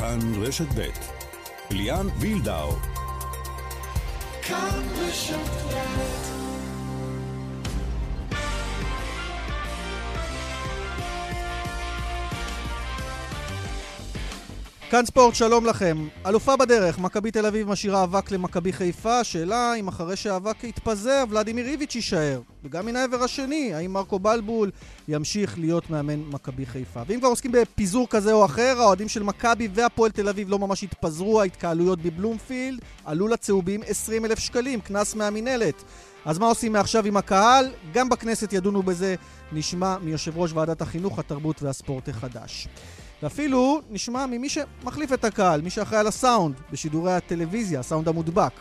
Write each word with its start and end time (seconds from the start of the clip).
כאן 0.00 0.18
רשת 0.42 0.66
ב' 0.74 0.88
ליאן 1.70 2.06
וילדאו. 2.18 2.72
כאן 4.42 4.82
רשת 4.98 5.34
ב' 5.74 6.29
כאן 14.90 15.06
ספורט, 15.06 15.34
שלום 15.34 15.66
לכם. 15.66 16.08
אלופה 16.26 16.56
בדרך, 16.56 16.98
מכבי 16.98 17.30
תל 17.30 17.46
אביב 17.46 17.68
משאירה 17.68 18.04
אבק 18.04 18.30
למכבי 18.30 18.72
חיפה, 18.72 19.24
שאלה 19.24 19.74
אם 19.74 19.88
אחרי 19.88 20.16
שהאבק 20.16 20.64
יתפזר, 20.64 21.24
ולדימיר 21.30 21.66
איביץ' 21.66 21.94
יישאר. 21.94 22.40
וגם 22.64 22.86
מן 22.86 22.96
העבר 22.96 23.22
השני, 23.22 23.74
האם 23.74 23.92
מרקו 23.92 24.18
בלבול 24.18 24.70
ימשיך 25.08 25.58
להיות 25.58 25.90
מאמן 25.90 26.20
מכבי 26.20 26.66
חיפה. 26.66 27.02
ואם 27.06 27.18
כבר 27.18 27.28
עוסקים 27.28 27.52
בפיזור 27.52 28.08
כזה 28.08 28.32
או 28.32 28.44
אחר, 28.44 28.76
האוהדים 28.78 29.08
של 29.08 29.22
מכבי 29.22 29.68
והפועל 29.74 30.10
תל 30.10 30.28
אביב 30.28 30.50
לא 30.50 30.58
ממש 30.58 30.82
התפזרו, 30.82 31.40
ההתקהלויות 31.40 32.02
בבלומפילד 32.02 32.80
עלו 33.04 33.28
לצהובים 33.28 33.80
20 33.86 34.24
אלף 34.24 34.38
שקלים, 34.38 34.80
קנס 34.80 35.14
מהמינהלת. 35.14 35.84
אז 36.24 36.38
מה 36.38 36.46
עושים 36.46 36.72
מעכשיו 36.72 37.06
עם 37.06 37.16
הקהל? 37.16 37.70
גם 37.92 38.08
בכנסת 38.08 38.52
ידונו 38.52 38.82
בזה, 38.82 39.14
נשמע 39.52 39.96
מיושב 39.98 40.38
ראש 40.38 40.52
ועדת 40.52 40.82
החינוך, 40.82 41.18
התרבות 41.18 41.62
והספורט 41.62 42.08
החדש. 42.08 42.68
ואפילו 43.22 43.80
נשמע 43.90 44.26
ממי 44.26 44.48
שמחליף 44.48 45.12
את 45.12 45.24
הקהל, 45.24 45.60
מי 45.60 45.70
שאחראי 45.70 46.00
על 46.00 46.06
הסאונד 46.06 46.54
בשידורי 46.72 47.12
הטלוויזיה, 47.12 47.80
הסאונד 47.80 48.08
המודבק. 48.08 48.52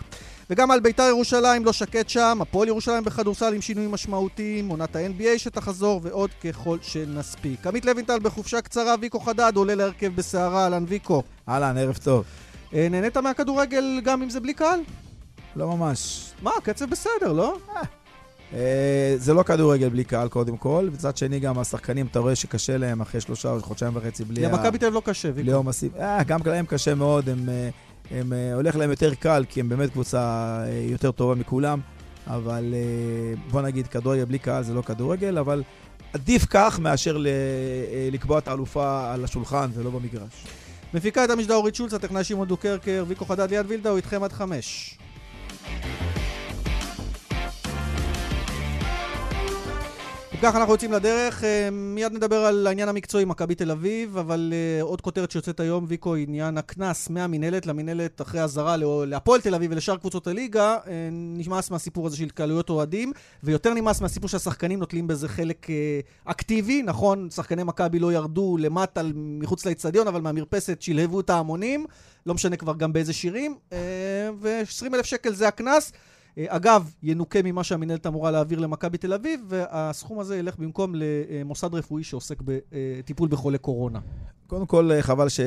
וגם 0.50 0.72
על 0.72 0.80
בית"ר 0.80 1.04
ירושלים 1.04 1.66
לא 1.66 1.73
שקט 1.73 2.09
שם, 2.09 2.38
הפועל 2.41 2.67
ירושלים 2.67 3.03
בכדורסל 3.03 3.53
עם 3.53 3.62
שינויים 3.62 3.91
משמעותיים, 3.91 4.70
עונת 4.70 4.95
ה-NBA 4.95 5.38
שתחזור 5.38 6.02
ועוד 6.03 6.30
ככל 6.44 6.77
שנספיק. 6.81 7.67
עמית 7.67 7.86
לוינטל 7.86 8.20
בחופשה 8.20 8.62
קצרה, 8.62 8.95
ויקו 9.02 9.20
חדד 9.20 9.52
עולה 9.55 9.76
להרכב 9.76 10.16
בסערה, 10.16 10.64
אהלן 10.64 10.86
ויקו. 10.88 11.23
אהלן, 11.50 11.78
ערב 11.78 11.98
טוב. 12.03 12.26
אה, 12.73 12.88
נהנית 12.91 13.17
מהכדורגל 13.17 14.02
גם 14.03 14.22
אם 14.22 14.30
זה 14.30 14.39
בלי 14.39 14.53
קהל? 14.53 14.80
לא 15.55 15.67
ממש. 15.67 16.31
מה, 16.42 16.52
קצב 16.64 16.89
בסדר, 16.89 17.33
לא? 17.33 17.58
אה, 18.53 19.14
זה 19.17 19.33
לא 19.33 19.44
כדורגל 19.44 19.89
בלי 19.89 20.03
קהל 20.03 20.28
קודם 20.28 20.58
כל, 20.58 20.89
מצד 20.94 21.17
שני 21.17 21.39
גם 21.39 21.59
השחקנים, 21.59 22.05
אתה 22.11 22.19
רואה 22.19 22.36
שקשה 22.36 22.78
להם 22.78 23.02
אחרי 23.02 23.22
שלושה 23.22 23.52
או 23.52 23.61
חודשיים 23.61 23.95
וחצי 23.95 24.23
בלי... 24.23 24.42
למכבי 24.42 24.78
תל 24.78 24.86
אביב 24.86 24.95
לא 24.95 25.02
קשה, 25.05 25.31
בלי 25.31 25.52
עומסים. 25.52 25.89
אה, 26.00 26.23
גם 26.23 26.39
להם 26.45 26.66
קשה 26.66 26.95
מאוד, 26.95 27.30
הם, 27.30 27.50
אה, 27.50 27.70
הם, 28.11 28.33
הולך 28.53 28.75
להם 28.75 28.89
יותר 28.89 29.14
קל, 29.14 29.45
כי 29.50 29.59
הם 29.59 29.70
באמת 29.70 29.89
קבוצה 29.89 30.64
יותר 30.89 31.11
טובה 31.11 31.36
מכולם, 31.36 31.80
אבל 32.27 32.73
בוא 33.52 33.61
נגיד, 33.61 33.88
כדורגל 33.88 34.25
בלי 34.25 34.39
קהל 34.39 34.64
זה 34.64 34.73
לא 34.73 34.81
כדורגל, 34.81 35.38
אבל 35.38 35.64
עדיף 36.14 36.45
כך 36.50 36.80
מאשר 36.80 37.17
לקבוע 38.11 38.38
את 38.38 38.47
האלופה 38.47 39.14
על 39.14 39.23
השולחן 39.23 39.70
ולא 39.73 39.89
במגרש. 39.89 40.45
מפיקה 40.94 41.25
את 41.25 41.30
המשדר 41.30 41.55
אורית 41.55 41.75
שולץ, 41.75 41.94
הטכנאי 41.94 42.23
שמעון 42.23 42.47
דוקרקר, 42.47 43.05
ויקו 43.08 43.25
חדד 43.25 43.50
ליד 43.50 43.66
וילדה, 43.70 43.89
הוא 43.89 43.97
איתכם 43.97 44.23
עד 44.23 44.33
חמש. 44.33 44.97
כך 50.42 50.56
אנחנו 50.56 50.73
יוצאים 50.73 50.92
לדרך, 50.92 51.44
אה, 51.44 51.70
מיד 51.72 52.14
נדבר 52.14 52.45
על 52.45 52.68
העניין 52.68 52.90
המקצועי, 52.90 53.26
מכבי 53.26 53.56
תל 53.56 53.72
אביב, 53.72 54.18
אבל 54.18 54.54
uh, 54.54 54.84
עוד 54.84 55.02
כותרת 55.02 55.32
שיוצאת 55.32 55.59
היום, 55.59 55.86
ויקו, 55.88 56.16
עניין 56.16 56.58
הקנס 56.58 57.09
מהמינהלת 57.09 57.66
למינהלת 57.66 58.22
אחרי 58.22 58.42
אזהרה 58.42 58.78
להפועל 59.08 59.42
תל 59.42 59.56
אביב 59.56 59.72
ולשאר 59.72 59.98
קבוצות 59.98 60.28
הליגה, 60.28 60.78
uh, 60.78 60.88
נמאס 61.12 61.72
מהסיפור 61.72 62.08
הזה 62.08 62.17
של 62.17 62.23
התקהלויות 62.23 62.70
אוהדים, 62.70 63.12
ויותר 63.44 63.73
נמאס 63.73 64.02
מהסיפור 64.02 64.30
שהשחקנים 64.30 64.80
נוטלים 64.80 65.08
בזה 65.08 65.28
חלק 65.28 65.67
אקטיבי, 66.26 66.82
נכון, 66.82 67.30
שחקני 67.30 67.64
מכבי 67.64 68.00
לא 68.00 68.14
ירדו 68.14 68.58
למטה 68.60 69.02
מחוץ 69.16 69.66
לאצטדיון, 69.66 70.08
אבל 70.08 70.22
מהמרפסת 70.22 70.82
שלהבו 70.82 71.20
את 71.20 71.30
ההמונים, 71.30 71.86
לא 72.26 72.34
משנה 72.34 72.56
כבר 72.56 72.73
גם 72.76 72.94
באיזה 72.94 73.14
שירים, 73.14 73.56
uh, 73.70 73.73
ו-20 74.40 74.95
אלף 74.95 75.06
שקל 75.06 75.34
זה 75.34 75.48
הקנס. 75.48 75.92
אה, 76.40 76.45
אגב, 76.48 76.94
ינוקה 77.04 77.39
ממה 77.44 77.64
שהמינהלת 77.64 78.08
אמורה 78.08 78.32
להעביר 78.32 78.60
למכבי 78.60 78.98
תל 78.98 79.14
אביב, 79.14 79.42
והסכום 79.48 80.20
הזה 80.20 80.38
ילך 80.38 80.58
במקום 80.58 80.94
למוסד 80.95 81.73
רפואי 81.73 82.04
שעוסק 82.04 82.38
בטיפול 82.42 83.30
בחולי 83.30 83.58
קורונה. 83.58 84.00
קודם 84.48 84.66
כל, 84.66 84.92
אה, 84.92 85.02
חבל 85.02 85.30
ש... 85.30 85.39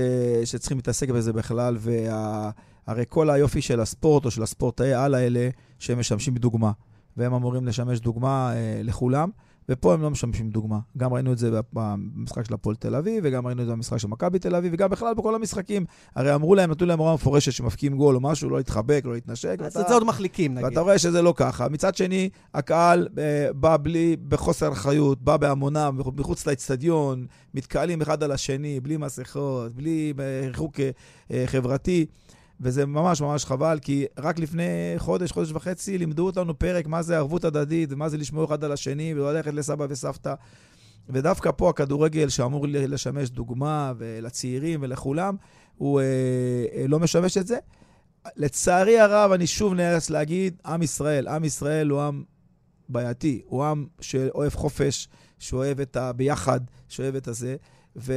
שצריכים 0.45 0.79
להתעסק 0.79 1.11
בזה 1.11 1.33
בכלל, 1.33 1.77
והרי 1.79 3.05
כל 3.09 3.31
היופי 3.31 3.63
של 3.63 3.81
הספורט 3.81 4.25
או 4.25 4.31
של 4.31 4.43
הספורטאי 4.43 4.95
על 4.95 5.15
האלה, 5.15 5.49
שהם 5.79 5.99
משמשים 5.99 6.35
דוגמה, 6.35 6.73
והם 7.17 7.35
אמורים 7.35 7.67
לשמש 7.67 8.01
דוגמה 8.01 8.53
אה, 8.55 8.81
לכולם. 8.85 9.31
ופה 9.69 9.95
הם 9.95 10.03
לא 10.03 10.11
משמשים 10.11 10.51
דוגמה. 10.51 10.79
גם 10.97 11.13
ראינו 11.13 11.33
את 11.33 11.39
זה 11.39 11.61
במשחק 11.73 12.45
של 12.45 12.55
הפועל 12.55 12.77
תל 12.77 12.95
אביב, 12.95 13.25
וגם 13.27 13.47
ראינו 13.47 13.63
את 13.63 13.67
זה 13.67 13.73
במשחק 13.73 13.97
של 13.97 14.09
מכבי 14.09 14.39
תל 14.39 14.55
אביב, 14.55 14.73
וגם 14.75 14.91
בכלל 14.91 15.15
בכל 15.15 15.35
המשחקים. 15.35 15.85
הרי 16.17 16.35
אמרו 16.35 16.55
להם, 16.55 16.71
נתנו 16.71 16.87
להם 16.87 16.99
הוראה 16.99 17.15
מפורשת 17.15 17.53
שמפקיעים 17.53 17.97
גול 17.97 18.15
או 18.15 18.21
משהו, 18.21 18.51
לא 18.51 18.57
להתחבק, 18.57 19.03
לא 19.05 19.13
להתנשק. 19.13 19.57
אז 19.61 19.77
את 19.77 19.89
זה 19.89 19.95
עוד 19.95 20.05
מחליקים, 20.05 20.55
נגיד. 20.55 20.65
ואתה 20.65 20.81
רואה 20.81 20.99
שזה 20.99 21.23
לא 21.23 21.35
ככה. 21.37 21.69
מצד 21.69 21.95
שני, 21.95 22.29
הקהל 22.55 23.09
אה, 23.19 23.53
בא 23.53 23.77
בלי, 23.83 24.17
בחוסר 24.29 24.73
אחריות, 24.73 25.23
בא 25.23 25.37
בהמוניו, 25.37 25.95
מחוץ 26.17 26.47
לאצטדיון, 26.47 27.27
מתקהלים 27.55 28.03
אחד 28.03 28.23
על 28.23 28.33
השני, 28.33 28.81
בלי 28.81 28.97
מסכות, 28.97 29.73
בלי 29.75 30.13
אה, 30.21 30.47
ריחוק 30.47 30.81
אה, 31.31 31.45
חברתי. 31.47 32.07
וזה 32.63 32.87
ממש 32.87 33.21
ממש 33.21 33.45
חבל, 33.45 33.79
כי 33.83 34.07
רק 34.19 34.39
לפני 34.39 34.95
חודש, 34.97 35.33
חודש 35.33 35.53
וחצי, 35.53 35.99
לימדו 35.99 36.27
אותנו 36.27 36.59
פרק 36.59 36.87
מה 36.87 37.03
זה 37.03 37.17
ערבות 37.17 37.45
הדדית, 37.45 37.93
ומה 37.93 38.09
זה 38.09 38.19
לשמור 38.19 38.45
אחד 38.45 38.65
על 38.65 38.73
השני, 38.73 39.15
וללכת 39.15 39.55
לסבא 39.55 39.87
וסבתא. 39.89 40.35
ודווקא 41.09 41.51
פה 41.57 41.71
הכדורגל, 41.71 42.29
שאמור 42.29 42.67
לשמש 42.69 43.31
דוגמה 43.31 43.93
לצעירים 44.01 44.81
ולכולם, 44.83 45.37
הוא 45.77 46.01
אה, 46.01 46.05
אה, 46.75 46.87
לא 46.87 46.99
משמש 46.99 47.39
את 47.39 47.47
זה. 47.47 47.59
לצערי 48.37 49.01
הרב, 49.01 49.33
אני 49.33 49.47
שוב 49.47 49.75
נאלץ 49.75 50.11
להגיד, 50.11 50.61
עם 50.67 50.83
ישראל, 50.83 51.29
עם 51.29 51.45
ישראל 51.45 51.89
הוא 51.89 52.01
עם 52.01 52.23
בעייתי, 52.89 53.43
הוא 53.47 53.65
עם 53.65 53.87
שאוהב 54.01 54.55
חופש, 54.55 55.09
שאוהב 55.39 55.81
את 55.81 55.97
הביחד, 55.97 56.61
שאוהב 56.89 57.15
את 57.15 57.29
הזה. 57.29 57.57
ו... 57.97 58.15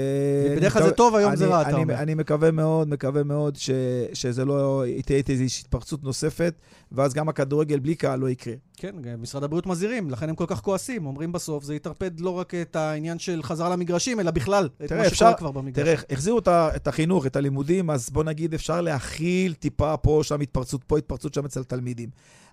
בדרך 0.58 0.74
כלל 0.74 0.84
זה 0.84 0.91
טוב, 0.91 1.16
היום 1.16 1.30
אני, 1.30 1.38
זה 1.38 1.47
רע, 1.47 1.62
אתה 1.62 1.75
אומר. 1.75 1.94
אני 1.94 2.13
מקווה 2.13 2.52
מאוד, 2.52 2.90
מקווה 2.90 3.24
מאוד 3.24 3.56
ש, 3.56 3.69
שזה 4.13 4.46
לא 4.46 4.84
תהיה 5.06 5.22
איזושהי 5.30 5.62
התפרצות 5.62 6.03
נוספת, 6.03 6.53
ואז 6.91 7.13
גם 7.13 7.30
הכדורגל 7.30 7.80
בלי 7.80 7.96
קהל 7.96 8.19
לא 8.19 8.30
יקרה. 8.30 8.53
כן, 8.75 8.96
משרד 9.18 9.44
הבריאות 9.44 9.66
מזהירים, 9.66 10.09
לכן 10.09 10.30
הם 10.30 10.36
כל 10.36 10.46
כך 10.47 10.62
כועסים. 10.62 11.06
אומרים 11.06 11.31
בסוף, 11.31 11.63
זה 11.63 11.75
יטרפד 11.75 12.19
לא 12.19 12.30
רק 12.30 12.56
את 12.56 12.75
העניין 12.75 13.19
של 13.19 13.44
חזרה 13.44 13.69
למגרשים, 13.69 14.19
אלא 14.19 14.31
בכלל, 14.31 14.69
את 14.86 14.91
מה 14.91 15.09
שקורה 15.09 15.34
כבר 15.34 15.52
במגרש. 15.52 15.86
תראה, 15.86 15.96
החזירו 16.09 16.40
את 16.50 16.88
החינוך, 16.88 17.25
את 17.25 17.35
הלימודים, 17.35 17.90
אז 17.90 18.09
בוא 18.09 18.24
נגיד, 18.24 18.53
אפשר 18.53 18.81
להכיל 18.81 19.53
טיפה 19.53 19.97
פה, 19.97 20.19
שם 20.24 20.41
התפרצות, 20.41 20.84
פה 20.84 20.97
התפרצות, 20.97 21.34
שם 21.34 21.46
אצל 21.46 21.64
תלמידים. 21.64 22.09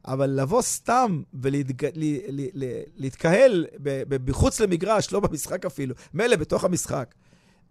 אבל 0.07 0.31
לבוא 0.31 0.63
סתם 0.63 1.23
ולהתקהל 2.95 3.67
מחוץ 4.27 4.61
למגרש, 4.61 5.13
לא 5.13 5.21
במשחק 5.21 5.67
אפילו, 5.67 5.95
מילא 6.15 6.37
בתוך 6.37 6.65
המשחק. 6.65 7.15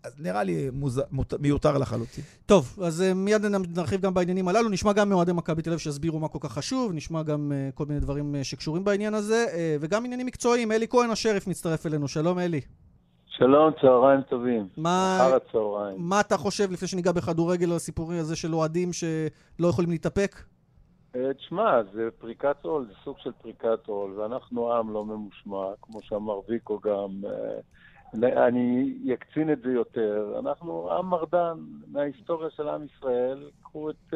אז 0.03 0.19
נראה 0.19 0.43
לי 0.43 0.69
מוז... 0.73 1.01
מיותר 1.39 1.77
לחלוטין. 1.77 2.23
טוב, 2.45 2.79
אז 2.83 3.01
uh, 3.01 3.13
מיד 3.13 3.45
נרחיב 3.45 4.01
גם 4.01 4.13
בעניינים 4.13 4.47
הללו. 4.47 4.69
נשמע 4.69 4.93
גם 4.93 5.09
מאוהדי 5.09 5.33
מכבי 5.33 5.61
תל 5.61 5.69
אביב 5.69 5.79
שיסבירו 5.79 6.19
מה 6.19 6.27
כל 6.27 6.37
כך 6.41 6.51
חשוב, 6.51 6.91
נשמע 6.93 7.23
גם 7.23 7.51
uh, 7.51 7.75
כל 7.75 7.85
מיני 7.85 7.99
דברים 7.99 8.35
uh, 8.35 8.43
שקשורים 8.43 8.83
בעניין 8.83 9.13
הזה, 9.13 9.45
uh, 9.49 9.53
וגם 9.81 10.05
עניינים 10.05 10.25
מקצועיים. 10.25 10.71
אלי 10.71 10.87
כהן 10.87 11.09
השריף 11.09 11.47
מצטרף 11.47 11.85
אלינו. 11.85 12.07
שלום, 12.07 12.39
אלי. 12.39 12.61
שלום, 13.25 13.71
צהריים 13.81 14.21
טובים. 14.21 14.67
מה, 14.77 15.17
אחר 15.17 15.35
הצהריים. 15.35 15.95
מה 15.99 16.19
אתה 16.19 16.37
חושב, 16.37 16.71
לפני 16.71 16.87
שניגע 16.87 17.11
בכדורגל, 17.11 17.69
על 17.69 17.75
הסיפורי 17.75 18.19
הזה 18.19 18.35
של 18.35 18.55
אוהדים 18.55 18.93
שלא 18.93 19.67
יכולים 19.67 19.91
להתאפק? 19.91 20.35
תשמע, 21.37 21.83
זה 21.93 22.09
פריקת 22.19 22.55
עול, 22.61 22.85
זה 22.87 22.93
סוג 23.03 23.17
של 23.23 23.31
פריקת 23.41 23.87
עול, 23.87 24.19
ואנחנו 24.19 24.73
עם 24.73 24.93
לא 24.93 25.05
ממושמע, 25.05 25.65
כמו 25.81 25.99
שאמר 26.01 26.39
ויקו 26.49 26.79
גם. 26.79 27.21
אני 28.13 28.93
אקצין 29.13 29.51
את 29.51 29.61
זה 29.61 29.71
יותר. 29.71 30.39
אנחנו 30.39 30.91
עם 30.91 31.05
מרדן 31.05 31.57
מההיסטוריה 31.87 32.49
של 32.49 32.69
עם 32.69 32.85
ישראל. 32.85 33.49
קחו 33.71 33.89
את 33.89 34.13
uh, 34.13 34.15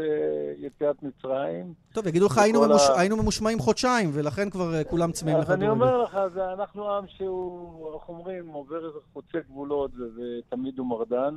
יציאת 0.57 1.03
מצרים. 1.03 1.73
טוב, 1.93 2.07
יגידו 2.07 2.25
לך, 2.25 2.37
היינו, 2.37 2.61
ממוש... 2.61 2.89
ה... 2.89 2.99
היינו 2.99 3.17
ממושמעים 3.17 3.59
חודשיים, 3.59 4.09
ולכן 4.13 4.49
כבר 4.49 4.81
uh, 4.81 4.89
כולם 4.89 5.11
צמאים 5.11 5.37
לך. 5.37 5.49
אז 5.49 5.55
אני 5.55 5.69
אומר 5.69 6.03
לך, 6.03 6.17
זה, 6.33 6.53
אנחנו 6.53 6.91
עם 6.91 7.07
שהוא, 7.07 7.95
איך 7.95 8.09
אומרים, 8.09 8.47
עובר 8.47 8.87
איזה 8.87 8.99
חוצה 9.13 9.37
גבולות, 9.49 9.91
ותמיד 9.95 10.79
הוא 10.79 10.87
מרדן. 10.87 11.35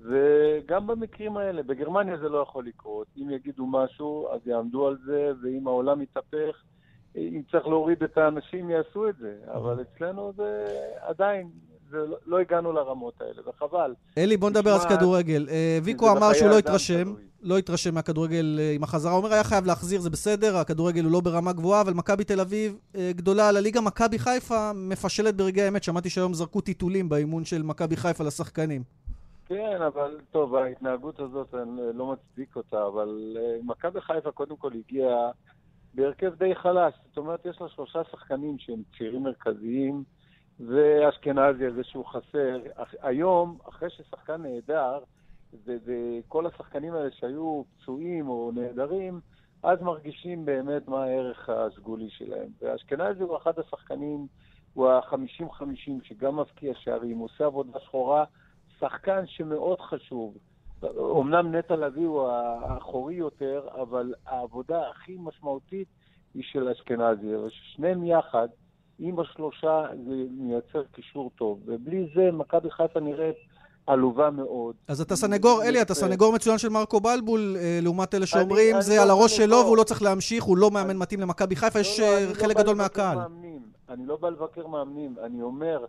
וגם 0.00 0.86
במקרים 0.86 1.36
האלה, 1.36 1.62
בגרמניה 1.62 2.16
זה 2.16 2.28
לא 2.28 2.38
יכול 2.38 2.66
לקרות. 2.66 3.06
אם 3.18 3.30
יגידו 3.30 3.66
משהו, 3.66 4.28
אז 4.32 4.40
יעמדו 4.46 4.86
על 4.86 4.96
זה, 5.04 5.32
ואם 5.42 5.66
העולם 5.66 6.02
יתהפך, 6.02 6.62
אם 7.16 7.42
צריך 7.50 7.66
להוריד 7.66 8.02
את 8.02 8.18
האנשים, 8.18 8.70
יעשו 8.70 9.08
את 9.08 9.16
זה. 9.16 9.38
אבל 9.46 9.80
אצלנו 9.80 10.32
זה 10.36 10.66
עדיין, 11.00 11.50
ולא 11.90 12.16
לא 12.26 12.38
הגענו 12.38 12.72
לרמות 12.72 13.20
האלה, 13.20 13.48
וחבל. 13.48 13.94
אלי, 14.18 14.36
בוא 14.36 14.50
נדבר 14.50 14.70
על 14.70 14.88
כדורגל. 14.88 15.46
אה, 15.50 15.78
ויקו 15.82 16.12
אמר 16.12 16.32
שהוא 16.32 16.48
לא 16.48 16.58
התרשם, 16.58 17.14
לא 17.42 17.58
התרשם 17.58 17.94
מהכדורגל 17.94 18.58
אה, 18.60 18.72
עם 18.74 18.82
החזרה. 18.82 19.12
הוא 19.12 19.18
אומר, 19.18 19.32
היה 19.32 19.44
חייב 19.44 19.66
להחזיר, 19.66 20.00
זה 20.00 20.10
בסדר, 20.10 20.56
הכדורגל 20.56 21.04
הוא 21.04 21.12
לא 21.12 21.20
ברמה 21.20 21.52
גבוהה, 21.52 21.80
אבל 21.80 21.94
מכבי 21.94 22.24
תל 22.24 22.40
אביב 22.40 22.78
אה, 22.96 23.10
גדולה 23.14 23.48
על 23.48 23.56
הליגה. 23.56 23.80
מכבי 23.80 24.18
חיפה 24.18 24.72
מפשלת 24.74 25.36
ברגעי 25.36 25.64
האמת. 25.64 25.82
שמעתי 25.82 26.10
שהיום 26.10 26.34
זרקו 26.34 26.60
טיטולים 26.60 27.08
באימון 27.08 27.44
של 27.44 27.62
מכבי 27.62 27.96
חיפה 27.96 28.24
לשחקנים. 28.24 28.82
כן, 29.46 29.82
אבל 29.86 30.18
טוב, 30.30 30.54
ההתנהגות 30.54 31.20
הזאת, 31.20 31.54
אני 31.54 31.80
לא 31.94 32.12
מצדיק 32.12 32.56
אותה, 32.56 32.86
אבל 32.86 33.36
מכבי 33.62 34.00
חיפה 34.00 34.30
קודם 34.30 34.56
כל 34.56 34.70
הגיעה 34.74 35.30
בהרכב 35.94 36.34
די 36.38 36.54
חלש. 36.54 36.94
זאת 37.08 37.18
אומרת, 37.18 37.46
יש 37.46 37.60
לה 37.60 37.68
שלושה 37.68 38.00
שחקנים 38.10 38.58
שהם 38.58 38.82
צעירים 38.98 39.22
מרכזיים, 39.22 40.04
ואשכנזי 40.66 41.66
הזה 41.66 41.84
שהוא 41.84 42.06
חסר. 42.06 42.58
היום, 43.02 43.58
אחרי 43.68 43.90
ששחקן 43.90 44.42
נהדר, 44.42 44.98
וכל 45.64 46.46
השחקנים 46.46 46.94
האלה 46.94 47.10
שהיו 47.10 47.62
פצועים 47.76 48.28
או 48.28 48.50
נהדרים, 48.54 49.20
אז 49.62 49.82
מרגישים 49.82 50.44
באמת 50.44 50.88
מה 50.88 51.04
הערך 51.04 51.48
הסגולי 51.48 52.10
שלהם. 52.10 52.48
ואשכנזי 52.62 53.22
הוא 53.22 53.36
אחד 53.36 53.58
השחקנים, 53.58 54.26
הוא 54.74 54.88
ה-50-50, 54.88 55.90
שגם 56.02 56.36
מבקיע 56.36 56.74
שערים, 56.74 57.18
עושה 57.18 57.44
עבודה 57.46 57.80
שחורה, 57.80 58.24
שחקן 58.78 59.26
שמאוד 59.26 59.80
חשוב. 59.80 60.36
אמנם 61.20 61.54
נטע 61.54 61.76
לביא 61.76 62.06
הוא 62.06 62.28
האחורי 62.28 63.14
יותר, 63.14 63.68
אבל 63.82 64.14
העבודה 64.26 64.88
הכי 64.90 65.16
משמעותית 65.20 65.88
היא 66.34 66.42
של 66.42 66.68
אשכנזי. 66.68 67.36
ושניהם 67.36 68.04
יחד, 68.04 68.48
עם 69.00 69.20
השלושה, 69.20 69.82
זה 70.08 70.14
מייצר 70.30 70.82
קישור 70.92 71.30
טוב. 71.36 71.60
ובלי 71.66 72.06
זה, 72.14 72.30
מכבי 72.32 72.70
חיפה 72.70 73.00
נראית 73.00 73.36
עלובה 73.86 74.30
מאוד. 74.30 74.74
אז 74.88 75.00
אתה 75.00 75.16
סנגור, 75.16 75.62
אלי, 75.62 75.82
אתה 75.82 75.94
סנגור 75.94 76.32
מצוין 76.32 76.58
של 76.58 76.68
מרקו 76.68 77.00
בלבול, 77.00 77.56
אה, 77.58 77.78
לעומת 77.82 78.14
אלה 78.14 78.26
שאומרים, 78.26 78.80
זה 78.80 79.02
על 79.02 79.08
לא 79.08 79.12
הראש 79.12 79.36
שלו 79.36 79.56
והוא 79.56 79.76
לא 79.76 79.82
צריך 79.82 80.02
להמשיך, 80.02 80.44
הוא 80.44 80.56
לא 80.56 80.70
מאמן 80.70 80.96
מתאים 80.96 81.20
למכבי 81.20 81.56
חיפה, 81.56 81.80
יש 81.80 82.00
לא, 82.00 82.04
אה, 82.04 82.26
לא 82.28 82.34
חלק 82.34 82.56
גדול 82.56 82.76
מהקהל. 82.76 83.18
אני 83.88 84.06
לא 84.06 84.16
בא 84.16 84.28
לבקר 84.28 84.66
מאמנים, 84.66 85.14
אני 85.24 85.42
אומר... 85.42 85.84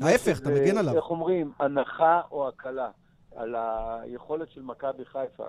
ההפך, 0.00 0.40
אתה 0.40 0.50
מגן 0.50 0.78
עליו. 0.78 0.96
איך 0.96 1.10
אומרים, 1.10 1.52
הנחה 1.58 2.20
או 2.30 2.48
הקלה 2.48 2.90
על 3.36 3.54
היכולת 3.58 4.50
של 4.50 4.62
מכבי 4.62 5.04
חיפה. 5.04 5.44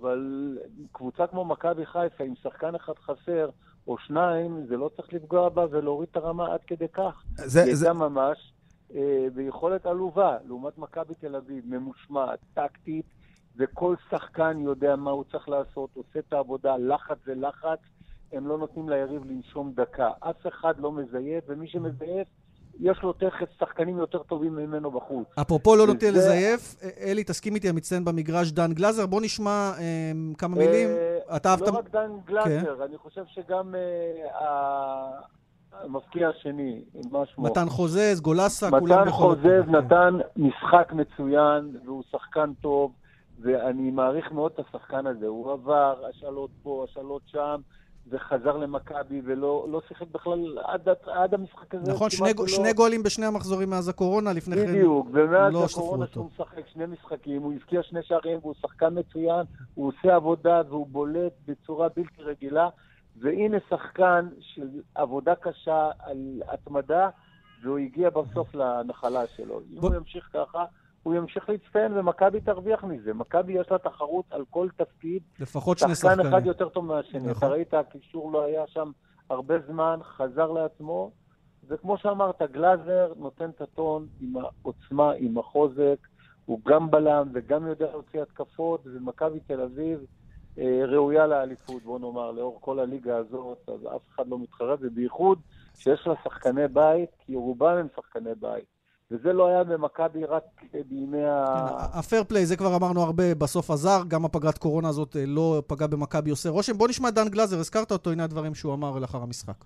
אבל 0.00 0.58
קבוצה 0.92 1.26
כמו 1.26 1.44
מכבי 1.44 1.86
חיפה, 1.86 2.24
עם 2.24 2.34
שחקן 2.42 2.74
אחד 2.74 2.92
חסר, 2.98 3.48
או 3.86 3.98
שניים, 3.98 4.66
זה 4.68 4.76
לא 4.76 4.90
צריך 4.96 5.12
לפגוע 5.12 5.48
בה 5.48 5.66
ולהוריד 5.70 6.08
את 6.10 6.16
הרמה 6.16 6.54
עד 6.54 6.60
כדי 6.66 6.88
כך. 6.88 7.24
זה, 7.34 7.62
היא 7.62 7.74
הייתה 7.74 7.92
ממש 7.92 8.52
אה, 8.94 9.26
ביכולת 9.34 9.86
עלובה, 9.86 10.36
לעומת 10.46 10.78
מכבי 10.78 11.14
תל 11.14 11.36
אביב, 11.36 11.64
ממושמעת, 11.66 12.38
טקטית, 12.54 13.06
וכל 13.56 13.94
שחקן 14.10 14.60
יודע 14.60 14.96
מה 14.96 15.10
הוא 15.10 15.24
צריך 15.32 15.48
לעשות, 15.48 15.90
עושה 15.94 16.18
את 16.18 16.32
העבודה, 16.32 16.76
לחץ 16.76 17.16
זה 17.26 17.34
לחץ, 17.34 17.78
הם 18.32 18.46
לא 18.46 18.58
נותנים 18.58 18.88
ליריב 18.88 19.24
לנשום 19.24 19.72
דקה. 19.74 20.10
אף 20.20 20.46
אחד 20.46 20.78
לא 20.78 20.92
מזייף, 20.92 21.44
ומי 21.48 21.68
שמזייף, 21.68 22.28
יש 22.80 23.02
לו 23.02 23.12
תכף 23.12 23.46
שחקנים 23.60 23.98
יותר 23.98 24.22
טובים 24.22 24.56
ממנו 24.56 24.90
בחוץ. 24.90 25.28
אפרופו 25.40 25.76
לא 25.76 25.86
נותן 25.86 26.14
לזייף, 26.14 26.74
אלי, 27.00 27.24
תסכים 27.24 27.54
איתי, 27.54 27.68
המצטיין 27.68 28.04
במגרש 28.04 28.52
דן 28.52 28.72
גלאזר. 28.72 29.06
בוא 29.06 29.20
נשמע 29.20 29.72
אה, 29.78 30.12
כמה 30.38 30.56
מילים. 30.56 30.88
אה, 30.88 31.36
אתה 31.36 31.50
אהבת... 31.50 31.68
לא 31.68 31.78
רק 31.78 31.90
דן 31.90 32.10
גלאזר, 32.26 32.76
כן. 32.76 32.82
אני 32.82 32.98
חושב 32.98 33.22
שגם 33.26 33.74
אה, 33.74 35.08
המפקיע 35.82 36.28
השני, 36.28 36.82
מה 37.10 37.26
שמו? 37.26 37.44
מתן 37.44 37.68
חוזז, 37.68 38.20
גולסה, 38.20 38.70
כולם. 38.70 39.00
מתן 39.00 39.10
חוזז 39.10 39.68
נתן 39.68 40.14
משחק 40.36 40.92
מצוין, 40.92 41.76
והוא 41.84 42.02
שחקן 42.10 42.52
טוב, 42.60 42.92
ואני 43.40 43.90
מעריך 43.90 44.32
מאוד 44.32 44.52
את 44.54 44.66
השחקן 44.68 45.06
הזה. 45.06 45.26
הוא 45.26 45.52
עבר 45.52 45.94
השאלות 46.10 46.50
פה, 46.62 46.86
השאלות 46.90 47.22
שם. 47.26 47.60
וחזר 48.10 48.56
למכבי 48.56 49.22
ולא 49.24 49.66
לא 49.70 49.80
שיחק 49.88 50.06
בכלל 50.12 50.58
עד, 50.64 50.88
עד 51.06 51.34
המשחק 51.34 51.74
הזה. 51.74 51.92
נכון, 51.92 52.10
שני, 52.10 52.32
לא... 52.38 52.46
שני 52.46 52.72
גולים 52.72 53.02
בשני 53.02 53.26
המחזורים 53.26 53.70
מאז 53.70 53.88
הקורונה, 53.88 54.32
לפני 54.32 54.56
כן 54.56 54.66
בדיוק, 54.66 55.08
ומאז 55.12 55.52
לא 55.52 55.64
הקורונה 55.64 56.06
שהוא 56.06 56.30
משחק 56.34 56.68
שני 56.72 56.86
משחקים, 56.86 57.42
הוא 57.42 57.52
הבקיע 57.52 57.82
שני 57.82 58.02
שערים 58.02 58.38
והוא 58.42 58.54
שחקן 58.62 58.98
מצוין, 58.98 59.46
הוא 59.74 59.88
עושה 59.88 60.14
עבודה 60.14 60.62
והוא 60.68 60.86
בולט 60.86 61.32
בצורה 61.48 61.88
בלתי 61.96 62.22
רגילה, 62.22 62.68
והנה 63.16 63.56
שחקן 63.70 64.28
של 64.40 64.68
עבודה 64.94 65.34
קשה 65.34 65.90
על 65.98 66.42
התמדה, 66.48 67.08
והוא 67.62 67.78
הגיע 67.78 68.10
בסוף 68.10 68.54
לנחלה 68.54 69.26
שלו. 69.36 69.60
אם 69.72 69.78
הוא 69.80 69.94
ימשיך 69.94 70.28
ככה... 70.32 70.64
הוא 71.06 71.14
ימשיך 71.14 71.48
להצטיין 71.48 71.98
ומכבי 71.98 72.40
תרוויח 72.40 72.84
מזה. 72.84 73.14
מכבי 73.14 73.52
יש 73.52 73.70
לה 73.70 73.78
תחרות 73.78 74.24
על 74.30 74.44
כל 74.50 74.68
תפקיד. 74.76 75.22
לפחות 75.40 75.78
שני 75.78 75.94
שחקנים. 75.94 76.16
שחקן 76.16 76.28
אחד 76.28 76.46
יותר 76.46 76.68
טוב 76.68 76.84
מהשני. 76.84 77.20
נכון. 77.20 77.32
אתה 77.36 77.48
ראית, 77.48 77.74
הקישור 77.74 78.32
לא 78.32 78.44
היה 78.44 78.66
שם 78.66 78.90
הרבה 79.30 79.54
זמן, 79.68 79.98
חזר 80.02 80.52
לעצמו. 80.52 81.10
וכמו 81.68 81.98
שאמרת, 81.98 82.42
גלאזר 82.42 83.12
נותן 83.16 83.50
את 83.50 83.60
הטון 83.60 84.06
עם 84.20 84.34
העוצמה, 84.36 85.12
עם 85.18 85.38
החוזק. 85.38 85.98
הוא 86.44 86.60
גם 86.66 86.90
בלם 86.90 87.28
וגם 87.34 87.66
יודע 87.66 87.86
להוציא 87.90 88.22
התקפות, 88.22 88.80
ומכבי 88.84 89.40
תל 89.40 89.60
אביב 89.60 89.98
אה, 90.58 90.84
ראויה 90.86 91.26
לאליפות, 91.26 91.82
בוא 91.82 91.98
נאמר, 91.98 92.30
לאור 92.30 92.58
כל 92.60 92.78
הליגה 92.78 93.16
הזאת, 93.16 93.68
אז 93.68 93.86
אף 93.96 94.02
אחד 94.14 94.28
לא 94.28 94.38
מתחרט, 94.38 94.78
ובייחוד 94.82 95.38
שיש 95.74 96.06
לה 96.06 96.14
שחקני 96.24 96.68
בית, 96.68 97.10
כי 97.18 97.36
רובם 97.36 97.76
הם 97.76 97.86
שחקני 97.96 98.34
בית. 98.40 98.75
וזה 99.10 99.32
לא 99.32 99.46
היה 99.46 99.64
במכבי 99.64 100.24
רק 100.24 100.42
בימי 100.88 101.24
ה... 101.24 101.44
כן, 101.46 101.98
הפייר 101.98 102.24
פליי, 102.24 102.46
זה 102.46 102.56
כבר 102.56 102.76
אמרנו 102.76 103.02
הרבה, 103.02 103.34
בסוף 103.34 103.70
עזר, 103.70 104.02
גם 104.08 104.24
הפגרת 104.24 104.58
קורונה 104.58 104.88
הזאת 104.88 105.16
אה, 105.16 105.26
לא 105.26 105.62
פגע 105.66 105.86
במכבי 105.86 106.30
עושה 106.30 106.48
רושם. 106.48 106.78
בוא 106.78 106.88
נשמע 106.88 107.10
דן 107.10 107.28
גלזר, 107.28 107.58
הזכרת 107.58 107.92
אותו, 107.92 108.10
הנה 108.10 108.24
הדברים 108.24 108.54
שהוא 108.54 108.74
אמר 108.74 108.98
לאחר 108.98 109.22
המשחק. 109.22 109.64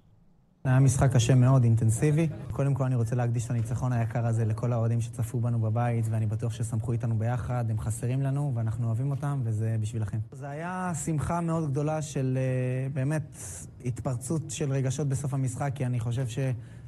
היה 0.64 0.80
משחק 0.80 1.12
קשה 1.12 1.34
מאוד, 1.34 1.64
אינטנסיבי. 1.64 2.28
קודם 2.52 2.74
כל 2.74 2.84
אני 2.84 2.94
רוצה 2.94 3.16
להקדיש 3.16 3.46
את 3.46 3.50
הניצחון 3.50 3.92
היקר 3.92 4.26
הזה 4.26 4.44
לכל 4.44 4.72
האוהדים 4.72 5.00
שצפו 5.00 5.40
בנו 5.40 5.60
בבית, 5.60 6.04
ואני 6.10 6.26
בטוח 6.26 6.52
ששמחו 6.52 6.92
איתנו 6.92 7.18
ביחד, 7.18 7.64
הם 7.70 7.78
חסרים 7.78 8.22
לנו, 8.22 8.52
ואנחנו 8.54 8.86
אוהבים 8.86 9.10
אותם, 9.10 9.40
וזה 9.44 9.76
בשבילכם. 9.80 10.18
זה 10.32 10.48
היה 10.48 10.92
שמחה 11.04 11.40
מאוד 11.40 11.70
גדולה 11.70 12.02
של 12.02 12.38
אה, 12.38 12.88
באמת 12.92 13.38
התפרצות 13.84 14.50
של 14.50 14.72
רגשות 14.72 15.08
בסוף 15.08 15.34
המשחק, 15.34 15.70
כי 15.74 15.86
אני 15.86 16.00
חושב 16.00 16.26
ש... 16.26 16.38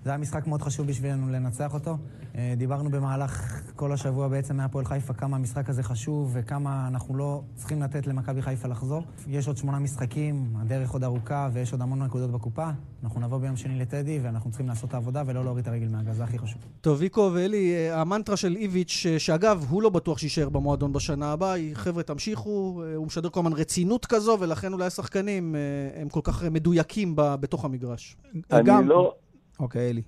זה 0.04 0.10
היה 0.10 0.18
משחק 0.18 0.46
מאוד 0.46 0.62
חשוב 0.62 0.86
בשבילנו 0.86 1.32
לנצח 1.32 1.74
אותו. 1.74 1.96
אה, 2.34 2.54
דיברנו 2.56 2.90
במהלך 2.90 3.62
כל 3.76 3.92
השבוע 3.92 4.28
בעצם 4.28 4.56
מהפועל 4.56 4.84
חיפה 4.84 5.12
כמה 5.12 5.36
המשחק 5.36 5.68
הזה 5.68 5.82
חשוב 5.82 6.30
וכמה 6.32 6.88
אנחנו 6.88 7.16
לא 7.16 7.42
צריכים 7.54 7.82
לתת 7.82 8.06
למכבי 8.06 8.42
חיפה 8.42 8.68
לחזור. 8.68 9.02
יש 9.28 9.48
עוד 9.48 9.56
שמונה 9.56 9.78
משחקים, 9.78 10.54
הדרך 10.60 10.90
עוד 10.90 11.04
ארוכה 11.04 11.48
ויש 11.52 11.72
עוד 11.72 11.82
המון 11.82 12.02
נקודות 12.02 12.30
בקופה. 12.30 12.70
אנחנו 13.04 13.20
נבוא 13.20 13.38
ביום 13.38 13.56
שני 13.56 13.78
לטדי 13.78 14.18
ואנחנו 14.22 14.50
צריכים 14.50 14.68
לעשות 14.68 14.88
את 14.88 14.94
העבודה 14.94 15.22
ולא 15.26 15.44
להוריד 15.44 15.62
את 15.62 15.68
הרגל 15.68 15.88
מהגז, 15.88 16.16
זה 16.16 16.24
הכי 16.24 16.38
חשוב. 16.38 16.62
טוב, 16.80 17.00
ויקו 17.00 17.30
ואלי, 17.34 17.72
אה, 17.72 18.00
המנטרה 18.00 18.36
של 18.36 18.56
איביץ', 18.56 19.06
אה, 19.08 19.18
שאגב, 19.18 19.66
הוא 19.70 19.82
לא 19.82 19.90
בטוח 19.90 20.18
שיישאר 20.18 20.48
במועדון 20.48 20.92
בשנה 20.92 21.32
הבאה, 21.32 21.52
היא 21.52 21.74
חבר'ה, 21.74 22.02
תמשיכו, 22.02 22.82
הוא 22.96 23.06
משדר 23.06 23.28
כל 23.28 23.40
הזמן 23.40 23.52
רצינות 23.52 24.06
כזו, 24.06 24.36
ולכן 24.40 24.72
אולי 24.72 24.86
השחקנים 24.86 25.56
הם 25.96 26.08
כל 26.08 26.20
כך 26.24 26.42
מדויקים 26.42 27.12
בתוך 27.16 27.64
המגרש. 27.64 28.16
אני 28.52 28.62
גם... 28.62 28.88
לא... 28.88 29.14
אוקיי, 29.60 29.90
אלי. 29.90 30.02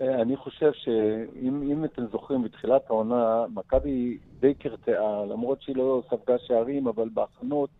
אה, 0.00 0.22
אני 0.22 0.36
חושב 0.36 0.70
שאם 0.72 1.84
אתם 1.84 2.02
זוכרים, 2.12 2.42
בתחילת 2.42 2.82
העונה, 2.90 3.44
מכבי 3.54 4.18
די 4.40 4.54
קרטעה, 4.54 5.24
למרות 5.24 5.62
שהיא 5.62 5.76
לא 5.76 6.02
ספגה 6.10 6.34
שערים, 6.46 6.86
אבל 6.88 7.08
בהכנות 7.14 7.70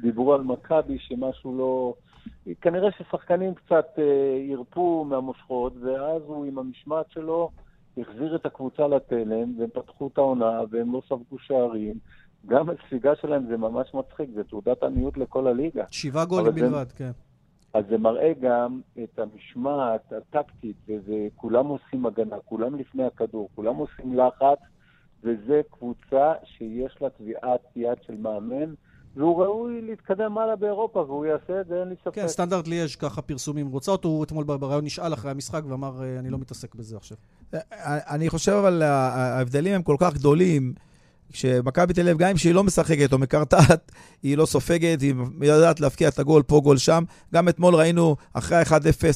דיברו 0.00 0.34
על 0.34 0.42
מכבי 0.42 0.98
שמשהו 0.98 1.58
לא... 1.58 1.94
כנראה 2.60 2.88
ששחקנים 2.98 3.54
קצת 3.54 3.86
ירפו 4.48 5.02
אה, 5.04 5.08
מהמושכות, 5.08 5.72
ואז 5.80 6.22
הוא 6.26 6.46
עם 6.46 6.58
המשמעת 6.58 7.06
שלו 7.10 7.50
החזיר 7.98 8.36
את 8.36 8.46
הקבוצה 8.46 8.88
לתלם, 8.88 9.58
והם 9.58 9.68
פתחו 9.72 10.08
את 10.12 10.18
העונה, 10.18 10.60
והם 10.70 10.92
לא 10.92 11.02
ספגו 11.06 11.38
שערים. 11.38 11.94
גם 12.46 12.70
הספיגה 12.70 13.12
שלהם 13.20 13.46
זה 13.46 13.56
ממש 13.56 13.94
מצחיק, 13.94 14.30
זה 14.34 14.44
תעודת 14.44 14.82
עניות 14.82 15.16
לכל 15.16 15.46
הליגה. 15.46 15.84
שבעה 15.90 16.24
גולים 16.24 16.54
בלבד, 16.54 16.92
כן. 16.96 17.10
אז 17.76 17.84
זה 17.90 17.98
מראה 17.98 18.32
גם 18.40 18.80
את 19.02 19.18
המשמעת 19.18 20.12
הטקטית, 20.12 20.76
וכולם 20.88 21.66
עושים 21.66 22.06
הגנה, 22.06 22.36
כולם 22.44 22.74
לפני 22.74 23.04
הכדור, 23.04 23.48
כולם 23.54 23.76
עושים 23.76 24.18
לחץ, 24.18 24.58
וזה 25.22 25.60
קבוצה 25.70 26.32
שיש 26.44 26.96
לה 27.00 27.10
טביעת 27.10 27.60
יד 27.76 27.98
של 28.06 28.16
מאמן, 28.16 28.74
והוא 29.16 29.42
ראוי 29.42 29.82
להתקדם 29.82 30.38
הלאה 30.38 30.56
באירופה, 30.56 30.98
והוא 30.98 31.26
יעשה 31.26 31.60
את 31.60 31.66
זה, 31.66 31.80
אין 31.80 31.88
לי 31.88 31.94
ספק. 32.04 32.14
כן, 32.14 32.28
סטנדרט 32.28 32.68
לי 32.68 32.74
יש 32.74 32.96
ככה 32.96 33.22
פרסומים. 33.22 33.66
רוצה 33.68 33.92
אותו, 33.92 34.08
הוא 34.08 34.24
אתמול 34.24 34.44
בריאיון 34.44 34.84
נשאל 34.84 35.14
אחרי 35.14 35.30
המשחק 35.30 35.62
ואמר, 35.68 36.02
אה, 36.02 36.18
אני 36.18 36.30
לא 36.30 36.38
מתעסק 36.38 36.74
בזה 36.74 36.96
עכשיו. 36.96 37.16
אה, 37.54 37.60
אני 38.14 38.28
חושב 38.28 38.52
אבל 38.52 38.82
ההבדלים 38.82 39.74
הם 39.74 39.82
כל 39.82 39.96
כך 40.00 40.14
גדולים. 40.14 40.74
כשמכבי 41.32 41.94
תל 41.94 42.00
אביב, 42.00 42.18
גם 42.18 42.28
אם 42.28 42.36
שהיא 42.36 42.54
לא 42.54 42.64
משחקת 42.64 43.12
או 43.12 43.18
מקרטעת, 43.18 43.92
היא 44.22 44.36
לא 44.36 44.46
סופגת, 44.46 45.00
היא 45.00 45.14
יודעת 45.40 45.80
להפקיע 45.80 46.08
את 46.08 46.18
הגול 46.18 46.42
פה, 46.42 46.60
גול 46.64 46.78
שם. 46.78 47.04
גם 47.34 47.48
אתמול 47.48 47.74
ראינו, 47.74 48.16
אחרי 48.32 48.62
1-0, 48.62 48.70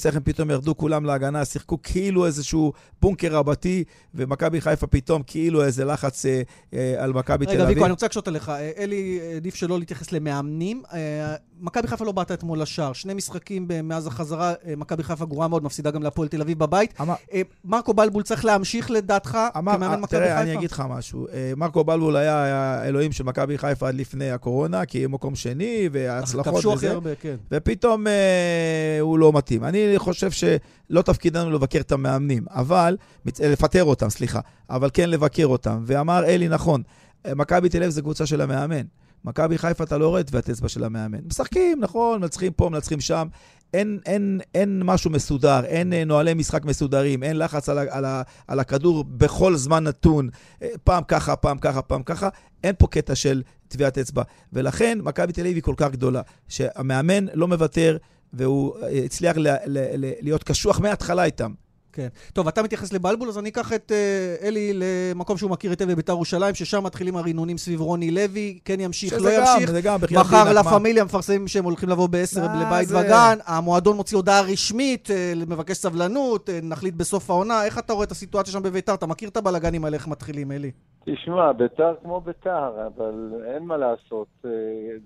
איך 0.04 0.16
הם 0.16 0.22
פתאום 0.24 0.50
ירדו 0.50 0.76
כולם 0.76 1.04
להגנה, 1.04 1.44
שיחקו 1.44 1.78
כאילו 1.82 2.26
איזשהו 2.26 2.72
בונקר 3.02 3.34
רבתי, 3.34 3.84
ומכבי 4.14 4.60
חיפה 4.60 4.86
פתאום 4.86 5.22
כאילו 5.26 5.64
איזה 5.64 5.84
לחץ 5.84 6.26
אה, 6.26 6.42
אה, 6.74 6.94
על 6.98 7.12
מכבי 7.12 7.46
תל 7.46 7.52
אביב. 7.52 7.60
רגע, 7.62 7.68
ויקו, 7.68 7.84
אני 7.84 7.92
רוצה 7.92 8.06
לקשוט 8.06 8.28
עליך. 8.28 8.48
אה, 8.48 8.70
אלי, 8.78 9.20
עדיף 9.36 9.54
שלא 9.54 9.78
להתייחס 9.78 10.12
למאמנים. 10.12 10.82
אה, 10.92 11.34
מכבי 11.60 11.88
חיפה 11.88 12.04
לא 12.04 12.12
באת 12.12 12.32
אתמול 12.32 12.62
לשער. 12.62 12.92
שני 12.92 13.14
משחקים 13.14 13.68
מאז 13.84 14.06
החזרה, 14.06 14.52
אה, 14.66 14.76
מכבי 14.76 15.02
חיפה 15.02 15.26
גרועה 15.26 15.48
מאוד, 15.48 15.64
מפסידה 15.64 15.90
גם 15.90 16.02
להפועל 16.02 16.28
תל 16.28 16.40
אביב 16.40 16.58
בבית. 16.58 17.00
אמר... 17.00 17.14
אה, 17.32 17.42
מרקו 17.64 17.94
בלבול 17.94 18.22
צריך 18.22 18.44
להמשיך 18.44 18.90
לדעתך 18.90 19.38
אמר... 19.56 19.72
כמאמן 19.72 20.00
מכבי 20.00 20.18
חיפה? 20.18 20.30
תראה, 20.30 20.40
אני 20.40 20.54
אגיד 20.54 20.70
לך 20.70 20.82
משהו. 20.88 21.26
מרקו 21.56 21.84
בלבול 21.84 21.99
היה 22.08 22.36
האלוהים 22.36 23.12
של 23.12 23.24
מכבי 23.24 23.58
חיפה 23.58 23.88
עד 23.88 23.94
לפני 23.94 24.30
הקורונה, 24.30 24.84
כי 24.84 25.04
הוא 25.04 25.12
מקום 25.12 25.34
שני, 25.34 25.88
והצלחות 25.92 26.66
וזה. 26.66 26.92
הרבה, 26.92 27.14
כן. 27.14 27.36
ופתאום 27.50 28.06
אה, 28.06 28.98
הוא 29.00 29.18
לא 29.18 29.32
מתאים. 29.32 29.64
אני 29.64 29.94
חושב 29.96 30.30
שלא 30.30 31.02
תפקידנו 31.02 31.50
לבקר 31.50 31.80
את 31.80 31.92
המאמנים, 31.92 32.44
אבל, 32.50 32.96
לפטר 33.40 33.84
אותם, 33.84 34.10
סליחה, 34.10 34.40
אבל 34.70 34.90
כן 34.92 35.10
לבקר 35.10 35.46
אותם. 35.46 35.82
ואמר 35.86 36.24
אלי 36.24 36.48
נכון, 36.48 36.82
מכבי 37.26 37.68
תל 37.68 37.78
אביב 37.78 37.90
זה 37.90 38.02
קבוצה 38.02 38.26
של 38.26 38.40
המאמן. 38.40 38.82
מכבי 39.24 39.58
חיפה 39.58 39.84
אתה 39.84 39.98
לא 39.98 40.08
רואה 40.08 40.22
טביעת 40.22 40.50
אצבע 40.50 40.68
של 40.68 40.84
המאמן. 40.84 41.18
משחקים, 41.26 41.80
נכון, 41.80 42.20
מנצחים 42.20 42.52
פה, 42.52 42.68
מנצחים 42.68 43.00
שם. 43.00 43.28
אין, 43.74 43.98
אין, 44.06 44.40
אין 44.54 44.82
משהו 44.84 45.10
מסודר, 45.10 45.64
אין 45.64 45.92
אה, 45.92 46.04
נוהלי 46.04 46.34
משחק 46.34 46.64
מסודרים, 46.64 47.22
אין 47.22 47.38
לחץ 47.38 47.68
על, 47.68 47.78
על, 47.78 48.04
על 48.48 48.60
הכדור 48.60 49.04
בכל 49.04 49.56
זמן 49.56 49.84
נתון, 49.84 50.28
אה, 50.62 50.68
פעם 50.84 51.02
ככה, 51.08 51.36
פעם 51.36 51.58
ככה, 51.58 51.82
פעם 51.82 52.02
ככה. 52.02 52.28
אין 52.64 52.74
פה 52.78 52.86
קטע 52.86 53.14
של 53.14 53.42
טביעת 53.68 53.98
אצבע. 53.98 54.22
ולכן 54.52 54.98
מכבי 55.02 55.32
תל 55.32 55.40
אביב 55.40 55.54
היא 55.54 55.62
כל 55.62 55.74
כך 55.76 55.90
גדולה, 55.90 56.22
שהמאמן 56.48 57.26
לא 57.34 57.48
מוותר, 57.48 57.96
והוא 58.32 58.74
אה, 58.82 58.88
הצליח 59.04 59.36
ל, 59.36 59.48
ל, 59.48 59.78
ל, 60.06 60.12
להיות 60.20 60.44
קשוח 60.44 60.80
מההתחלה 60.80 61.24
איתם. 61.24 61.52
כן. 61.92 62.08
טוב, 62.32 62.48
אתה 62.48 62.62
מתייחס 62.62 62.92
לבלבול, 62.92 63.28
אז 63.28 63.38
אני 63.38 63.48
אקח 63.48 63.72
את 63.72 63.92
uh, 63.92 64.44
אלי 64.44 64.72
למקום 64.74 65.36
שהוא 65.36 65.50
מכיר 65.50 65.70
היטב 65.70 65.84
בביתר 65.84 66.12
ירושלים, 66.12 66.54
ששם 66.54 66.84
מתחילים 66.84 67.16
הרינונים 67.16 67.58
סביב 67.58 67.80
רוני 67.80 68.10
לוי, 68.10 68.58
כן 68.64 68.80
ימשיך, 68.80 69.12
לא 69.12 69.18
גם, 69.18 69.40
ימשיך. 69.40 69.68
שזה 69.68 69.80
גם, 69.80 70.00
בחייאת 70.00 70.26
מחר 70.26 70.52
לה 70.52 70.62
פמיליה 70.64 71.04
מפרסמים 71.04 71.48
שהם 71.48 71.64
הולכים 71.64 71.88
לבוא 71.88 72.06
בעשר 72.06 72.40
אה, 72.40 72.66
לבית 72.66 72.88
זה... 72.88 72.98
וגן, 72.98 73.38
המועדון 73.46 73.96
מוציא 73.96 74.16
הודעה 74.16 74.42
רשמית, 74.42 75.08
uh, 75.08 75.50
מבקש 75.50 75.76
סבלנות, 75.76 76.48
uh, 76.48 76.52
נחליט 76.62 76.94
בסוף 76.94 77.30
העונה. 77.30 77.64
איך 77.64 77.78
אתה 77.78 77.92
רואה 77.92 78.04
את 78.04 78.10
הסיטואציה 78.10 78.52
שם 78.52 78.62
בביתר? 78.62 78.94
אתה 78.94 79.06
מכיר 79.06 79.28
את 79.28 79.36
הבלאגנים 79.36 79.84
האלה, 79.84 79.96
איך 79.96 80.08
מתחילים, 80.08 80.52
אלי? 80.52 80.70
תשמע, 81.04 81.52
ביתר 81.52 81.94
כמו 82.02 82.20
ביתר, 82.20 82.86
אבל 82.86 83.32
אין 83.54 83.62
מה 83.62 83.76
לעשות. 83.76 84.28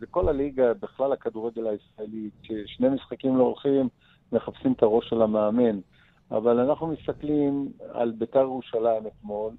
זה 0.01 0.07
כל 0.11 0.29
הליגה, 0.29 0.75
בכלל 0.83 1.13
הכדורגל 1.13 1.67
הישראלי, 1.67 2.31
כששני 2.43 2.89
משחקים 2.89 3.37
לא 3.37 3.43
הולכים, 3.43 3.89
מחפשים 4.33 4.73
את 4.73 4.83
הראש 4.83 5.09
של 5.09 5.23
המאמן. 5.23 5.79
אבל 6.37 6.59
אנחנו 6.59 6.87
מסתכלים 6.87 7.73
על 7.93 8.11
ביתר 8.11 8.41
ירושלים 8.41 9.07
אתמול, 9.07 9.53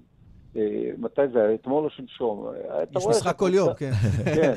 אה, 0.56 0.90
מתי 0.98 1.20
זה 1.32 1.42
היה? 1.42 1.54
אתמול 1.54 1.84
או 1.84 1.90
שלשום? 1.90 2.46
יש 2.96 3.06
משחק 3.06 3.36
כל 3.36 3.50
יום, 3.54 3.74
כן. 3.74 3.90
כן, 4.36 4.54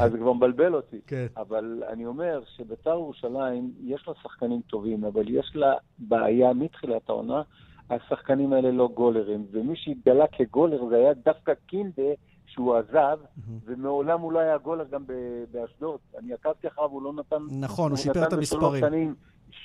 אז 0.00 0.12
זה 0.12 0.18
כבר 0.18 0.32
מבלבל 0.32 0.74
אותי. 0.74 1.00
כן. 1.06 1.26
אבל 1.36 1.82
אני 1.88 2.06
אומר 2.06 2.42
שביתר 2.56 2.90
ירושלים, 2.90 3.72
יש 3.84 4.08
לה 4.08 4.14
שחקנים 4.22 4.60
טובים, 4.60 5.04
אבל 5.04 5.28
יש 5.28 5.52
לה 5.54 5.74
בעיה 5.98 6.52
מתחילת 6.52 7.08
העונה, 7.08 7.42
השחקנים 7.90 8.52
האלה 8.52 8.70
לא 8.70 8.88
גולרים. 8.94 9.46
ומי 9.52 9.76
שהתגלה 9.76 10.24
כגולר 10.32 10.88
זה 10.88 10.96
היה 10.96 11.14
דווקא 11.14 11.52
קינדה, 11.66 12.12
שהוא 12.46 12.76
עזב, 12.76 13.18
ומעולם 13.64 14.20
הוא 14.20 14.32
לא 14.32 14.38
היה 14.38 14.58
גולר 14.58 14.84
גם 14.90 15.04
באשדוד. 15.50 15.98
אני 16.18 16.32
עקבתי 16.32 16.68
אחריו, 16.68 16.90
הוא 16.90 17.02
לא 17.02 17.12
נתן... 17.12 17.36
נכון, 17.60 17.90
הוא 17.90 17.98
שיפר 17.98 18.26
את 18.26 18.32
המספרים. 18.32 19.14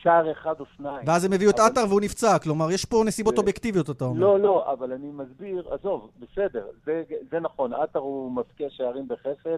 שער 0.06 0.32
אחד 0.32 0.60
או 0.60 0.66
שניים. 0.66 1.08
ואז 1.08 1.26
הם 1.26 1.34
הביאו 1.34 1.50
את 1.50 1.60
עטר 1.60 1.82
והוא 1.90 2.02
נפצע, 2.02 2.40
כלומר, 2.40 2.72
יש 2.72 2.86
פה 2.86 3.04
נסיבות 3.06 3.38
אובייקטיביות, 3.38 3.90
אתה 3.90 4.06
אומר. 4.06 4.20
לא, 4.20 4.40
לא, 4.40 4.74
אבל 4.74 4.94
אני 4.94 5.12
מסביר, 5.12 5.74
עזוב, 5.74 6.10
בסדר, 6.20 6.66
זה, 6.86 7.04
זה 7.32 7.40
נכון, 7.40 7.74
עטר 7.74 8.00
הוא 8.00 8.32
מפקיע 8.32 8.68
שערים 8.70 9.08
בחסד, 9.08 9.58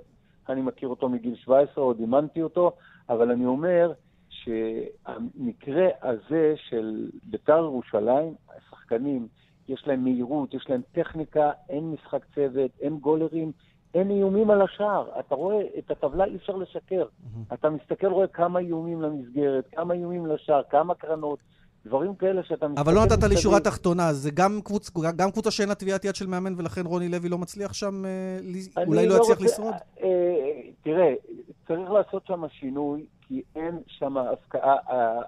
אני 0.49 0.61
מכיר 0.61 0.89
אותו 0.89 1.09
מגיל 1.09 1.35
17, 1.35 1.83
עוד 1.83 1.99
אימנתי 1.99 2.41
אותו, 2.41 2.71
אבל 3.09 3.31
אני 3.31 3.45
אומר 3.45 3.91
שהמקרה 4.29 5.87
הזה 6.01 6.53
של 6.69 7.09
בית"ר 7.23 7.57
ירושלים, 7.57 8.35
השחקנים, 8.57 9.27
יש 9.67 9.83
להם 9.87 10.03
מהירות, 10.03 10.53
יש 10.53 10.65
להם 10.69 10.81
טכניקה, 10.91 11.51
אין 11.69 11.91
משחק 11.91 12.25
צוות, 12.35 12.71
אין 12.81 12.97
גולרים, 12.97 13.51
אין 13.93 14.09
איומים 14.09 14.49
על 14.49 14.61
השער. 14.61 15.09
אתה 15.19 15.35
רואה, 15.35 15.61
את 15.77 15.91
הטבלה 15.91 16.25
אי 16.25 16.35
אפשר 16.35 16.55
לשקר. 16.55 17.05
Mm-hmm. 17.05 17.53
אתה 17.53 17.69
מסתכל, 17.69 18.07
רואה 18.07 18.27
כמה 18.27 18.59
איומים 18.59 19.01
למסגרת, 19.01 19.67
כמה 19.71 19.93
איומים 19.93 20.25
לשער, 20.25 20.61
כמה 20.69 20.95
קרנות, 20.95 21.39
דברים 21.85 22.15
כאלה 22.15 22.43
שאתה 22.43 22.67
מסתכל... 22.67 22.81
אבל 22.81 22.93
לא 22.93 23.05
נתת 23.05 23.23
לי 23.23 23.37
שורה 23.37 23.59
תחתונה, 23.59 24.13
זה 24.13 24.31
גם, 24.31 24.59
קבוצ... 24.63 24.91
גם 25.15 25.31
קבוצה 25.31 25.51
שאין 25.51 25.69
לה 25.69 25.75
טביעת 25.75 26.05
יד 26.05 26.15
של 26.15 26.27
מאמן, 26.27 26.53
ולכן 26.57 26.85
רוני 26.85 27.09
לוי 27.09 27.29
לא 27.29 27.37
מצליח 27.37 27.73
שם, 27.73 28.05
אה, 28.05 28.83
אולי 28.87 29.07
לא, 29.07 29.17
לא 29.17 29.21
יצליח. 29.23 29.41
לשרוד? 29.41 29.73
אה, 30.03 30.07
תראה, 30.83 31.13
צריך 31.67 31.91
לעשות 31.91 32.25
שם 32.25 32.43
שינוי, 32.49 33.05
כי 33.21 33.41
אין 33.55 33.79
שם 33.87 34.17
הפקעה, 34.17 34.75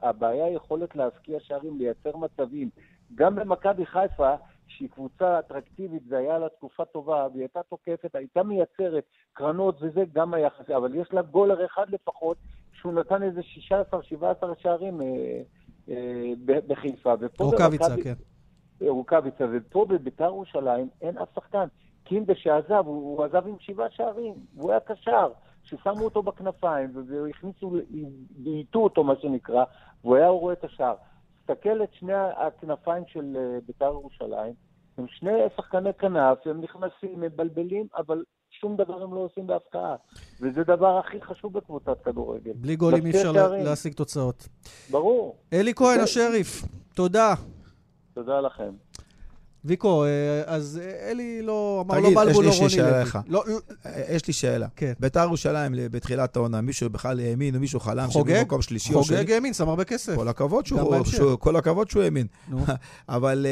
הבעיה 0.01 0.49
יכולת 0.49 0.95
להפקיע 0.95 1.39
שערים, 1.39 1.77
לייצר 1.77 2.17
מצבים. 2.17 2.69
גם 3.15 3.35
במכבי 3.35 3.85
חיפה, 3.85 4.35
שהיא 4.79 4.89
קבוצה 4.89 5.39
אטרקטיבית, 5.39 6.03
זה 6.09 6.17
היה 6.17 6.38
לה 6.38 6.50
תקופה 6.50 6.86
טובה, 6.86 7.27
והיא 7.31 7.41
הייתה 7.41 7.59
תוקפת, 7.69 8.15
הייתה 8.15 8.43
מייצרת 8.43 9.03
קרנות 9.33 9.77
וזה 9.81 10.03
גם 10.13 10.33
היה 10.33 10.50
חסר, 10.50 10.77
אבל 10.77 10.95
יש 10.95 11.07
לה 11.13 11.21
גולר 11.21 11.65
אחד 11.65 11.89
לפחות, 11.89 12.38
שהוא 12.74 12.93
נתן 12.93 13.24
איזה 13.24 13.41
16-17 13.71 14.45
שערים 14.62 15.01
אה, 15.01 15.41
אה, 15.89 16.33
בחיפה. 16.67 17.13
רוקאביצה, 17.39 17.95
כן. 18.03 18.13
רוקאביצה, 18.81 19.45
ופה 19.51 19.86
בביתר 19.89 20.25
ירושלים 20.25 20.89
אין 21.01 21.17
אף 21.17 21.27
שחקן. 21.36 21.67
קינדה 22.03 22.36
שעזב, 22.36 22.83
הוא, 22.86 23.17
הוא 23.17 23.25
עזב 23.25 23.48
עם 23.48 23.55
שבעה 23.59 23.89
שערים, 23.89 24.33
והוא 24.55 24.71
היה 24.71 24.79
קשר, 24.79 25.31
ששמו 25.63 26.03
אותו 26.03 26.24
בכנפיים, 26.24 26.89
והכניסו, 26.95 27.71
בעיטו 28.29 28.79
אותו, 28.79 29.03
מה 29.03 29.13
שנקרא, 29.21 29.63
והוא 30.03 30.15
היה 30.15 30.27
רואה 30.27 30.53
את 30.53 30.63
השער. 30.63 30.95
תסתכל 31.50 31.83
את 31.83 31.93
שני 31.93 32.13
הכנפיים 32.13 33.03
של 33.07 33.38
אה, 33.38 33.59
בית"ר 33.67 33.86
ירושלים, 33.86 34.53
הם 34.99 35.05
שני 35.07 35.31
שחקני 35.57 35.89
כנף, 35.99 36.37
הם 36.45 36.61
נכנסים, 36.61 37.21
מבלבלים, 37.21 37.87
אבל 37.97 38.23
שום 38.61 38.75
דבר 38.75 39.03
הם 39.03 39.13
לא 39.13 39.19
עושים 39.19 39.47
בהפקעה. 39.47 39.95
וזה 40.41 40.63
דבר 40.63 40.97
הכי 40.97 41.21
חשוב 41.21 41.53
בקבוצת 41.53 41.97
כדורגל. 42.03 42.51
בלי 42.55 42.75
גולים 42.75 43.05
אי 43.05 43.11
אפשר. 43.11 43.31
להשיג 43.51 43.93
תוצאות. 43.93 44.47
ברור. 44.91 45.37
אלי 45.53 45.73
כהן, 45.73 45.99
השריף, 45.99 46.63
תודה. 46.95 47.33
תודה 48.13 48.41
לכם. 48.41 48.71
ויקו, 49.69 50.05
אה, 50.05 50.09
אז 50.45 50.79
אה, 50.83 51.11
אלי 51.11 51.41
לא 51.41 51.83
אמר 51.85 51.99
לא 51.99 52.09
בלבול, 52.15 52.45
לא 52.45 52.51
רוני 52.51 52.77
לוי. 52.77 53.21
לא, 53.27 53.43
אה, 53.85 54.01
יש 54.09 54.27
לי 54.27 54.33
שאלה. 54.33 54.67
כן. 54.75 54.93
ביתר 54.99 55.23
ירושלים 55.23 55.75
בתחילת 55.91 56.35
העונה, 56.35 56.61
מישהו 56.61 56.89
בכלל 56.89 57.19
האמין, 57.19 57.55
או 57.55 57.59
מישהו 57.59 57.79
חלם 57.79 58.11
שהוא 58.11 58.25
במקום 58.25 58.61
שלישי 58.61 58.93
או 58.93 59.03
שני? 59.03 59.17
חוגג 59.17 59.31
האמין, 59.31 59.53
שם 59.53 59.69
הרבה 59.69 59.83
כסף. 59.83 60.15
כל 60.15 60.27
הכבוד 60.27 60.65
שהוא, 60.65 61.38
כל 61.39 61.55
הכבוד 61.55 61.89
שהוא 61.89 62.03
האמין. 62.03 62.27
אבל, 63.09 63.45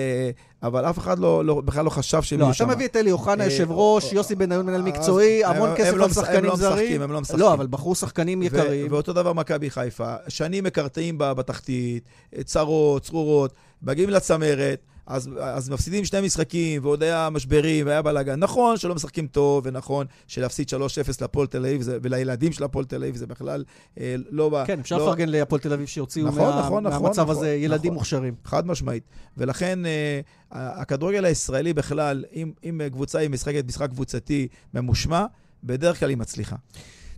אבל 0.63 0.85
אף 0.89 0.97
אחד 0.97 1.19
לא, 1.19 1.45
לא, 1.45 1.61
בכלל 1.61 1.85
לא 1.85 1.89
חשב 1.89 2.21
שהם 2.21 2.39
יהיו 2.39 2.53
שם. 2.53 2.63
לא, 2.63 2.69
אתה 2.69 2.75
מביא 2.75 2.87
את 2.87 2.95
אלי 2.95 3.11
אוחנה, 3.11 3.45
יושב 3.45 3.67
ראש, 3.71 4.13
יוסי 4.13 4.35
בניון, 4.35 4.65
מנהל 4.65 4.81
מקצועי, 4.81 5.45
המון 5.45 5.69
כסף 5.77 5.93
על 5.93 6.09
שחקנים 6.13 6.55
זרים. 6.55 7.01
הם 7.01 7.11
לא 7.11 7.21
משחקים, 7.21 7.39
לא, 7.39 7.53
אבל 7.53 7.67
בחרו 7.67 7.95
שחקנים 7.95 8.43
יקרים. 8.43 8.91
ואותו 8.91 9.13
דבר 9.13 9.33
מכבי 9.33 9.69
חיפה, 9.69 10.15
שנים 10.27 10.63
מקרטעים 10.63 11.15
בתחתית, 11.17 12.03
צרות, 12.45 13.03
צרורות, 13.03 13.53
מגיעים 13.81 14.09
לצמרת. 14.09 14.81
אז, 15.07 15.29
אז 15.39 15.69
מפסידים 15.69 16.05
שני 16.05 16.21
משחקים, 16.21 16.85
ועוד 16.85 17.03
היה 17.03 17.29
משברים, 17.29 17.85
והיה 17.85 18.01
בלאגן. 18.01 18.39
נכון 18.39 18.77
שלא 18.77 18.95
משחקים 18.95 19.27
טוב, 19.27 19.63
ונכון 19.65 20.05
שלהפסיד 20.27 20.69
3-0 20.69 20.73
להפועל 21.21 21.47
תל 21.47 21.65
אביב, 21.65 21.81
ולילדים 21.85 22.51
של 22.51 22.63
הפועל 22.63 22.85
תל 22.85 22.95
אביב, 22.95 23.15
זה 23.15 23.27
בכלל 23.27 23.63
אה, 23.99 24.15
לא... 24.29 24.59
כן, 24.65 24.79
אפשר 24.79 24.97
לא- 24.97 25.03
לפרגן 25.05 25.29
לא... 25.29 25.37
להפועל 25.37 25.61
תל 25.61 25.73
אביב 25.73 25.87
שהוציאו 25.87 26.27
נכון, 26.27 26.39
מה, 26.39 26.49
נכון, 26.49 26.83
נכון 26.83 26.83
מהמצב 26.83 27.21
נכון, 27.21 27.35
הזה 27.35 27.45
נכון, 27.47 27.63
ילדים 27.63 27.91
נכון, 27.91 27.93
מוכשרים. 27.93 28.35
חד 28.45 28.67
משמעית. 28.67 29.03
ולכן 29.37 29.79
אה, 29.85 30.19
הכדורגל 30.51 31.25
הישראלי 31.25 31.73
בכלל, 31.73 32.25
אם, 32.33 32.51
אם 32.63 32.81
קבוצה 32.91 33.19
היא 33.19 33.29
משחקת 33.29 33.63
משחק 33.67 33.89
קבוצתי 33.89 34.47
ממושמע, 34.73 35.25
בדרך 35.63 35.99
כלל 35.99 36.09
היא 36.09 36.17
מצליחה. 36.17 36.55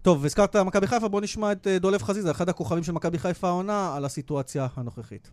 טוב, 0.02 0.26
הזכרת 0.26 0.56
מכבי 0.56 0.88
חיפה, 0.88 1.08
בוא 1.08 1.22
נשמע 1.22 1.52
את 1.52 1.68
אה, 1.68 1.80
דולב 1.80 2.04
חזיזה, 2.04 2.32
אחד 2.32 2.50
הכוכבים 2.50 2.84
של 2.84 2.92
מכבי 2.92 3.20
חיפה 3.20 3.48
העונה, 3.48 3.96
על 3.96 4.06
הסיטואציה 4.06 4.68
הנוכחית. 4.76 5.32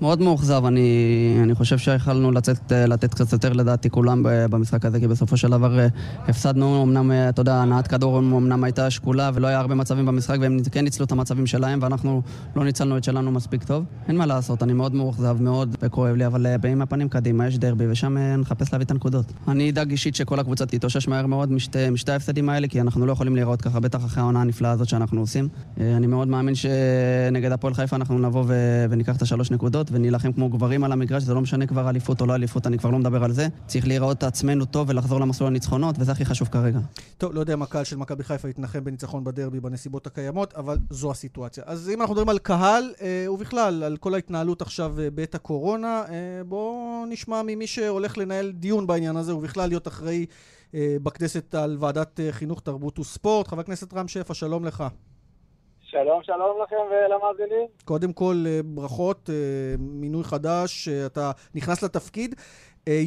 מאוד 0.00 0.20
מאוכזב, 0.20 0.64
אני, 0.64 1.36
אני 1.42 1.54
חושב 1.54 1.78
שיכלנו 1.78 2.32
לצאת, 2.32 2.72
לתת 2.72 3.14
קצת 3.14 3.32
יותר 3.32 3.52
לדעתי 3.52 3.90
כולם 3.90 4.22
במשחק 4.24 4.84
הזה, 4.84 5.00
כי 5.00 5.08
בסופו 5.08 5.36
של 5.36 5.50
דבר 5.50 5.78
אה, 5.78 5.86
הפסדנו, 6.28 6.82
אמנם, 6.82 7.10
אה, 7.10 7.28
אתה 7.28 7.40
יודע, 7.40 7.54
הנעת 7.54 7.86
כדור 7.86 8.18
אמנם 8.18 8.64
הייתה 8.64 8.90
שקולה 8.90 9.30
ולא 9.34 9.46
היה 9.46 9.58
הרבה 9.58 9.74
מצבים 9.74 10.06
במשחק, 10.06 10.36
והם 10.40 10.58
כן 10.72 10.84
ניצלו 10.84 11.04
את 11.04 11.12
המצבים 11.12 11.46
שלהם, 11.46 11.78
ואנחנו 11.82 12.22
לא 12.56 12.64
ניצלנו 12.64 12.96
את 12.96 13.04
שלנו 13.04 13.30
מספיק 13.30 13.64
טוב. 13.64 13.84
אין 14.08 14.16
מה 14.16 14.26
לעשות, 14.26 14.62
אני 14.62 14.72
מאוד 14.72 14.94
מאוכזב, 14.94 15.36
מאוד 15.40 15.76
וכואב 15.82 16.14
לי, 16.14 16.26
אבל 16.26 16.46
אה, 16.46 16.70
עם 16.70 16.82
הפנים 16.82 17.08
קדימה, 17.08 17.46
יש 17.46 17.58
דרבי, 17.58 17.84
ושם 17.90 18.16
נחפש 18.38 18.72
להביא 18.72 18.86
את 18.86 18.90
הנקודות. 18.90 19.32
אני 19.48 19.70
אדאג 19.70 19.90
אישית 19.90 20.14
שכל 20.14 20.40
הקבוצה 20.40 20.66
תתאושש 20.66 21.08
מהר 21.08 21.26
מאוד 21.26 21.52
משתי, 21.52 21.90
משתי 21.90 22.12
ההפסדים 22.12 22.48
האלה, 22.48 22.68
כי 22.68 22.80
אנחנו 22.80 23.06
לא 23.06 23.12
יכולים 23.12 23.34
להיראות 23.34 23.62
ככה, 23.62 23.80
בטח 23.80 24.04
אחרי 24.04 24.22
העונה 24.22 24.40
הנפלאה 24.40 24.70
הזאת 24.70 24.88
שאנחנו 24.88 25.20
עושים. 25.20 25.48
אני 25.80 26.06
מאוד 26.06 26.28
מאמין 26.28 26.54
שנגד 26.54 27.52
הפועל 27.52 27.74
חיפה 27.74 27.96
אנחנו 27.96 28.18
נבוא 28.18 28.44
וניקח 28.90 29.16
את 29.16 29.22
השלוש 29.22 29.50
נקודות, 29.50 29.89
ונילחם 29.92 30.32
כמו 30.32 30.48
גברים 30.48 30.84
על 30.84 30.92
המגרש, 30.92 31.22
זה 31.22 31.34
לא 31.34 31.40
משנה 31.40 31.66
כבר 31.66 31.88
אליפות 31.88 32.20
או 32.20 32.26
לא 32.26 32.34
אליפות, 32.34 32.66
אני 32.66 32.78
כבר 32.78 32.90
לא 32.90 32.98
מדבר 32.98 33.24
על 33.24 33.32
זה. 33.32 33.48
צריך 33.66 33.86
להיראות 33.86 34.22
עצמנו 34.22 34.64
טוב 34.64 34.88
ולחזור 34.90 35.20
למסלול 35.20 35.48
הניצחונות, 35.50 35.96
וזה 35.98 36.12
הכי 36.12 36.24
חשוב 36.24 36.48
כרגע. 36.48 36.78
טוב, 37.18 37.34
לא 37.34 37.40
יודע 37.40 37.54
אם 37.54 37.62
הקהל 37.62 37.84
של 37.84 37.96
מכבי 37.96 38.24
חיפה 38.24 38.48
יתנחם 38.48 38.84
בניצחון 38.84 39.24
בדרבי 39.24 39.60
בנסיבות 39.60 40.06
הקיימות, 40.06 40.54
אבל 40.54 40.78
זו 40.90 41.10
הסיטואציה. 41.10 41.64
אז 41.66 41.90
אם 41.94 42.00
אנחנו 42.00 42.14
מדברים 42.14 42.28
על 42.28 42.38
קהל, 42.38 42.92
אה, 43.00 43.32
ובכלל, 43.32 43.82
על 43.82 43.96
כל 43.96 44.14
ההתנהלות 44.14 44.62
עכשיו 44.62 45.00
אה, 45.00 45.10
בעת 45.10 45.34
הקורונה, 45.34 46.02
אה, 46.08 46.44
בואו 46.48 47.04
נשמע 47.08 47.42
ממי 47.42 47.66
שהולך 47.66 48.18
לנהל 48.18 48.52
דיון 48.52 48.86
בעניין 48.86 49.16
הזה, 49.16 49.34
ובכלל 49.34 49.68
להיות 49.68 49.88
אחראי 49.88 50.26
בכנסת 50.74 51.54
על 51.54 51.76
ועדת 51.80 52.20
חינוך, 52.30 52.60
תרבות 52.60 52.98
וספורט. 52.98 53.48
חבר 53.48 53.60
הכנסת 53.60 53.94
רם 53.94 54.08
שפע, 54.08 54.34
שלום 54.34 54.64
לך. 54.64 54.84
שלום, 55.90 56.22
שלום 56.22 56.62
לכם 56.62 56.76
ולמאזינים. 56.90 57.66
קודם 57.84 58.12
כל, 58.12 58.34
אה, 58.46 58.60
ברכות, 58.64 59.30
אה, 59.30 59.74
מינוי 59.78 60.24
חדש, 60.24 60.88
אה, 60.88 61.06
אתה 61.06 61.30
נכנס 61.54 61.82
לתפקיד. 61.82 62.34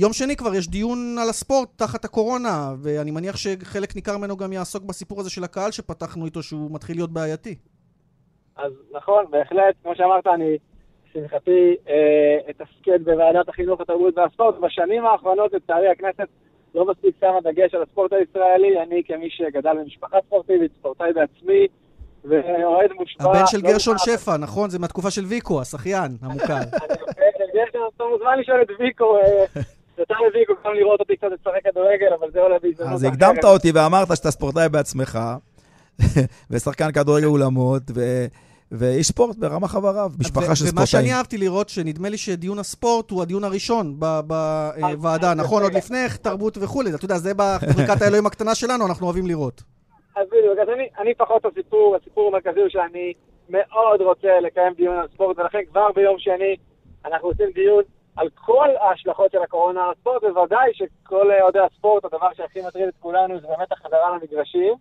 יום 0.01 0.13
שני 0.13 0.35
כבר 0.35 0.55
יש 0.55 0.67
דיון 0.67 1.15
על 1.21 1.29
הספורט 1.29 1.69
תחת 1.75 2.05
הקורונה, 2.05 2.73
ואני 2.83 3.11
מניח 3.11 3.35
שחלק 3.37 3.95
ניכר 3.95 4.17
ממנו 4.17 4.37
גם 4.37 4.53
יעסוק 4.53 4.83
בסיפור 4.83 5.19
הזה 5.19 5.29
של 5.29 5.43
הקהל 5.43 5.71
שפתחנו 5.71 6.25
איתו, 6.25 6.43
שהוא 6.43 6.71
מתחיל 6.71 6.95
להיות 6.95 7.13
בעייתי. 7.13 7.55
אז 8.57 8.71
נכון, 8.91 9.25
בהחלט, 9.29 9.75
כמו 9.83 9.95
שאמרת, 9.95 10.27
אני, 10.27 10.57
לשמחתי, 11.09 11.75
אה, 11.89 12.37
אתפקד 12.49 13.03
בוועדת 13.05 13.49
החינוך, 13.49 13.81
התרבות 13.81 14.17
והספורט. 14.17 14.55
בשנים 14.55 15.05
האחרונות, 15.05 15.53
לצערי, 15.53 15.87
הכנסת 15.87 16.27
לא 16.75 16.85
מספיק 16.85 17.15
שמה 17.19 17.41
דגש 17.41 17.73
על 17.73 17.81
הספורט 17.81 18.13
הישראלי. 18.13 18.79
אני, 18.83 19.03
כמי 19.07 19.29
שגדל 19.29 19.77
במשפחה 19.77 20.17
ספורטיבית, 20.25 20.71
ספורטאי 20.79 21.13
בעצמי, 21.13 21.67
ואוהד 22.29 22.89
מושפע... 22.99 23.23
הבן 23.23 23.47
של 23.47 23.57
לא 23.63 23.71
גרשון. 23.71 23.97
שפע, 23.97 24.37
נכון? 24.37 24.69
זה 24.69 24.79
מהתקופה 24.79 25.11
של 25.11 25.25
ויקו, 25.25 25.61
השחיין, 25.61 26.17
המוכר. 26.21 26.55
גרשון, 27.55 27.81
אתה 27.95 28.03
מוזמן 28.11 28.39
לשאול 28.39 28.61
את 28.61 28.67
ויקו, 28.79 29.17
אה, 29.17 29.45
יותר 29.97 30.13
לויקו 30.13 30.53
גם 30.65 30.73
לראות 30.73 30.99
אותי 30.99 31.15
קצת 31.17 31.27
לשחק 31.27 31.63
כדורגל, 31.71 32.13
אבל 32.19 32.27
זה 32.33 32.39
עולה 32.39 32.55
בהזדמנות 32.63 32.93
אז. 32.93 33.03
הקדמת 33.03 33.43
אותי 33.43 33.71
ואמרת 33.71 34.15
שאתה 34.15 34.31
ספורטאי 34.31 34.69
בעצמך, 34.69 35.19
ושחקן 36.51 36.91
כדורגל 36.91 37.25
אולמות. 37.27 37.83
ואיש 38.75 39.07
ספורט 39.07 39.37
ברמה 39.37 39.67
חבריו, 39.67 40.11
משפחה 40.19 40.55
של 40.55 40.65
ומה 40.71 40.85
שאני 40.85 41.01
ספורטאים. 41.01 41.15
אהבתי 41.17 41.37
לראות, 41.37 41.69
שנדמה 41.69 42.09
לי 42.09 42.17
שדיון 42.17 42.59
הספורט 42.59 43.11
הוא 43.11 43.21
הדיון 43.21 43.43
הראשון 43.43 43.99
בוועדה, 43.99 45.31
אז- 45.31 45.37
נכון? 45.37 45.61
אז- 45.63 45.69
עוד 45.69 45.73
לפני 45.77 45.97
תרבות 46.21 46.57
וכולי. 46.61 46.95
אתה 46.95 47.05
יודע, 47.05 47.17
זה 47.17 47.33
בחלקת 47.35 48.01
האלוהים 48.01 48.25
הקטנה 48.25 48.55
שלנו, 48.55 48.85
אנחנו 48.87 49.05
אוהבים 49.05 49.27
לראות. 49.27 49.63
אז 50.15 50.27
בדיוק, 50.27 50.59
אז 50.59 50.69
אני, 50.69 50.87
אני 50.99 51.15
פחות 51.15 51.45
הסיפור, 51.45 51.95
הסיפור 51.95 52.27
המרכזי 52.27 52.59
הוא 52.59 52.69
שאני 52.69 53.13
מאוד 53.49 54.01
רוצה 54.01 54.39
לקיים 54.39 54.73
דיון 54.73 54.95
על 54.99 55.07
ספורט, 55.13 55.39
ולכן 55.39 55.59
כבר 55.69 55.91
ביום 55.91 56.19
שני 56.19 56.55
אנחנו 57.05 57.27
עושים 57.27 57.51
דיון 57.51 57.83
על 58.15 58.29
כל 58.35 58.67
ההשלכות 58.79 59.31
של 59.31 59.41
הקורונה 59.43 59.83
על 59.83 59.91
הספורט, 59.97 60.23
בוודאי 60.23 60.71
שכל 60.73 61.31
אוהדי 61.41 61.59
הספורט, 61.59 62.05
הדבר 62.05 62.27
שהכי 62.33 62.59
מטריד 62.67 62.87
את 62.87 62.93
כולנו 62.99 63.39
זה 63.39 63.47
באמת 63.47 63.71
החזרה 63.71 64.17
למגרשים. 64.17 64.73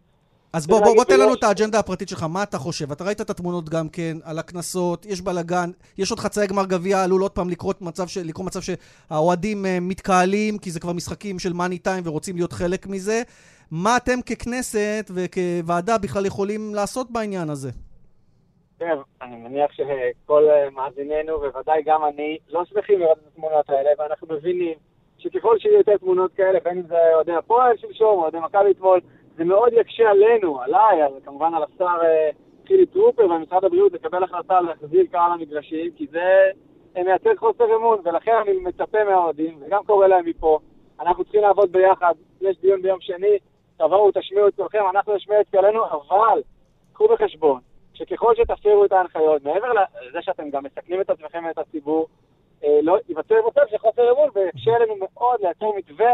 אז 0.53 0.67
בוא, 0.67 0.81
בוא, 0.81 0.95
בוא 0.95 1.05
תן 1.05 1.21
לנו 1.21 1.35
את 1.35 1.45
האג'נדה 1.45 1.79
הפרטית 1.79 2.09
שלך, 2.09 2.23
מה 2.23 2.43
אתה 2.43 2.59
חושב? 2.59 2.93
אתה 2.93 3.05
ראית 3.05 3.21
את 3.21 3.31
התמונות 3.31 3.69
גם 3.69 3.89
כן, 3.89 4.17
על 4.25 4.39
הקנסות, 4.39 5.07
יש 5.07 5.21
בלאגן, 5.21 5.71
יש 5.99 6.11
עוד 6.11 6.21
חצאי 6.21 6.47
גמר 6.47 6.67
גביע, 6.67 7.03
עלול 7.03 7.23
עוד 7.23 7.31
פעם 7.31 7.51
לקרות 7.51 7.83
מצב, 7.83 8.07
ש... 8.07 8.19
לקרות 8.19 8.47
מצב 8.47 8.61
שהאוהדים 8.61 9.67
אה, 9.67 9.79
מתקהלים, 9.81 10.59
כי 10.59 10.71
זה 10.71 10.81
כבר 10.81 10.93
משחקים 10.93 11.39
של 11.39 11.53
מאני 11.53 11.79
טיים 11.79 12.03
ורוצים 12.07 12.37
להיות 12.37 12.53
חלק 12.53 12.87
מזה. 12.87 13.23
מה 13.73 13.97
אתם 13.97 14.19
ככנסת 14.23 15.05
וכוועדה 15.15 15.99
בכלל 15.99 16.27
יכולים 16.27 16.75
לעשות 16.75 17.11
בעניין 17.11 17.51
הזה? 17.51 17.71
כן, 18.79 18.97
אני 19.23 19.37
מניח 19.37 19.71
שכל 19.73 20.45
אה, 20.51 20.71
מאזיננו, 20.71 21.39
בוודאי 21.39 21.83
גם 21.87 22.05
אני, 22.05 22.39
לא 22.51 22.65
שמחים 22.65 23.01
לראות 23.01 23.19
את 23.19 23.27
התמונות 23.33 23.71
האלה, 23.71 23.91
ואנחנו 23.99 24.27
מבינים 24.31 24.75
שככל 25.19 25.59
שיהיו 25.59 25.75
יותר 25.75 25.97
תמונות 25.97 26.33
כאלה, 26.35 26.59
בין 26.65 26.79
אם 26.79 26.87
זה 26.87 27.15
אוהדי 27.15 27.33
הפועל 27.33 27.77
שלשום, 27.77 28.07
או 28.09 28.23
אוהדי 28.23 28.39
מכבי 28.39 28.71
אתמול, 28.71 29.01
זה 29.37 29.45
מאוד 29.45 29.73
יקשה 29.73 30.11
עלינו, 30.11 30.61
עליי, 30.63 31.03
על- 31.03 31.21
כמובן 31.25 31.55
על 31.55 31.63
השר 31.63 31.99
אה, 32.05 32.31
חילי 32.69 32.87
טרופר 32.87 33.25
ומשרד 33.31 33.65
הבריאות 33.65 33.93
לקבל 33.93 34.25
החלטה 34.25 34.61
להחזיר 34.61 35.05
קהל 35.13 35.33
למגרשים, 35.35 35.91
כי 35.97 36.07
זה 36.11 36.51
אה, 36.97 37.03
מייצר 37.03 37.31
חוסר 37.37 37.77
אמון, 37.77 37.99
ולכן 38.05 38.33
אני 38.43 38.57
מצפה 38.57 39.05
מהאוהדים, 39.05 39.59
וגם 39.67 39.81
קורא 39.87 40.07
להם 40.07 40.27
מפה, 40.27 40.59
אנחנו 41.01 41.25
צריכים 41.25 41.43
לעבוד 41.43 41.73
ביחד, 41.73 42.13
יש 42.41 42.57
דיון 42.61 42.83
ביום 42.83 43.01
שני, 43.01 43.39
תבואו, 43.87 44.11
תשמיעו 44.15 44.49
את 44.49 44.55
קולכם, 44.57 44.79
אנחנו 44.91 45.17
נשמיע 45.17 45.41
את 45.41 45.47
קולנו, 45.51 45.85
אבל 45.87 46.43
קחו 46.93 47.09
בחשבון 47.09 47.61
שככל 47.95 48.35
שתפרו 48.37 48.85
את 48.85 48.93
ההנחיות, 48.93 49.45
מעבר 49.45 49.73
לזה 49.73 50.19
שאתם 50.21 50.51
גם 50.51 50.65
מסכנים 50.65 51.01
את 51.01 51.11
עצמכם 51.11 51.45
ואת 51.49 51.59
הציבור, 51.59 52.07
אה, 52.65 52.79
לא 52.83 52.97
ייווצר 53.09 53.35
מצב 53.49 53.61
של 53.71 53.79
חוסר 53.79 54.13
אמון, 54.13 54.29
ויקשה 54.35 54.71
עלינו 54.77 54.95
מאוד 55.01 55.41
לייצר 55.41 55.67
מתווה 55.79 56.13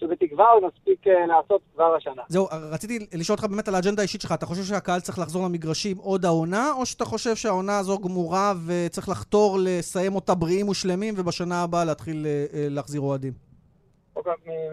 שבתקווה 0.00 0.46
עוד 0.50 0.62
נספיק 0.64 1.06
אה, 1.06 1.26
לעשות 1.26 1.60
כבר 1.74 1.94
השנה. 1.94 2.22
זהו, 2.28 2.46
רציתי 2.72 2.98
לשאול 3.14 3.36
אותך 3.36 3.50
באמת 3.50 3.68
על 3.68 3.74
האג'נדה 3.74 4.02
האישית 4.02 4.20
שלך. 4.20 4.32
אתה 4.32 4.46
חושב 4.46 4.62
שהקהל 4.62 5.00
צריך 5.00 5.18
לחזור 5.18 5.44
למגרשים 5.44 5.96
עוד 5.96 6.24
העונה, 6.24 6.72
או 6.78 6.86
שאתה 6.86 7.04
חושב 7.04 7.36
שהעונה 7.36 7.78
הזו 7.78 7.98
גמורה 7.98 8.52
וצריך 8.66 9.08
לחתור 9.08 9.58
לסיים 9.60 10.14
אותה 10.14 10.34
בריאים 10.34 10.68
ושלמים, 10.68 11.14
ובשנה 11.16 11.62
הבאה 11.62 11.84
להתחיל 11.84 12.26
אה, 12.26 12.66
להחזיר 12.70 13.00
אוהדים? 13.00 13.47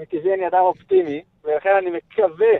מטבעי 0.01 0.33
אני 0.33 0.47
אדם 0.47 0.61
אופטימי, 0.61 1.23
ולכן 1.43 1.75
אני 1.77 1.89
מקווה 1.89 2.53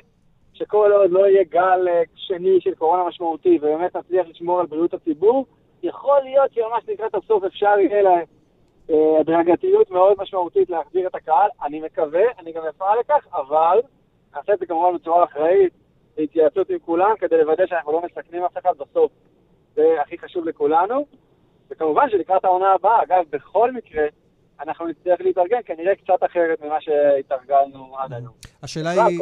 שכל 0.54 0.92
עוד 0.92 1.12
לא 1.12 1.28
יהיה 1.28 1.44
גל 1.44 1.88
אה, 1.88 2.02
שני 2.16 2.62
של 2.62 2.76
קורונה 2.76 3.04
משמעותי, 3.04 3.58
ובאמת 3.58 3.96
נצליח 3.96 4.28
לשמור 4.28 4.60
על 4.60 4.66
בריאות 4.66 4.94
הציבור, 4.94 5.46
יכול 5.84 6.20
להיות 6.24 6.54
שממש 6.54 6.84
לקראת 6.88 7.16
הסוף 7.16 7.44
אפשר 7.44 7.80
יהיה 7.80 8.02
לה 8.02 8.16
אה, 8.90 9.20
הדרגתיות 9.20 9.92
מאוד 9.92 10.14
משמעותית 10.18 10.70
להחזיר 10.70 11.08
את 11.08 11.16
הקהל. 11.16 11.50
אני 11.64 11.80
מקווה, 11.80 12.24
אני 12.40 12.52
גם 12.52 12.64
אפעל 12.70 13.00
לכך, 13.00 13.28
אבל 13.34 13.82
נעשה 14.36 14.54
את 14.54 14.60
זה 14.60 14.66
כמובן 14.66 14.98
בצורה 14.98 15.24
אחראית, 15.24 15.74
בהתייעצות 16.18 16.70
עם 16.70 16.80
כולם, 16.80 17.12
כדי 17.20 17.38
לוודא 17.38 17.66
שאנחנו 17.66 17.92
לא 17.92 18.02
מסכנים 18.02 18.44
אף 18.44 18.58
אחד 18.58 18.74
בסוף. 18.78 19.12
זה 19.76 20.02
הכי 20.02 20.18
חשוב 20.18 20.46
לכולנו. 20.46 21.06
וכמובן 21.70 22.10
שלקראת 22.10 22.46
העונה 22.46 22.72
הבאה, 22.72 23.04
אגב, 23.04 23.24
בכל 23.30 23.72
מקרה, 23.72 24.06
אנחנו 24.62 24.88
נצטרך 24.88 25.22
להתארגן 25.22 25.58
כנראה 25.66 25.96
קצת 25.96 26.24
אחרת 26.26 26.62
ממה 26.62 26.82
שהתארגלנו 26.82 27.98
עד 28.00 28.14
היום. 28.14 28.34
השאלה 28.64 28.92
בכלל, 28.92 29.08
היא. 29.08 29.20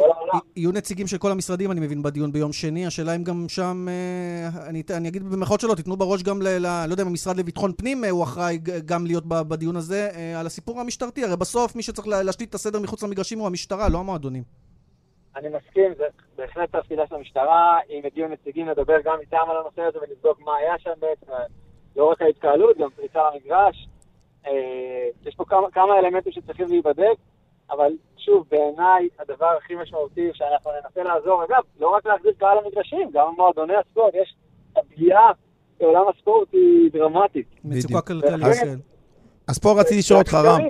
יהיו 0.56 0.72
נציגים 0.72 1.06
של 1.06 1.18
כל 1.18 1.30
המשרדים, 1.30 1.70
אני 1.70 1.80
מבין, 1.80 2.02
בדיון 2.02 2.32
ביום 2.32 2.52
שני. 2.52 2.86
השאלה 2.86 3.16
אם 3.16 3.24
גם 3.24 3.44
שם, 3.48 3.86
אה, 3.88 4.48
אני, 4.68 4.82
אני 4.96 5.08
אגיד 5.08 5.22
במירכאות 5.22 5.60
שלא, 5.60 5.74
תיתנו 5.74 5.96
בראש 5.96 6.22
גם 6.22 6.42
ל... 6.42 6.58
לא 6.88 6.92
יודע 6.92 7.02
אם 7.02 7.08
המשרד 7.08 7.36
לביטחון 7.36 7.72
פנים 7.72 8.04
אה, 8.04 8.10
הוא 8.10 8.22
אחראי 8.22 8.58
גם 8.84 9.06
להיות 9.06 9.24
בדיון 9.26 9.76
הזה, 9.76 10.08
אה, 10.14 10.40
על 10.40 10.46
הסיפור 10.46 10.80
המשטרתי. 10.80 11.24
הרי 11.24 11.36
בסוף 11.36 11.76
מי 11.76 11.82
שצריך 11.82 12.08
לה- 12.08 12.22
להשליט 12.22 12.50
את 12.50 12.54
הסדר 12.54 12.80
מחוץ 12.80 13.02
למגרשים 13.02 13.38
הוא 13.38 13.46
המשטרה, 13.46 13.88
לא 13.88 13.98
המועדונים. 13.98 14.42
אני 15.36 15.48
מסכים, 15.48 15.94
זה 15.98 16.04
בהחלט 16.36 16.76
תפקידה 16.76 17.02
של 17.08 17.14
המשטרה, 17.14 17.78
אם 17.90 18.00
הגיעו 18.04 18.28
נציגים 18.28 18.68
לדבר 18.68 18.96
גם 19.04 19.16
איתם 19.20 19.44
על 19.50 19.56
הנושא 19.56 19.82
הזה 19.82 19.98
ולבדוק 19.98 20.40
מה 20.40 20.56
היה 20.56 20.74
שם 20.78 20.90
בעצם, 21.00 21.32
לא 21.96 22.04
רק 22.10 22.22
ההתקהלות, 22.22 22.78
גם 22.78 22.88
פריצה 22.96 23.18
למגרש. 23.34 23.88
אה, 24.46 25.08
יש 25.26 25.34
פה 25.34 25.44
כמה, 25.44 25.70
כמה 25.72 25.98
אלמנטים 25.98 26.32
שצריכים 26.32 26.68
להיבדק, 26.68 27.16
אבל 27.70 27.92
שוב, 28.18 28.44
בעיניי 28.50 29.08
הדבר 29.18 29.50
הכי 29.58 29.74
משמעותי 29.74 30.30
שאנחנו 30.32 30.70
ננסה 30.70 31.02
לעזור, 31.02 31.44
אגב, 31.44 31.62
לא 31.80 31.88
רק 31.88 32.06
להחזיר 32.06 32.32
קהל 32.38 32.58
למגרשים, 32.64 33.10
גם 33.12 33.26
מועדוני 33.36 33.74
הספורט, 33.76 34.14
יש, 34.14 34.34
הפגיעה 34.76 35.30
בעולם 35.80 36.04
הספורט 36.16 36.48
היא 36.52 36.90
דרמטית. 36.92 37.46
מצוקה. 37.64 38.00
כלכלית, 38.00 38.40
בהחלט. 38.40 38.64
כן. 38.64 38.78
אז 39.48 39.58
פה 39.58 39.80
רציתי 39.80 39.98
לשאול 39.98 40.18
אותך, 40.18 40.34
רם, 40.34 40.60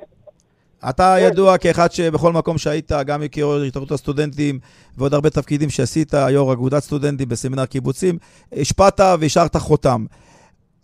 אתה 0.89 1.17
ידוע 1.21 1.59
כאחד 1.59 1.93
שבכל 1.93 2.33
מקום 2.33 2.59
שהיית, 2.59 2.93
גם 3.07 3.23
כיו"ר 3.33 3.63
התאחדות 3.63 3.91
הסטודנטים 3.91 4.59
ועוד 4.97 5.15
הרבה 5.15 5.31
תפקידים 5.31 5.71
שעשית, 5.71 6.13
יו"ר 6.31 6.53
אגודת 6.53 6.83
סטודנטים 6.83 7.29
בסמינר 7.29 7.67
קיבוצים, 7.67 8.19
השפעת 8.53 9.01
והשארת 9.21 9.57
חותם. 9.57 10.05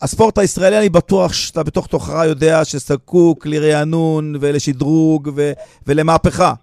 הספורט 0.03 0.39
הישראלי, 0.39 0.79
אני 0.79 0.89
בטוח 0.89 1.33
שאתה 1.33 1.63
בתוך 1.63 1.87
תוכך 1.87 2.25
יודע 2.27 2.65
שזקוק 2.65 3.47
לרענון 3.47 4.35
ולשדרוג 4.41 5.31
ו- 5.37 5.53
ולמהפכה, 5.87 6.55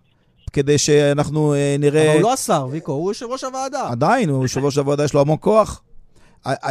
כדי 0.54 0.78
שאנחנו 0.78 1.54
אה, 1.54 1.76
נראה... 1.80 2.06
אבל 2.06 2.14
הוא 2.14 2.22
לא 2.22 2.34
השר, 2.34 2.68
ויקו, 2.72 2.92
הוא 2.92 3.10
יושב 3.10 3.26
ראש 3.26 3.44
הוועדה. 3.44 3.90
עדיין, 3.92 4.30
הוא 4.30 4.44
יושב 4.44 4.66
ראש 4.66 4.78
הוועדה, 4.78 5.04
יש 5.04 5.14
לו 5.14 5.22
המון 5.22 5.38
כוח. 5.40 5.84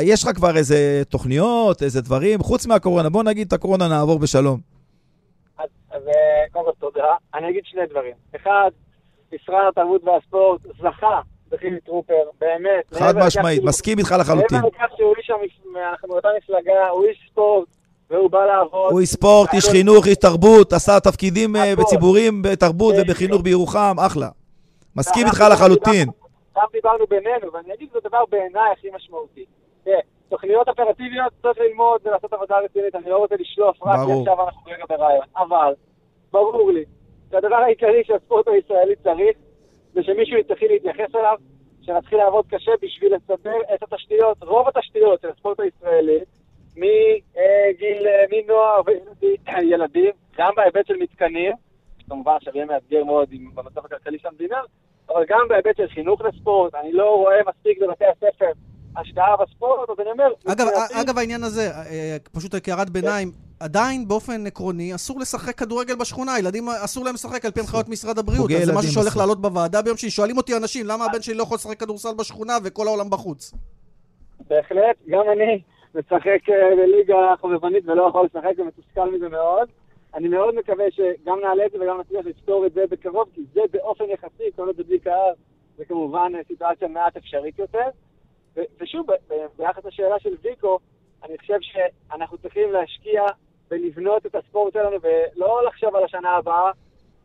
יש 0.01 0.25
לך 0.25 0.37
כבר 0.37 0.57
איזה 0.57 1.03
תוכניות, 1.09 1.83
איזה 1.83 2.01
דברים, 2.01 2.43
חוץ 2.43 2.67
מהקורונה, 2.67 3.09
בוא 3.09 3.23
נגיד 3.23 3.47
את 3.47 3.53
הקורונה 3.53 3.89
נעבור 3.89 4.19
בשלום. 4.19 4.61
אז, 5.59 5.69
אז 5.91 6.03
אה, 6.09 6.13
קודם 6.53 6.65
כל 6.65 6.73
תודה. 6.81 7.15
אני 7.35 7.51
אגיד 7.51 7.63
שני 7.65 7.83
דברים. 7.91 8.15
אחד, 8.37 8.71
משרד 9.33 9.65
התרבות 9.69 10.05
והספורט 10.05 10.61
זכה 10.79 11.21
בחילי 11.51 11.81
טרופר, 11.81 12.23
באמת. 12.41 12.95
חד 12.95 13.15
משמעית, 13.27 13.63
מסכים 13.65 13.99
איתך 13.99 14.15
לחלוטין. 14.21 14.59
מעבר 14.59 14.69
לכך 14.69 14.97
שהוא 14.97 15.15
איש, 15.43 15.61
אנחנו 15.91 16.09
באותה 16.09 16.29
מפלגה, 16.39 16.89
הוא 16.89 17.05
איש 17.05 17.29
ספורט, 17.31 17.69
והוא 18.11 18.31
בא 18.31 18.47
לעבוד. 18.47 18.93
הוא 18.93 19.01
איש 19.01 19.09
ספורט, 19.09 19.53
איש 19.53 19.69
חינוך, 19.69 20.07
איש 20.07 20.17
תרבות, 20.17 20.73
עשה 20.73 21.01
תפקידים 21.01 21.57
אה. 21.57 21.77
בציבורים, 21.77 22.43
בתרבות 22.43 22.95
כן. 22.95 23.03
ובחינוך 23.03 23.43
בירוחם, 23.43 23.97
אחלה. 24.07 24.29
מסכים 24.97 25.27
איתך 25.27 25.45
לחלוטין. 25.53 26.09
גם 26.57 26.67
דיברנו 26.73 27.05
בינינו, 27.07 27.53
ואני 27.53 27.75
אגיד 27.75 27.89
שזה 27.91 28.01
דבר 28.09 28.25
בעיניי 28.31 28.73
הכי 28.73 28.89
משמעותי. 28.95 29.45
תראה, 29.85 30.01
תוכניות 30.29 30.69
אופרטיביות 30.69 31.33
צריך 31.43 31.59
ללמוד 31.59 32.01
ולעשות 32.05 32.33
עבודה 32.33 32.55
רצינית, 32.65 32.95
אני 32.95 33.11
לא 33.11 33.17
רוצה 33.17 33.35
לשלוף 33.41 33.77
רק. 33.83 33.99
עכשיו 33.99 34.45
אנחנו 34.45 34.61
רגע 34.67 34.85
ברעיון, 34.89 35.27
אבל 35.37 35.75
ברור 36.33 36.73
לי 36.73 36.85
שהדבר 37.31 37.57
העיקרי 37.57 38.03
שהספורט 38.05 38.49
הישראלי 38.49 38.95
צריך 39.03 39.37
זה 39.97 40.03
שמישהו 40.03 40.37
יתחיל 40.39 40.69
להתייחס 40.73 41.15
אליו, 41.15 41.37
שנתחיל 41.83 42.19
לעבוד 42.19 42.45
קשה 42.51 42.73
בשביל 42.83 43.15
לסדר 43.15 43.57
את 43.75 43.83
התשתיות, 43.83 44.43
רוב 44.43 44.69
התשתיות 44.69 45.21
של 45.21 45.29
הספורט 45.29 45.61
הישראלי, 45.61 46.19
מגיל, 46.77 48.07
אה, 48.07 48.25
מנוער 48.33 48.81
וילדים, 49.53 50.13
גם 50.39 50.51
בהיבט 50.57 50.87
של 50.87 50.97
מתקנים, 50.97 51.53
כמובן 52.09 52.33
עכשיו 52.37 52.53
יהיה 52.57 52.67
מאתגר 52.67 53.05
מאוד 53.05 53.29
עם- 53.33 53.51
במצב 53.55 53.85
הכלכלי 53.85 54.19
של 54.19 54.29
המדינה, 54.29 54.61
אבל 55.09 55.25
גם 55.29 55.41
בהיבט 55.49 55.77
של 55.77 55.89
חינוך 55.89 56.21
לספורט, 56.21 56.75
אני 56.75 56.93
לא 56.93 57.17
רואה 57.17 57.37
מספיק 57.49 57.79
בבתי 57.83 58.05
הספר 58.05 58.51
השקעה 58.97 59.37
בספורט, 59.37 59.91
אז 59.91 60.01
אני 60.01 60.11
אומר... 60.11 60.29
אגב, 60.53 60.67
אגב, 61.03 61.19
העניין 61.19 61.43
הזה, 61.43 61.71
אה, 61.71 62.17
פשוט 62.33 62.55
כהערת 62.65 62.91
ביניים, 62.91 63.29
עדיין 63.61 64.09
באופן 64.09 64.47
עקרוני 64.47 64.95
אסור 64.95 65.21
לשחק 65.21 65.55
כדורגל 65.59 65.95
בשכונה, 65.95 66.39
ילדים 66.39 66.69
אה, 66.69 66.85
אסור 66.85 67.05
להם 67.05 67.15
לשחק 67.15 67.45
על 67.45 67.51
פי 67.51 67.61
הנחיות 67.61 67.89
משרד 67.89 68.19
הבריאות, 68.19 68.51
אז 68.51 68.67
זה 68.67 68.73
משהו 68.73 68.93
שהולך. 68.93 69.17
לעלות 69.17 69.41
בוועדה 69.41 69.83
ביום 69.83 69.97
שני. 69.97 70.11
שואלים 70.11 70.37
אותי 70.37 70.57
אנשים, 70.57 70.87
למה 70.87 71.05
הבן 71.05 71.23
שלי 71.23 71.35
לא 71.35 71.43
יכול 71.43 71.55
לשחק 71.55 71.81
כדורסל 71.81 72.15
בשכונה 72.19 72.53
וכל 72.65 72.87
העולם 72.87 73.11
בחוץ? 73.11 73.55
בהחלט, 74.49 74.97
גם 75.09 75.23
אני 75.33 75.63
משחק 75.95 76.49
אה, 76.49 76.77
בליגה 76.77 77.35
חובבנית 77.41 77.89
ולא 77.89 78.09
יכול 78.09 78.27
לשחק 78.27 78.53
ומתוסכל 78.59 79.11
מזה 79.11 79.29
מאוד. 79.29 79.69
אני 80.15 80.29
מאוד 80.29 80.55
מקווה 80.55 80.85
שגם 80.91 81.39
נעלה 81.43 81.67
את 81.67 81.73
זה 81.73 81.79
וגם 81.81 82.01
נצליח 82.01 82.27
לפתור 82.27 82.67
את 82.67 82.73
זה 82.73 82.85
בקרוב, 82.91 83.29
כי 83.35 83.41
זה 83.55 83.61
באופן 83.73 84.05
יחסי, 84.05 84.45
כל 84.57 84.67
עוד 84.67 84.77
זה 84.77 84.83
בלי 84.85 84.99
קהל, 84.99 85.35
זה 85.77 85.85
כמובן 85.85 86.33
אה, 86.35 86.41
סיטואציה 86.49 86.89
מעט 86.89 87.17
אפשרית 87.17 87.59
יותר. 87.59 87.89
ושוב, 88.81 89.07
ביחס 89.59 89.85
לשאלה 89.85 90.19
של 90.19 90.35
ויקו, 90.43 90.79
אני 91.25 91.39
חושב 91.39 91.59
שאנחנו 91.61 92.39
צריכים 92.39 92.73
להשקיע 92.73 93.23
ולבנות 93.71 94.27
את 94.27 94.35
הספורט 94.35 94.73
שלנו 94.73 94.97
ולא 95.03 95.65
לחשוב 95.67 95.97
על 95.97 96.05
השנה 96.05 96.31
הבאה, 96.31 96.71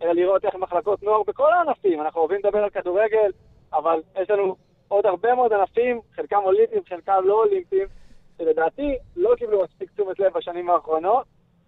אלא 0.01 0.11
לראות 0.11 0.45
איך 0.45 0.55
מחלקות 0.55 1.03
נוער 1.03 1.23
בכל 1.23 1.53
הענפים. 1.53 2.01
אנחנו 2.01 2.19
אוהבים 2.19 2.39
לדבר 2.43 2.63
על 2.63 2.69
כדורגל, 2.69 3.31
אבל 3.73 4.01
יש 4.21 4.29
לנו 4.29 4.55
עוד 4.87 5.05
הרבה 5.05 5.35
מאוד 5.35 5.53
ענפים, 5.53 6.01
חלקם 6.15 6.39
אולימפיים, 6.43 6.81
חלקם 6.89 7.21
לא 7.25 7.33
אולימפיים, 7.33 7.87
שלדעתי 8.37 8.97
לא 9.15 9.35
קיבלו 9.35 9.63
מספיק 9.63 9.91
תשומת 9.91 10.19
לב 10.19 10.33
בשנים 10.33 10.69
האחרונות, 10.69 11.25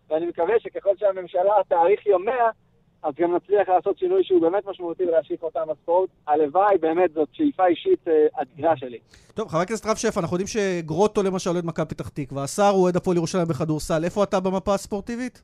ואני 0.09 0.25
מקווה 0.25 0.59
שככל 0.59 0.95
שהממשלה 0.97 1.53
תאריך 1.67 2.05
יומיה, 2.05 2.49
אז 3.03 3.13
גם 3.19 3.35
נצליח 3.35 3.69
לעשות 3.69 3.97
שינוי 3.97 4.23
שהוא 4.23 4.41
באמת 4.41 4.65
משמעותי 4.65 5.03
ולהשאיף 5.03 5.43
אותם 5.43 5.59
בספורט. 5.69 6.09
הלוואי, 6.27 6.77
באמת, 6.77 7.13
זאת 7.13 7.29
שאיפה 7.31 7.65
אישית 7.65 8.07
אה, 8.07 8.41
אדירה 8.41 8.77
שלי. 8.77 8.99
טוב, 9.33 9.47
חבר 9.47 9.59
הכנסת 9.59 9.85
רב 9.85 9.95
שפע, 9.95 10.19
אנחנו 10.19 10.35
יודעים 10.37 10.47
שגרוטו 10.47 11.23
למשל 11.23 11.49
אוהד 11.49 11.65
מכבי 11.65 11.85
פתח 11.85 12.09
תקווה, 12.09 12.43
השר 12.43 12.69
הוא 12.69 12.83
אוהד 12.83 12.95
הפועל 12.95 13.17
ירושלים 13.17 13.47
בכדורסל, 13.47 14.03
איפה 14.05 14.23
אתה 14.23 14.39
במפה 14.39 14.73
הספורטיבית? 14.73 15.41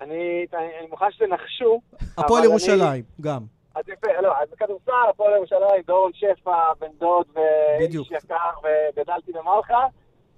אני, 0.00 0.46
אני, 0.54 0.86
מוכן 0.90 1.06
שתנחשו. 1.10 1.80
הפועל 2.18 2.44
ירושלים, 2.44 3.04
גם. 3.20 3.36
אני, 3.36 3.46
אז 3.74 3.88
יפה, 3.88 4.20
לא, 4.22 4.32
אז 4.42 4.48
בכדורסל, 4.52 4.92
הפועל 5.10 5.32
ירושלים, 5.36 5.82
דורון 5.86 6.12
שפע, 6.14 6.72
בן 6.80 6.86
דוד. 6.98 7.26
ואיש 7.34 8.10
יקר, 8.10 8.36
וגדלתי 8.96 9.32
במלחה. 9.32 9.86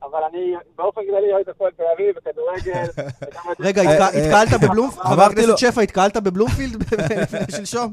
אבל 0.02 0.18
אני 0.30 0.54
באופן 0.76 1.00
כללי 1.10 1.32
אוהד 1.32 1.48
הפועל 1.48 1.70
תל 1.76 1.82
אביב 1.94 2.16
אוהד- 2.38 3.56
רגע, 3.60 3.82
אה, 3.82 3.98
אה, 4.00 4.08
התקהלת 4.08 4.60
בבלומפילד? 4.62 5.02
חבר 5.04 5.14
אמרתי 5.14 5.34
לו- 5.34 5.42
הכנסת 5.54 5.58
שפע, 5.58 5.80
התקהלת 5.80 6.16
בבלומפילד 6.16 6.82
שלשום? 7.56 7.92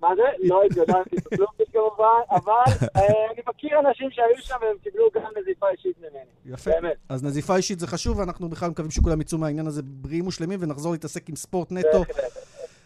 מה 0.00 0.08
זה? 0.16 0.22
לא 0.38 0.62
התגדלתי 0.64 1.16
בבלומפילד 1.32 1.68
כמובן, 1.72 2.04
אבל 2.30 2.52
אה, 2.96 3.02
אני 3.32 3.42
מכיר 3.48 3.78
אנשים 3.80 4.10
שהיו 4.10 4.26
שם 4.38 4.54
והם 4.62 4.76
קיבלו 4.82 5.04
גם 5.14 5.22
נזיפה 5.40 5.66
אישית 5.70 5.96
ממני. 5.98 6.54
יפה. 6.54 6.70
באמת. 6.70 6.96
אז 7.08 7.24
נזיפה 7.24 7.56
אישית 7.56 7.78
זה 7.80 7.86
חשוב, 7.86 8.18
ואנחנו 8.18 8.48
בכלל 8.48 8.70
מקווים 8.70 8.90
שכולם 8.90 9.20
יצאו 9.20 9.38
מהעניין 9.38 9.66
הזה 9.66 9.82
בריאים 9.84 10.26
ושלמים, 10.26 10.58
ונחזור 10.62 10.92
להתעסק 10.92 11.28
עם 11.28 11.36
ספורט 11.36 11.72
נטו. 11.72 12.04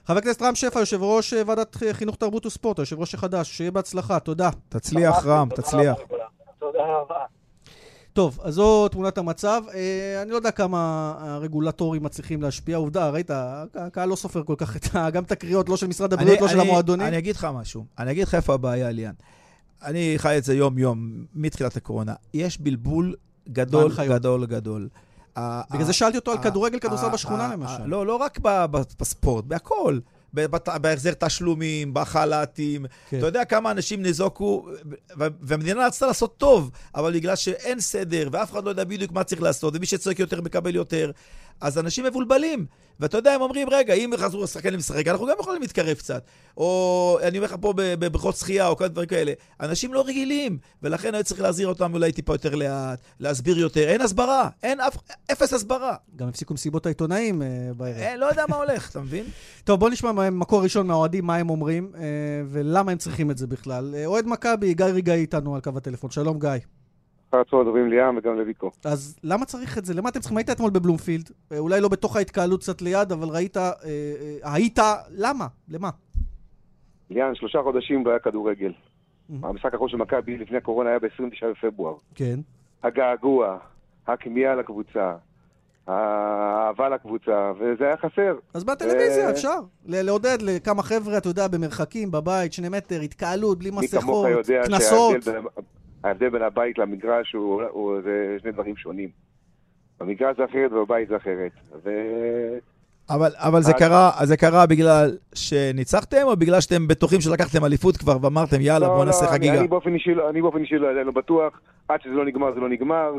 חבר 0.07 0.19
הכנסת 0.19 0.43
רם 0.43 0.55
שפע, 0.55 0.79
יושב 0.81 1.03
ראש 1.03 1.35
אה, 1.35 1.43
ועדת 1.47 1.77
חינוך, 1.93 2.17
תרבות 2.17 2.47
וספורט, 2.47 2.79
היושב 2.79 3.01
ראש 3.01 3.15
החדש, 3.15 3.57
שיהיה 3.57 3.71
בהצלחה, 3.71 4.21
תודה. 4.21 4.51
תצליח, 4.69 5.27
רם, 5.27 5.49
תצליח. 5.55 5.97
תודה 6.59 6.85
רבה. 6.87 7.25
טוב, 8.13 8.39
אז 8.43 8.55
זו 8.55 8.89
תמונת 8.89 9.19
המצב. 9.19 9.63
אה, 9.75 10.23
אני 10.23 10.31
לא 10.31 10.37
יודע 10.37 10.51
כמה 10.51 10.79
הרגולטורים 11.19 12.03
מצליחים 12.03 12.43
להשפיע. 12.43 12.77
עובדה, 12.77 13.11
ראית, 13.11 13.31
הקהל 13.75 14.09
לא 14.09 14.17
סופר 14.17 14.43
כל 14.43 14.55
כך 14.59 14.77
את 14.77 14.95
ה- 14.95 15.11
גם 15.11 15.23
את 15.25 15.33
הקריאות, 15.33 15.69
לא 15.69 15.77
של 15.77 15.87
משרד 15.87 16.13
הבריאות, 16.13 16.41
לא 16.41 16.49
של 16.49 16.61
המועדונים. 16.61 17.07
אני 17.07 17.19
אגיד 17.19 17.37
לך 17.37 17.47
משהו. 17.55 17.85
אני 17.99 18.11
אגיד 18.11 18.23
לך 18.29 18.35
איפה 18.35 18.55
הבעיה, 18.55 18.91
ליאן. 18.91 19.13
אני 19.83 20.15
חי 20.17 20.39
את 20.39 20.45
זה 20.45 20.55
יום-יום, 20.55 21.11
מתחילת 21.35 21.77
הקורונה. 21.77 22.15
יש 22.35 22.61
בלבול 22.61 23.15
גדול. 23.49 23.93
גדול, 24.09 24.47
גדול. 24.47 24.89
בגלל 25.39 25.85
זה 25.85 25.93
שאלתי 25.93 26.17
אותו 26.19 26.33
על 26.33 26.39
כדורגל, 26.39 26.79
כדורסל 26.79 27.09
בשכונה 27.09 27.49
למשל. 27.53 27.85
לא, 27.87 28.07
לא 28.07 28.17
רק 28.17 28.39
בספורט, 29.01 29.45
בהכל. 29.45 29.99
בהחזר 30.35 31.13
תשלומים, 31.19 31.95
בחל"תים. 31.95 32.87
כן. 33.11 33.19
אתה 33.19 33.27
יודע 33.27 33.45
כמה 33.45 33.71
אנשים 33.71 34.03
ניזוקו, 34.03 34.67
והמדינה 35.17 35.87
רצתה 35.87 36.07
לעשות 36.07 36.37
טוב, 36.37 36.71
אבל 36.95 37.13
בגלל 37.13 37.37
שאין 37.37 37.81
סדר, 37.81 38.29
ואף 38.33 38.53
אחד 38.53 38.65
לא 38.65 38.71
יודע 38.71 38.85
בדיוק 38.85 39.13
מה 39.13 39.25
צריך 39.25 39.43
לעשות, 39.43 39.77
ומי 39.77 39.87
שצועק 39.87 40.19
יותר 40.19 40.41
מקבל 40.41 40.75
יותר, 40.75 41.11
אז 41.61 41.79
אנשים 41.79 42.05
מבולבלים. 42.05 42.67
ואתה 43.01 43.17
יודע, 43.19 43.33
הם 43.33 43.41
אומרים, 43.41 43.69
רגע, 43.71 43.95
אם 43.95 44.11
חזרו 44.17 44.43
לשחקנים 44.43 44.79
לשחק, 44.79 45.07
אנחנו 45.09 45.27
גם 45.27 45.37
יכולים 45.41 45.63
להתקרב 45.63 45.97
קצת. 45.97 46.25
או 46.57 47.19
אני 47.23 47.39
אומר 47.39 47.47
לך 47.49 47.57
פה 47.61 47.73
בבריכות 47.77 48.37
שחייה, 48.37 48.69
או 48.69 48.77
כל 48.77 48.89
דברים 48.89 49.09
כאלה. 49.09 49.33
אנשים 49.61 49.95
לא 49.95 50.05
רגילים, 50.07 50.59
ולכן 50.83 51.15
היה 51.15 51.23
צריך 51.23 51.41
להזהיר 51.41 51.69
אותם 51.69 51.95
אולי 51.95 52.13
טיפה 52.13 52.35
יותר 52.35 52.55
לאט, 52.55 52.99
להסביר 53.21 53.59
יותר. 53.59 53.89
אין 53.89 54.01
הסברה, 54.01 54.49
אין 54.63 54.81
אף, 54.81 54.97
אפס 55.33 55.53
הסברה. 55.53 55.97
גם 56.17 56.29
הפסיקו 56.29 56.55
מסיבות 56.55 56.87
העיתונאים 56.87 57.43
אה, 57.43 57.47
בערב. 57.77 57.97
אין, 57.97 58.21
לא 58.21 58.27
יודע 58.27 58.45
מה 58.49 58.57
הולך, 58.57 58.91
אתה 58.91 59.01
מבין? 59.01 59.25
טוב, 59.65 59.81
בוא 59.81 59.91
נשמע 59.91 60.13
מה- 60.13 60.31
מקור 60.31 60.63
ראשון 60.63 60.87
מהאוהדים, 60.87 61.25
מה 61.27 61.37
הם 61.37 61.51
אומרים, 61.51 61.93
אה, 61.97 62.01
ולמה 62.51 62.93
הם 62.93 62.99
צריכים 62.99 63.31
את 63.31 63.39
זה 63.39 63.47
בכלל. 63.47 63.95
אה, 63.97 64.07
אוהד 64.07 64.27
מכבי, 64.27 64.75
גיא 64.75 64.87
ריגאי 64.87 65.21
איתנו 65.21 65.55
על 65.55 65.61
קו 65.61 65.71
הטלפון. 65.77 66.11
שלום, 66.11 66.39
גיא. 66.39 66.51
אחר 67.33 67.41
הצהריים 67.41 67.69
טובים 67.69 67.91
ליאם 67.91 68.17
וגם 68.17 68.37
לוויקו. 68.39 68.71
אז 68.85 69.19
למה 69.25 69.45
צריך 69.45 69.79
את 69.79 69.85
זה? 69.85 69.95
למה 69.95 70.09
אתם 70.09 70.21
צריכים? 70.21 70.39
היית 70.39 70.51
אתמול 70.51 70.71
בבלומפילד, 70.71 71.31
אה, 71.53 71.59
אולי 71.59 71.81
לא 71.81 71.89
בתוך 71.89 72.17
ההתקהלות 72.17 72.61
קצת 72.61 72.83
ליד, 72.83 73.13
אבל 73.13 73.29
ראית, 73.29 73.57
אה, 73.57 73.71
אה, 73.85 74.55
היית, 74.55 74.79
למה? 75.11 75.47
למה? 75.69 75.91
ליאם, 77.11 77.35
שלושה 77.35 77.59
חודשים 77.63 78.05
לא 78.07 78.11
היה 78.11 78.19
כדורגל. 78.19 78.73
Mhm. 78.73 79.35
המשחק 79.43 79.73
האחרון 79.73 79.89
של 79.89 79.97
מכבי 79.97 80.39
לפני 80.39 80.57
הקורונה 80.57 80.91
היה 80.91 80.99
ב-29 80.99 81.47
בפברואר. 81.51 81.95
כן. 82.15 82.41
הגעגוע, 82.83 83.59
הכמיהה 84.07 84.55
לקבוצה, 84.55 85.15
האהבה 85.87 86.89
לקבוצה, 86.89 87.53
וזה 87.61 87.85
היה 87.85 87.97
חסר. 87.97 88.35
אז 88.55 88.65
בטלוויזיה 88.65 89.27
אה, 89.27 89.31
אפשר. 89.31 89.59
ל- 89.87 90.03
לעודד 90.03 90.39
לכמה 90.43 90.83
חבר'ה, 90.83 91.19
אתה 91.19 91.29
יודע, 91.29 91.49
במרחקים, 91.49 92.11
בבית, 92.11 92.53
שני 92.53 92.69
מטר, 92.69 93.01
התקהלות, 93.01 93.59
בלי 93.59 93.71
מי 93.71 93.77
כמוך 93.77 93.85
מסכות, 94.05 94.29
יודע 94.29 94.63
קנסות. 94.67 95.17
ההבדל 96.05 96.29
בין 96.29 96.43
הבית 96.43 96.79
למגרש 96.79 97.33
הוא, 97.33 97.63
הוא, 97.71 98.01
זה 98.05 98.37
שני 98.43 98.53
דברים 98.53 98.77
שונים. 98.77 99.09
במגרש 100.01 100.37
זה 100.37 100.45
אחרת 100.45 100.73
ובבית 100.73 101.09
זה 101.09 101.17
אחרת. 101.17 101.53
ו... 101.85 101.91
אבל, 103.11 103.31
אבל 103.37 103.63
זה, 103.63 103.73
אז- 103.73 103.79
קרה, 103.79 104.11
זה 104.23 104.37
קרה 104.37 104.67
בגלל 104.67 105.17
שניצחתם, 105.35 106.23
או 106.23 106.37
בגלל 106.37 106.61
שאתם 106.61 106.89
בטוחים 106.89 107.21
שלקחתם 107.21 107.65
אליפות 107.65 107.97
כבר 107.97 108.17
ואמרתם, 108.23 108.61
יאללה, 108.61 108.89
בואו 108.89 109.05
נעשה 109.05 109.25
אני, 109.25 109.33
חגיגה? 109.33 109.59
אני 109.59 109.69
באופן 109.69 109.95
אישי, 109.95 110.15
לא- 110.15 110.31
אני 110.31 110.43
באופן 110.43 110.59
אישי 110.59 110.75
לא, 110.79 111.03
לא 111.03 111.13
בטוח, 111.13 111.61
עד 111.89 112.01
שזה 112.03 112.13
לא 112.15 112.25
נגמר 112.25 112.55
זה 112.55 112.61
לא 112.61 112.69
נגמר, 112.69 113.13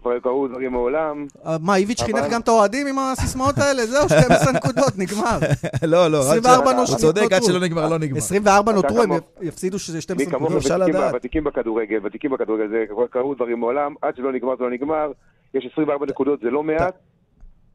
כבר 0.00 0.18
קרו 0.22 0.48
דברים 0.48 0.72
מעולם. 0.72 1.26
אה, 1.46 1.56
מה, 1.60 1.76
איביץ' 1.76 2.02
חינך 2.02 2.24
גם 2.30 2.40
את 2.40 2.48
האוהדים 2.48 2.86
עם 2.86 2.98
הסיסמאות 2.98 3.58
האלה? 3.58 3.86
זהו, 3.86 4.08
12 4.08 4.52
נקודות, 4.58 4.92
נגמר. 4.98 5.38
לא, 5.82 6.08
לא, 6.08 6.18
רק 6.18 6.24
24 6.38 6.64
ש- 6.70 6.72
הוא 6.72 6.80
נותרו. 6.80 6.96
צודק, 6.98 7.32
עד 7.32 7.42
שלא 7.42 7.60
נגמר, 7.60 7.88
לא 7.88 7.98
נגמר. 7.98 8.18
24 8.18 8.72
אתה 8.72 8.80
נותרו, 8.82 9.02
הם 9.02 9.10
יפסידו 9.42 9.78
שזה 9.78 9.96
מי 9.96 10.00
12 10.02 10.26
כמוך 10.30 10.42
נקודות. 10.42 10.62
אפשר 10.62 10.76
לדעת. 10.78 11.14
ותיקים 11.16 11.44
בכדורגל, 11.44 11.98
ותיקים 12.06 12.30
בכדורגל, 12.30 12.68
זה 12.70 12.84
כבר 12.90 13.06
קרו 13.06 13.34
דברים 13.34 13.60
מעולם, 13.60 13.94
עד 14.02 14.16
שלא 14.16 14.32
נגמר 14.32 14.56
זה 14.58 14.64
לא 14.64 14.70
נגמר, 14.70 15.10
יש 15.54 15.68
24 15.72 16.06
נקודות, 16.06 16.40
זה 16.42 16.50
לא 16.50 16.62
מעט. 16.62 16.94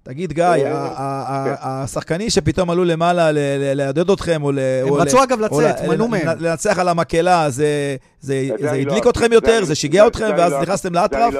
תגיד, 0.03 0.33
גיא, 0.33 0.43
אה, 0.43 0.71
ה- 0.71 0.87
ה- 0.87 1.55
ה- 1.59 1.83
השחקנים 1.83 2.29
שפתאום 2.29 2.69
עלו 2.69 2.83
למעלה 2.85 3.29
לעודד 3.75 4.09
אתכם, 4.09 4.43
או 4.43 4.51
ל... 4.51 4.59
הם 4.87 4.93
רצו 4.93 5.23
אגב 5.23 5.39
לצאת, 5.39 5.75
מנעו 5.89 6.07
מהם. 6.07 6.27
לנצח 6.39 6.79
על 6.79 6.87
המקהלה, 6.89 7.49
זה 7.49 7.95
לא 8.21 8.33
הדליק 8.69 8.93
אהבתי. 8.93 9.09
אתכם 9.09 9.33
יותר? 9.33 9.65
זה 9.65 9.75
שיגע 9.75 10.01
זה- 10.01 10.07
אתכם, 10.07 10.29
ואז 10.37 10.51
לא- 10.51 10.61
נכנסתם 10.61 10.93
לאטרף? 10.93 11.33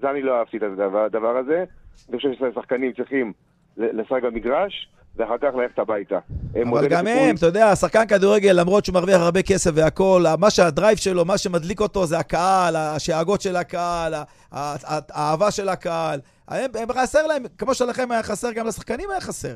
זה 0.00 0.10
אני 0.10 0.22
לא 0.22 0.38
אהבתי 0.38 0.56
את 0.56 0.62
הדבר 0.62 1.04
הדבר 1.04 1.36
הזה. 1.36 1.64
אני 2.08 2.16
חושב 2.16 2.28
שהשחקנים 2.38 2.92
צריכים 2.92 3.32
לשחק 3.76 4.22
במגרש, 4.22 4.88
ואחר 5.16 5.38
כך 5.38 5.54
ללכת 5.54 5.78
הביתה. 5.78 6.18
אבל 6.62 6.88
גם 6.88 7.06
לסיכוי. 7.06 7.30
הם, 7.30 7.36
אתה 7.36 7.46
יודע, 7.46 7.76
שחקן 7.76 8.06
כדורגל, 8.06 8.52
למרות 8.60 8.84
שהוא 8.84 8.94
מרוויח 8.94 9.20
הרבה 9.20 9.42
כסף 9.42 9.70
והכול, 9.74 10.26
מה 10.38 10.50
שהדרייב 10.50 10.98
שלו, 10.98 11.24
מה 11.24 11.38
שמדליק 11.38 11.80
אותו 11.80 12.06
זה 12.06 12.18
הקהל, 12.18 12.76
השאגות 12.76 13.40
של 13.40 13.56
הקהל, 13.56 14.14
האהבה 14.52 15.50
של 15.50 15.68
הקהל. 15.68 16.20
הם, 16.48 16.70
הם 16.74 16.92
חסר 16.92 17.26
להם, 17.26 17.42
כמו 17.58 17.74
שלכם 17.74 18.10
היה 18.10 18.22
חסר, 18.22 18.52
גם 18.52 18.66
לשחקנים 18.66 19.10
היה 19.10 19.20
חסר. 19.20 19.54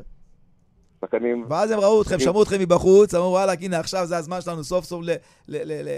שחקנים... 1.04 1.46
ואז 1.48 1.70
הם 1.70 1.80
ראו 1.80 2.02
אתכם, 2.02 2.18
שמעו 2.18 2.42
אתכם 2.42 2.60
מבחוץ, 2.60 3.14
אמרו, 3.14 3.30
וואלה, 3.30 3.52
הנה, 3.60 3.80
עכשיו 3.80 4.06
זה 4.06 4.16
הזמן 4.16 4.40
שלנו 4.40 4.64
סוף 4.64 4.84
סוף 4.84 5.04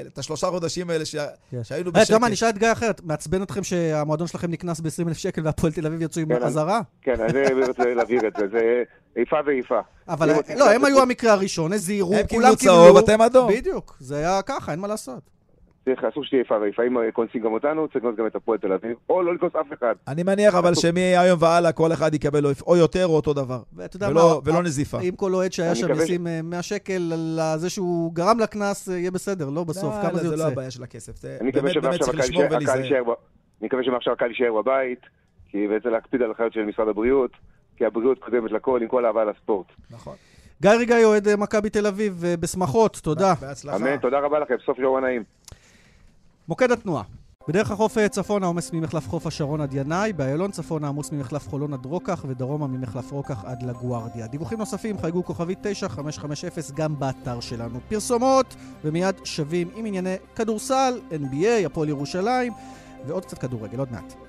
את 0.07 0.19
השלושה 0.19 0.47
חודשים 0.47 0.91
האלה 0.91 1.05
כן. 1.51 1.65
שהיינו 1.65 1.91
אה, 1.97 2.03
אתה 2.03 2.13
יודע 2.13 2.19
מה, 2.19 2.27
בשקט. 2.27 2.33
אשאל 2.33 2.49
את 2.49 2.59
גיא 2.59 2.73
אחרת. 2.73 3.01
מעצבן 3.05 3.43
אתכם 3.43 3.63
שהמועדון 3.63 4.27
שלכם 4.27 4.51
נקנס 4.51 4.81
ב-20 4.81 5.09
אלף 5.09 5.17
שקל 5.17 5.41
והפועל 5.45 5.73
תל 5.73 5.87
אביב 5.87 6.03
יצאו 6.03 6.23
עם 6.23 6.29
כן, 6.29 6.43
אזהרה? 6.43 6.81
כן, 7.03 7.21
אני 7.21 7.67
רוצה 7.67 7.95
להבהיר 7.95 8.27
את 8.27 8.33
זה, 8.39 8.49
זה 8.49 8.83
איפה 9.17 9.37
ואיפה. 9.47 9.81
אבל 10.09 10.33
רוצים 10.33 10.59
לא, 10.59 10.71
הם 10.71 10.85
היו 10.85 11.03
המקרה 11.03 11.33
הראשון, 11.33 11.73
הזהירו, 11.73 12.15
הם 12.15 12.27
כולם 12.27 12.55
קיבלו 12.55 12.57
צהוב, 12.57 12.97
אתם 12.97 13.23
אדום. 13.23 13.49
בדיוק, 13.53 13.97
זה 14.01 14.17
היה 14.17 14.43
ככה, 14.43 14.73
אין 14.73 14.81
מה 14.81 14.89
לעשות. 14.89 15.36
צריך, 15.87 16.05
אסור 16.05 16.25
שתהיה 16.25 16.43
איפה 16.43 16.55
ואיפה. 16.63 16.83
אם 16.83 17.11
קונסים 17.11 17.43
גם 17.43 17.53
אותנו, 17.53 17.87
צריך 17.89 17.97
לקנוס 17.97 18.17
גם 18.19 18.27
את 18.27 18.37
הפועל 18.37 18.59
תל 18.59 18.73
אביב, 18.73 18.97
או 19.11 19.23
לא 19.23 19.35
לקנוס 19.35 19.53
אף 19.57 19.67
אחד. 19.79 19.95
אני 20.09 20.23
מניח 20.23 20.55
אבל 20.55 20.75
שמהיום 20.75 21.39
והלאה 21.43 21.73
כל 21.73 21.93
אחד 21.93 22.15
יקבל 22.15 22.45
או- 22.67 22.77
יותר 22.77 23.07
או 23.07 23.17
אותו 23.17 23.33
דבר. 23.35 23.61
ואתה 23.77 23.97
יודע 23.97 24.09
ולא- 24.09 24.41
מה, 24.45 24.53
ולא 24.53 24.63
נזיפה. 24.63 25.01
אם 25.01 25.17
כל 25.17 25.35
אוהד 25.35 25.53
שהיה 25.53 25.75
שם 25.75 25.87
ישים 26.03 26.27
אה, 26.27 26.41
100 26.43 26.63
שקל 26.63 27.13
על 27.13 27.59
זה 27.59 27.71
שהוא 27.71 28.15
גרם 28.15 28.39
לקנס, 28.41 28.89
אה, 28.89 28.99
יהיה 28.99 29.11
בסדר, 29.11 29.49
לא 29.51 29.65
בסוף, 29.65 29.95
לא, 29.95 30.03
כמה 30.03 30.13
לא, 30.13 30.19
זה 30.19 30.29
זה 30.29 30.37
לא 30.37 30.43
יוצא. 30.43 30.53
הבעיה 30.53 30.71
של 30.71 30.83
הכסף. 30.83 31.17
זה 31.17 31.37
אני 31.41 31.49
מקווה 31.49 31.63
באמת 31.63 31.83
באמת 31.83 31.95
שמעכשיו 31.95 32.07
צריך 32.07 32.19
הקהל 32.19 32.29
לשמור 32.31 32.45
ולהיזהר. 32.51 33.03
אני 33.61 33.67
מקווה 33.67 33.85
שמעכשיו 33.85 34.13
הקהל 34.13 34.29
יישאר 34.31 34.53
בבית, 34.63 35.01
כי 35.51 35.69
בעצם 35.69 35.89
להקפיד 35.89 36.23
על 36.23 36.29
הנחיות 36.29 36.53
של 36.53 36.63
משרד 36.65 36.89
הבריאות, 36.89 37.31
כי 37.77 37.85
הבריאות 37.85 38.19
קודמת 38.19 38.53
לכל, 38.53 38.79
עם 38.83 38.89
כל 38.89 39.07
אהבה 39.07 39.25
לספורט. 39.25 39.67
נכון. 39.91 40.15
גיא 40.63 40.71
ריגאי 40.71 41.05
אוהד 41.05 41.29
אה, 41.29 41.37
מכבי 41.37 41.71
תל 41.71 41.87
אביב, 41.87 42.25
אה, 42.25 42.35
בשמחות, 42.37 42.97
תודה. 43.03 43.35
בהצלחה. 43.41 43.77
אמן, 43.77 43.97
תודה 43.97 44.19
רבה 44.19 44.39
לכם, 44.39 44.55
סוף 44.67 44.77
שבוע 44.79 45.01
נעים. 45.01 45.23
מוקד 46.49 46.73
התנועה. 46.73 47.03
בדרך 47.49 47.71
החוף 47.71 47.99
אה, 47.99 48.09
צפונה 48.09 48.47
עומס 48.47 48.73
ממחלף 48.73 49.09
חוף 49.09 49.27
השרון 49.27 49.61
עד 49.61 49.75
ינאי, 49.75 50.13
באיילון 50.13 50.51
צפונה 50.51 50.89
עמוס 50.89 51.13
ממחלף 51.13 51.49
חולון 51.49 51.73
עד 51.73 51.87
רוקח, 51.87 52.25
ודרומה 52.29 52.67
ממחלף 52.67 53.13
רוקח 53.13 53.45
עד 53.45 53.63
לגוארדיה. 53.63 54.27
דיווחים 54.27 54.59
נוספים 54.59 54.99
חייגו 54.99 55.25
כוכבית 55.25 55.59
9550 55.63 56.77
גם 56.77 56.99
באתר 56.99 57.41
שלנו. 57.41 57.81
פרסומות, 57.89 58.57
ומיד 58.85 59.15
שבים 59.25 59.71
עם 59.75 59.87
ענייני 59.87 60.17
כדורסל, 60.35 61.01
NBA, 61.11 61.67
הפועל 61.67 61.89
ירושלים, 61.89 62.53
ועוד 63.07 63.25
קצת 63.25 63.39
כדורגל, 63.39 63.79
עוד 63.79 63.93
מעט. 63.93 64.26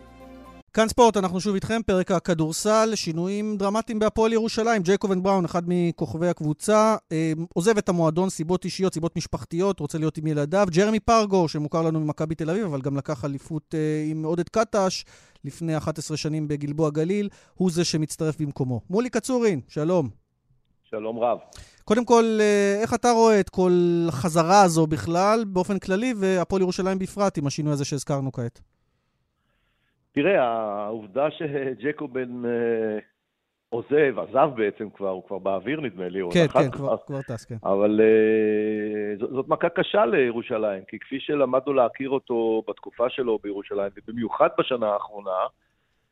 כאן 0.74 0.88
ספורט, 0.88 1.18
אנחנו 1.18 1.40
שוב 1.42 1.54
איתכם, 1.54 1.82
פרק 1.86 2.12
הכדורסל, 2.12 2.92
שינויים 2.96 3.58
דרמטיים 3.58 4.00
בהפועל 4.00 4.34
ירושלים. 4.34 4.82
ג'ייקובן 4.82 5.24
בראון, 5.24 5.46
אחד 5.46 5.64
מכוכבי 5.68 6.28
הקבוצה, 6.28 6.96
אה, 7.12 7.34
עוזב 7.54 7.78
את 7.78 7.90
המועדון, 7.90 8.30
סיבות 8.30 8.66
אישיות, 8.66 8.94
סיבות 8.94 9.16
משפחתיות, 9.16 9.80
רוצה 9.80 9.98
להיות 9.98 10.18
עם 10.18 10.28
ילדיו. 10.28 10.68
ג'רמי 10.72 11.00
פרגו, 11.00 11.48
שמוכר 11.48 11.82
לנו 11.82 12.00
ממכבי 12.00 12.36
תל 12.36 12.50
אביב, 12.50 12.66
אבל 12.66 12.82
גם 12.82 12.98
לקח 12.98 13.26
אליפות 13.26 13.76
אה, 13.78 14.06
עם 14.10 14.26
עודד 14.26 14.50
קטש 14.50 15.04
לפני 15.46 15.78
11 15.78 16.18
שנים 16.18 16.48
בגלבוע 16.48 16.90
גליל, 16.90 17.30
הוא 17.54 17.72
זה 17.72 17.86
שמצטרף 17.86 18.42
במקומו. 18.42 18.82
מולי 18.90 19.10
קצורין, 19.10 19.62
שלום. 19.68 20.10
שלום 20.84 21.20
רב. 21.20 21.38
קודם 21.84 22.06
כל, 22.06 22.38
אה, 22.42 22.82
איך 22.82 22.94
אתה 22.94 23.12
רואה 23.12 23.40
את 23.40 23.50
כל 23.50 24.06
החזרה 24.08 24.62
הזו 24.62 24.88
בכלל, 24.88 25.46
באופן 25.48 25.80
כללי, 25.80 26.14
והפועל 26.18 26.62
ירושלים 26.62 27.00
בפרט, 27.00 27.38
עם 27.38 27.48
השינוי 27.48 27.74
הזה 27.74 27.86
שהזכרנו 27.86 28.32
כעת? 28.32 28.62
תראה, 30.18 30.44
העובדה 30.44 31.32
שג'קובן 31.32 32.46
אה, 32.46 33.00
עוזב, 33.70 34.20
עזב 34.20 34.50
בעצם 34.56 34.90
כבר, 34.90 35.10
הוא 35.10 35.24
כבר 35.28 35.38
באוויר 35.38 35.82
נדמה 35.82 36.10
לי, 36.10 36.22
או 36.22 36.32
כן, 36.32 36.48
כן, 36.48 36.72
כבר, 36.72 36.98
כבר 36.98 37.22
טס, 37.22 37.46
כן. 37.46 37.56
אבל 37.64 38.02
אה, 38.04 39.18
זאת, 39.20 39.30
זאת 39.30 39.48
מכה 39.48 39.70
קשה 39.70 40.06
לירושלים, 40.06 40.84
כי 40.88 41.00
כפי 41.00 41.20
שלמדנו 41.20 41.74
להכיר 41.74 42.10
אותו 42.10 42.64
בתקופה 42.68 43.10
שלו 43.10 43.40
בירושלים, 43.44 43.92
ובמיוחד 43.98 44.50
בשנה 44.60 44.88
האחרונה, 44.88 45.42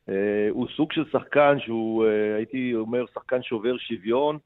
אה, 0.08 0.48
הוא 0.50 0.66
סוג 0.76 0.92
של 0.92 1.04
שחקן 1.12 1.56
שהוא, 1.60 2.04
הייתי 2.36 2.74
אומר, 2.74 3.04
שחקן 3.14 3.42
שובר 3.42 3.76
שוויון, 3.78 4.38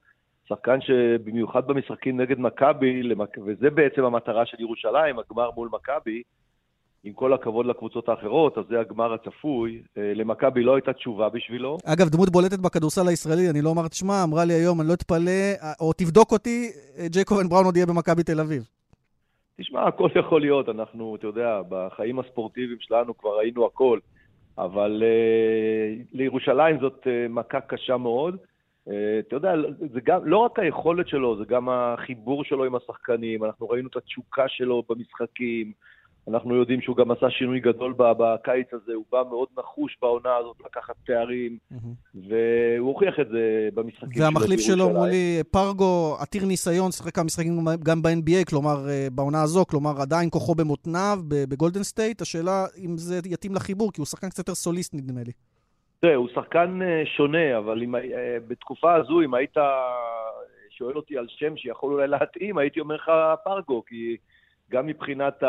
שחקן 0.49 0.81
שבמיוחד 0.81 1.67
במשחקים 1.67 2.21
נגד 2.21 2.39
מכבי, 2.39 3.03
וזה 3.47 3.71
בעצם 3.71 4.05
המטרה 4.05 4.47
של 4.47 4.61
ירושלים, 4.61 5.19
הגמר 5.19 5.51
מול 5.51 5.69
מכבי, 5.73 6.23
עם 7.05 7.13
כל 7.13 7.33
הכבוד 7.33 7.67
לקבוצות 7.67 8.09
האחרות, 8.09 8.59
אז 8.59 8.65
זה 8.69 8.81
הגמר 8.81 9.13
הצפוי. 9.13 9.83
אה, 9.99 10.13
למכבי 10.15 10.63
לא 10.63 10.75
הייתה 10.75 10.93
תשובה 10.93 11.29
בשבילו. 11.29 11.79
אגב, 11.85 12.09
דמות 12.09 12.31
בולטת 12.31 12.59
בכדורסל 12.59 13.09
הישראלי, 13.09 13.51
אני 13.51 13.63
לא 13.63 13.69
אומר 13.69 13.87
את 13.87 13.93
שמה, 13.93 14.25
אמרה 14.25 14.45
לי 14.45 14.55
היום, 14.55 14.81
אני 14.81 14.89
לא 14.89 14.95
אתפלא, 14.95 15.53
או 15.81 15.93
תבדוק 15.93 16.33
אותי, 16.33 16.71
ג'ייקובן 17.07 17.49
בראון 17.49 17.65
עוד 17.65 17.77
יהיה 17.77 17.87
במכבי 17.87 18.23
תל 18.23 18.41
אביב. 18.41 18.69
תשמע, 19.61 19.87
הכל 19.87 20.09
יכול 20.15 20.41
להיות, 20.41 20.69
אנחנו, 20.69 21.17
אתה 21.17 21.27
יודע, 21.27 21.61
בחיים 21.69 22.19
הספורטיביים 22.19 22.79
שלנו 22.81 23.19
כבר 23.19 23.39
ראינו 23.39 23.67
הכל, 23.67 23.99
אבל 24.59 25.03
אה, 25.03 26.07
לירושלים 26.13 26.81
זאת 26.81 27.01
אה, 27.03 27.29
מכה 27.29 27.61
קשה 27.61 27.97
מאוד. 27.97 28.37
אה, 28.89 28.91
אתה 29.29 29.37
יודע, 29.37 29.53
זה 29.93 30.01
גם, 30.05 30.21
לא 30.25 30.39
רק 30.39 30.59
היכולת 30.59 31.09
שלו, 31.09 31.37
זה 31.39 31.45
גם 31.45 31.69
החיבור 31.69 32.45
שלו 32.45 32.65
עם 32.65 32.75
השחקנים, 32.75 33.45
אנחנו 33.45 33.69
ראינו 33.69 33.89
את 33.89 33.97
התשוקה 33.97 34.49
שלו 34.49 34.83
במשחקים, 34.89 35.73
אנחנו 36.29 36.55
יודעים 36.55 36.81
שהוא 36.81 36.97
גם 36.97 37.11
עשה 37.11 37.31
שינוי 37.31 37.61
גדול 37.61 37.95
בקיץ 37.99 38.67
הזה, 38.73 38.93
הוא 38.95 39.05
בא 39.13 39.23
מאוד 39.31 39.49
נחוש 39.59 39.99
בעונה 40.03 40.37
הזאת 40.37 40.57
לקחת 40.65 40.95
תארים, 41.07 41.59
והוא 42.15 42.89
הוכיח 42.89 43.21
את 43.21 43.29
זה 43.29 43.69
במשחקים 43.75 44.23
והמחליף 44.23 44.61
שלו. 44.61 44.91
מולי 44.91 45.43
פרגו, 45.51 46.17
עתיר 46.21 46.45
ניסיון, 46.45 46.93
שיחק 46.93 47.15
כמה 47.15 47.25
משחקים 47.25 47.65
גם 47.83 48.03
ב-NBA, 48.03 48.51
כלומר, 48.51 48.89
אה, 48.89 49.09
בעונה 49.13 49.43
הזו, 49.43 49.67
כלומר, 49.67 50.01
עדיין 50.01 50.31
כוחו 50.31 50.55
במותניו, 50.55 51.19
בגולדן 51.29 51.83
סטייט. 51.83 52.21
השאלה 52.21 52.65
אם 52.85 52.97
זה 52.97 53.21
יתאים 53.25 53.55
לחיבור, 53.55 53.93
כי 53.93 54.01
הוא 54.01 54.07
שחקן 54.07 54.29
קצת 54.29 54.39
יותר 54.39 54.55
סוליסט, 54.55 54.95
נדמה 54.95 55.21
לי. 55.27 55.33
תראה, 56.01 56.15
הוא 56.15 56.29
שחקן 56.35 56.83
אה, 56.83 57.03
שונה, 57.17 57.59
אבל 57.59 57.83
אם, 57.83 57.95
אה, 57.97 58.01
בתקופה 58.49 58.95
הזו, 58.95 59.21
אם 59.21 59.35
היית 59.35 59.57
שואל 60.71 60.97
אותי 60.97 61.19
על 61.19 61.27
שם 61.29 61.57
שיכול 61.57 61.93
אולי 61.93 62.09
להתאים, 62.09 62.59
הייתי 62.59 62.81
אומר 62.81 62.95
לך 62.95 63.11
פרגו, 63.45 63.85
כי 63.87 64.17
גם 64.71 64.87
מבחינת 64.87 65.43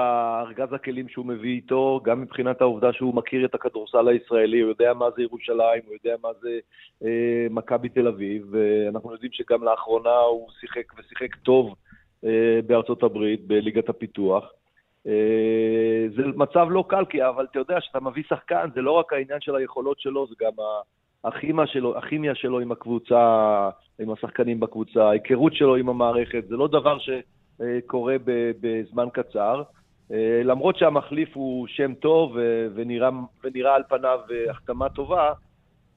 ארגז 0.45 0.73
הכלים 0.73 1.09
שהוא 1.09 1.25
מביא 1.25 1.51
איתו, 1.51 2.01
גם 2.03 2.21
מבחינת 2.21 2.61
העובדה 2.61 2.93
שהוא 2.93 3.15
מכיר 3.15 3.45
את 3.45 3.55
הכדורסל 3.55 4.07
הישראלי, 4.07 4.59
הוא 4.59 4.69
יודע 4.69 4.93
מה 4.93 5.05
זה 5.15 5.21
ירושלים, 5.21 5.81
הוא 5.85 5.93
יודע 5.93 6.15
מה 6.23 6.29
זה 6.41 6.59
אה, 7.03 7.47
מכבי 7.49 7.89
תל 7.89 8.07
אביב, 8.07 8.47
ואנחנו 8.51 9.11
יודעים 9.13 9.31
שגם 9.31 9.63
לאחרונה 9.63 10.15
הוא 10.15 10.49
שיחק 10.59 10.93
ושיחק 10.99 11.35
טוב 11.35 11.75
אה, 12.25 12.59
בארצות 12.67 13.03
הברית, 13.03 13.47
בליגת 13.47 13.89
הפיתוח. 13.89 14.51
אה, 15.07 16.05
זה 16.15 16.21
מצב 16.35 16.67
לא 16.69 16.83
קל, 16.87 17.05
כי, 17.05 17.27
אבל 17.27 17.45
אתה 17.51 17.59
יודע, 17.59 17.79
כשאתה 17.79 17.99
מביא 17.99 18.23
שחקן, 18.29 18.69
זה 18.75 18.81
לא 18.81 18.91
רק 18.91 19.13
העניין 19.13 19.41
של 19.41 19.55
היכולות 19.55 19.99
שלו, 19.99 20.27
זה 20.27 20.35
גם 20.41 20.51
הכימיה 21.23 21.67
שלו, 21.67 21.97
הכימיה 21.97 22.35
שלו 22.35 22.59
עם 22.59 22.71
הקבוצה, 22.71 23.69
עם 23.99 24.11
השחקנים 24.11 24.59
בקבוצה, 24.59 25.03
ההיכרות 25.03 25.53
שלו 25.55 25.75
עם 25.75 25.89
המערכת, 25.89 26.43
זה 26.47 26.55
לא 26.55 26.67
דבר 26.67 26.97
שקורה 27.61 28.15
בזמן 28.61 29.05
קצר. 29.13 29.63
אה, 30.11 30.41
למרות 30.43 30.77
שהמחליף 30.77 31.29
הוא 31.33 31.67
שם 31.67 31.93
טוב 31.93 32.31
ו- 32.35 32.67
ונראה, 32.75 33.09
ונראה 33.43 33.75
על 33.75 33.83
פניו 33.89 34.19
אה, 34.31 34.51
החתמה 34.51 34.89
טובה, 34.89 35.31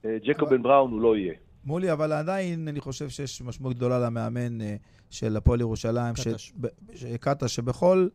אה, 0.04 0.16
ג'קובן 0.24 0.62
בראון 0.62 0.90
הוא 0.90 1.00
לא 1.00 1.16
יהיה. 1.16 1.34
מולי, 1.64 1.92
אבל 1.92 2.12
עדיין 2.12 2.68
אני 2.68 2.80
חושב 2.80 3.08
שיש 3.08 3.42
משמעות 3.42 3.76
גדולה 3.76 3.98
למאמן 3.98 4.60
אה, 4.60 4.76
של 5.10 5.36
הפועל 5.36 5.60
ירושלים, 5.60 6.16
ש- 6.16 6.28
קטש. 6.28 6.52
ש- 6.94 7.04
קטש, 7.20 7.54
שבכל 7.54 8.08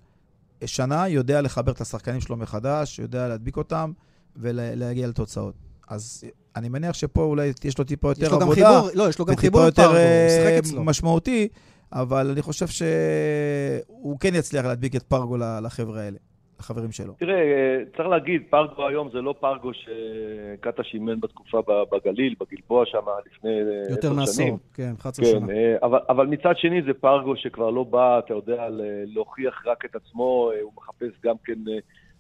שנה 0.66 1.08
יודע 1.08 1.42
לחבר 1.42 1.72
את 1.72 1.82
השחקנים 1.82 2.22
שלו 2.22 2.38
מחדש, 2.38 3.00
יודע 3.00 3.28
להדביק 3.28 3.58
אותם 3.58 3.92
ולהגיע 4.36 5.08
לתוצאות. 5.08 5.56
אז 5.90 6.24
אני 6.56 6.70
מניח 6.70 6.94
שפה 6.94 7.24
אולי 7.24 7.52
יש 7.64 7.78
לו 7.78 7.84
טיפה 7.84 8.08
יותר 8.10 8.26
יש 8.26 8.32
לו 8.32 8.40
גם 8.40 8.42
עבודה, 8.42 8.82
חיבור, 8.82 8.90
לא, 8.94 9.10
יש 9.10 9.20
לו 9.20 9.26
גם 9.26 9.34
וטיפה 9.34 9.42
חיבור 9.42 9.62
יותר 9.62 9.96
אה. 9.96 10.60
משמעותי, 10.78 11.48
אבל 11.93 12.30
אני 12.32 12.41
חושב 12.41 12.67
שהוא 12.67 14.19
כן 14.19 14.36
יצליח 14.36 14.65
להדביק 14.65 14.95
את 14.95 15.04
פרגו 15.04 15.38
לחבר'ה 15.63 16.02
האלה, 16.02 16.17
לחברים 16.60 16.91
שלו. 16.91 17.13
תראה, 17.13 17.36
אה, 17.36 17.84
צריך 17.97 18.10
להגיד, 18.10 18.41
פרגו 18.49 18.88
היום 18.88 19.10
זה 19.13 19.21
לא 19.21 19.36
פרגו 19.39 19.71
שקטש 19.73 20.93
אימן 20.93 21.19
בתקופה 21.19 21.58
בגליל, 21.91 22.36
בגלבוע 22.39 22.86
שם 22.86 23.06
לפני 23.25 23.52
אה, 23.52 23.91
יותר 23.91 24.08
עשר 24.08 24.13
מעשור, 24.19 24.34
שנים. 24.34 24.58
כן, 24.73 24.91
11 24.99 25.25
כן, 25.25 25.32
שנה. 25.32 25.54
אה, 25.54 25.75
אבל, 25.84 25.99
אבל 26.10 26.28
מצד 26.28 26.54
שני 26.58 26.82
זה 26.82 26.93
פרגו 26.93 27.36
שכבר 27.38 27.69
לא 27.69 27.84
בא, 27.84 28.19
אתה 28.19 28.34
יודע, 28.34 28.67
להוכיח 29.06 29.63
רק 29.65 29.86
את 29.86 29.95
עצמו, 29.95 30.52
אה, 30.54 30.62
הוא 30.62 30.71
מחפש 30.78 31.21
גם 31.23 31.36
כן 31.43 31.60
אה, 31.71 31.78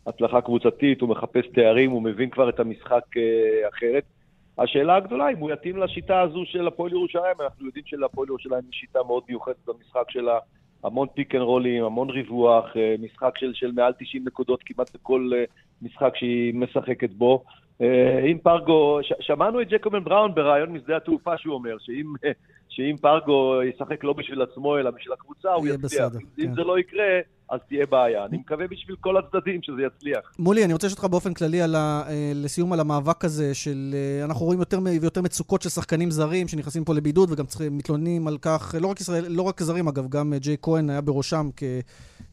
הצלחה 0.07 0.41
קבוצתית, 0.41 1.01
הוא 1.01 1.09
מחפש 1.09 1.45
תארים, 1.55 1.91
הוא 1.91 2.01
מבין 2.01 2.29
כבר 2.29 2.49
את 2.49 2.59
המשחק 2.59 3.03
אחרת. 3.69 4.03
השאלה 4.59 4.95
הגדולה 4.95 5.29
אם 5.29 5.37
הוא 5.37 5.51
יתאים 5.51 5.77
לשיטה 5.77 6.21
הזו 6.21 6.45
של 6.45 6.67
הפועל 6.67 6.91
ירושלים, 6.91 7.35
אנחנו 7.39 7.65
יודעים 7.65 7.85
שלפועל 7.87 8.27
ירושלים 8.27 8.61
יש 8.69 8.75
שיטה 8.75 8.99
מאוד 9.07 9.23
מיוחדת 9.29 9.65
במשחק 9.67 10.11
שלה, 10.11 10.39
המון 10.83 11.07
pick 11.13 11.35
and 11.35 11.43
roll 11.43 11.66
ים, 11.66 11.83
המון 11.83 12.09
ריווח, 12.09 12.77
אה, 12.77 12.95
משחק 12.99 13.37
של, 13.37 13.53
של 13.53 13.71
מעל 13.71 13.93
90 13.99 14.23
נקודות 14.25 14.63
כמעט 14.65 14.95
בכל 14.95 15.31
אה, 15.35 15.43
משחק 15.81 16.15
שהיא 16.15 16.53
משחקת 16.53 17.09
בו. 17.09 17.43
אה, 17.81 18.19
אם 18.31 18.37
פרגו, 18.43 18.99
ש- 19.01 19.13
שמענו 19.19 19.61
את 19.61 19.69
ג'קובן 19.69 20.03
בראון 20.03 20.35
בריאיון 20.35 20.69
משדה 20.69 20.97
התעופה 20.97 21.37
שהוא 21.37 21.53
אומר, 21.53 21.77
שאם, 21.79 22.05
שאם 22.79 22.97
פרגו 22.97 23.63
ישחק 23.63 24.03
לא 24.03 24.13
בשביל 24.13 24.41
עצמו 24.41 24.77
אלא 24.77 24.91
בשביל 24.91 25.13
הקבוצה, 25.13 25.53
הוא 25.53 25.67
יצליח. 25.67 25.81
בסדר, 25.81 26.19
אם 26.39 26.47
כן. 26.47 26.53
זה 26.55 26.61
לא 26.61 26.79
יקרה, 26.79 27.19
אז 27.49 27.59
תהיה 27.67 27.85
בעיה. 27.85 28.25
אני 28.25 28.37
מקווה 28.37 28.67
בשביל 28.67 28.95
כל 28.99 29.17
הצדדים 29.17 29.61
שזה 29.63 29.81
יצליח. 29.81 30.33
מולי, 30.39 30.65
אני 30.65 30.73
רוצה 30.73 30.87
לשאול 30.87 30.97
אותך 30.97 31.11
באופן 31.11 31.33
כללי 31.33 31.61
על 31.61 31.75
ה, 31.75 32.03
אה, 32.07 32.31
לסיום 32.35 32.73
על 32.73 32.79
המאבק 32.79 33.25
הזה 33.25 33.55
של... 33.55 33.91
אה, 33.93 34.25
אנחנו 34.25 34.45
רואים 34.45 34.59
יותר 34.59 34.79
ויותר 35.01 35.21
מצוקות 35.21 35.61
של 35.61 35.69
שחקנים 35.69 36.11
זרים 36.11 36.47
שנכנסים 36.47 36.83
פה 36.83 36.93
לבידוד 36.93 37.31
וגם 37.31 37.45
צריכים, 37.45 37.77
מתלוננים 37.77 38.27
על 38.27 38.37
כך, 38.37 38.75
לא 38.81 38.87
רק, 38.87 39.01
ישראל, 39.01 39.25
לא 39.29 39.41
רק 39.41 39.61
זרים 39.61 39.87
אגב, 39.87 40.09
גם 40.09 40.33
ג'יי 40.37 40.57
כהן 40.61 40.89
היה 40.89 41.01
בראשם 41.01 41.49
כ... 41.55 41.63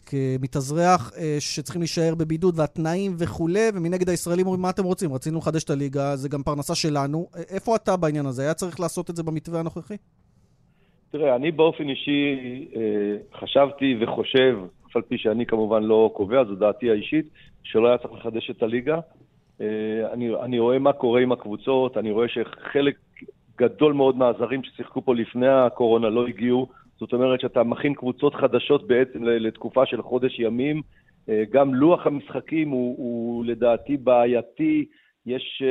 כמתאזרח, 0.06 1.12
שצריכים 1.38 1.82
להישאר 1.82 2.14
בבידוד 2.14 2.58
והתנאים 2.58 3.14
וכולי, 3.18 3.68
ומנגד 3.74 4.08
הישראלים 4.08 4.46
אומרים, 4.46 4.62
מה 4.62 4.70
אתם 4.70 4.84
רוצים? 4.84 5.12
רצינו 5.12 5.38
לחדש 5.38 5.64
את 5.64 5.70
הליגה, 5.70 6.16
זה 6.16 6.28
גם 6.28 6.42
פרנסה 6.42 6.74
שלנו. 6.74 7.28
איפה 7.48 7.76
אתה 7.76 7.96
בעניין 7.96 8.26
הזה? 8.26 8.42
היה 8.42 8.54
צריך 8.54 8.80
לעשות 8.80 9.10
את 9.10 9.16
זה 9.16 9.22
במתווה 9.22 9.60
הנוכחי? 9.60 9.96
תראה, 11.10 11.36
אני 11.36 11.50
באופן 11.50 11.88
אישי 11.88 12.36
אה, 12.76 13.38
חשבתי 13.38 13.96
וחושב, 14.00 14.58
אף 14.86 14.96
על 14.96 15.02
פי 15.02 15.18
שאני 15.18 15.46
כמובן 15.46 15.82
לא 15.82 16.10
קובע, 16.14 16.44
זו 16.44 16.54
דעתי 16.54 16.90
האישית, 16.90 17.26
שלא 17.62 17.88
היה 17.88 17.98
צריך 17.98 18.14
לחדש 18.14 18.50
את 18.50 18.62
הליגה. 18.62 18.98
אה, 19.60 20.12
אני, 20.12 20.34
אני 20.34 20.58
רואה 20.58 20.78
מה 20.78 20.92
קורה 20.92 21.20
עם 21.20 21.32
הקבוצות, 21.32 21.96
אני 21.96 22.10
רואה 22.10 22.28
שחלק 22.28 22.96
גדול 23.58 23.92
מאוד 23.92 24.16
מהזרים 24.16 24.62
ששיחקו 24.64 25.02
פה 25.02 25.14
לפני 25.14 25.48
הקורונה 25.48 26.08
לא 26.08 26.26
הגיעו. 26.26 26.66
זאת 26.98 27.12
אומרת 27.12 27.40
שאתה 27.40 27.62
מכין 27.62 27.94
קבוצות 27.94 28.34
חדשות 28.34 28.86
בעצם 28.86 29.24
לתקופה 29.24 29.86
של 29.86 30.02
חודש 30.02 30.38
ימים. 30.38 30.82
אה, 31.28 31.42
גם 31.50 31.74
לוח 31.74 32.06
המשחקים 32.06 32.68
הוא, 32.68 32.96
הוא 32.98 33.44
לדעתי 33.44 33.96
בעייתי. 33.96 34.86
יש 35.26 35.62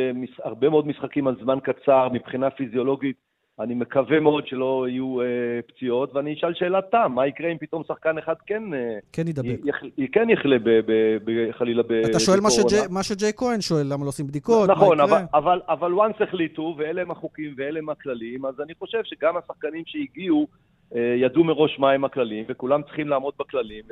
הרבה 0.43 0.69
מאוד 0.69 0.87
משחקים 0.87 1.27
על 1.27 1.35
זמן 1.41 1.59
קצר 1.63 2.09
מבחינה 2.13 2.49
פיזיולוגית. 2.49 3.24
אני 3.59 3.75
מקווה 3.75 4.19
מאוד 4.19 4.47
שלא 4.47 4.85
יהיו 4.89 5.21
אה, 5.21 5.25
פציעות, 5.67 6.15
ואני 6.15 6.33
אשאל 6.33 6.53
שאלת 6.53 6.83
תם, 6.91 7.11
מה 7.15 7.27
יקרה 7.27 7.51
אם 7.51 7.57
פתאום 7.57 7.83
שחקן 7.87 8.17
אחד 8.17 8.33
כן... 8.45 8.73
אה, 8.73 8.97
כן 9.11 9.27
ידבק. 9.27 9.59
יח, 9.65 9.75
כן 10.11 10.29
יחלה 10.29 10.59
ב, 10.59 10.69
ב, 10.69 10.91
ב, 11.25 11.51
חלילה 11.51 11.83
בקורונה. 11.83 12.09
אתה 12.09 12.19
שואל 12.19 12.39
מה, 12.39 12.51
שג'י, 12.51 12.75
מה 12.89 13.03
שג'יי 13.03 13.31
כהן 13.35 13.61
שואל, 13.61 13.85
למה 13.89 14.03
לא 14.03 14.09
עושים 14.09 14.27
בדיקות, 14.27 14.69
נכון, 14.69 14.99
אבל, 14.99 15.21
אבל, 15.33 15.61
אבל 15.69 15.91
once 15.93 16.23
החליטו, 16.23 16.75
ואלה 16.77 17.01
הם 17.01 17.11
החוקים 17.11 17.53
ואלה 17.57 17.79
הם 17.79 17.89
הכללים, 17.89 18.45
אז 18.45 18.61
אני 18.61 18.73
חושב 18.79 18.99
שגם 19.03 19.37
השחקנים 19.37 19.83
שהגיעו 19.85 20.47
אה, 20.95 21.15
ידעו 21.17 21.43
מראש 21.43 21.79
מהם 21.79 22.05
הכללים, 22.05 22.45
וכולם 22.47 22.81
צריכים 22.83 23.07
לעמוד 23.07 23.33
בכללים 23.39 23.83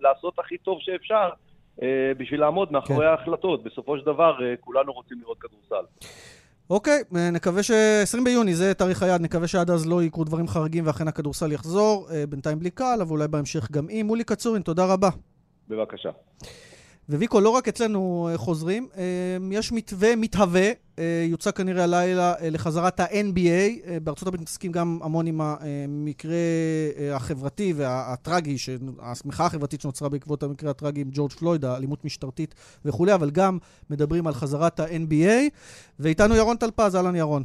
ולעשות 0.00 0.38
הכי 0.38 0.58
טוב 0.58 0.78
שאפשר. 0.80 1.28
אה, 1.82 2.12
בשביל 2.16 2.40
לעמוד 2.40 2.72
מאחורי 2.72 3.06
כן. 3.06 3.10
ההחלטות. 3.10 3.64
בסופו 3.64 3.98
של 3.98 4.06
דבר, 4.06 4.44
אה, 4.44 4.54
כולנו 4.60 4.92
רוצים 4.92 5.18
לראות 5.20 5.38
כדורסל. 5.38 5.86
אוקיי, 6.70 7.02
אה, 7.16 7.30
נקווה 7.30 7.62
ש-20 7.62 8.24
ביוני 8.24 8.54
זה 8.54 8.74
תאריך 8.74 9.02
היעד, 9.02 9.20
נקווה 9.20 9.48
שעד 9.48 9.70
אז 9.70 9.86
לא 9.86 10.02
יקרו 10.02 10.24
דברים 10.24 10.48
חריגים 10.48 10.86
ואכן 10.86 11.08
הכדורסל 11.08 11.52
יחזור, 11.52 12.08
אה, 12.10 12.26
בינתיים 12.26 12.58
בלי 12.58 12.70
קהל, 12.70 13.00
אבל 13.00 13.10
אולי 13.10 13.28
בהמשך 13.28 13.70
גם 13.70 13.86
עם. 13.90 14.06
מולי 14.06 14.24
קצורין, 14.24 14.62
תודה 14.62 14.84
רבה. 14.84 15.08
בבקשה. 15.68 16.10
וויקו, 17.10 17.40
לא 17.40 17.50
רק 17.50 17.68
אצלנו 17.68 18.28
אה, 18.32 18.38
חוזרים, 18.38 18.88
אה, 18.96 19.02
יש 19.50 19.72
מתווה 19.72 20.16
מתהווה, 20.16 20.70
אה, 20.98 21.24
יוצא 21.28 21.50
כנראה 21.50 21.84
הלילה 21.84 22.34
לחזרת 22.42 23.00
ה-NBA. 23.00 23.90
בארצות 24.02 24.28
הברית 24.28 24.40
מתעסקים 24.40 24.72
גם 24.72 24.98
המון 25.02 25.26
עם 25.26 25.40
המקרה 25.40 26.36
החברתי 27.12 27.72
והטרגי, 27.76 28.56
השמיכה 29.00 29.46
החברתית 29.46 29.80
שנוצרה 29.80 30.08
בעקבות 30.08 30.42
המקרה 30.42 30.70
הטרגי 30.70 31.00
עם 31.00 31.08
ג'ורג' 31.12 31.32
פלויד, 31.32 31.64
האלימות 31.64 32.04
משטרתית 32.04 32.54
וכולי, 32.84 33.14
אבל 33.14 33.30
גם 33.30 33.58
מדברים 33.90 34.26
על 34.26 34.34
חזרת 34.34 34.80
ה-NBA. 34.80 35.58
ואיתנו 36.00 36.34
ירון 36.36 36.56
טלפז, 36.56 36.96
אהלן 36.96 37.16
ירון. 37.16 37.44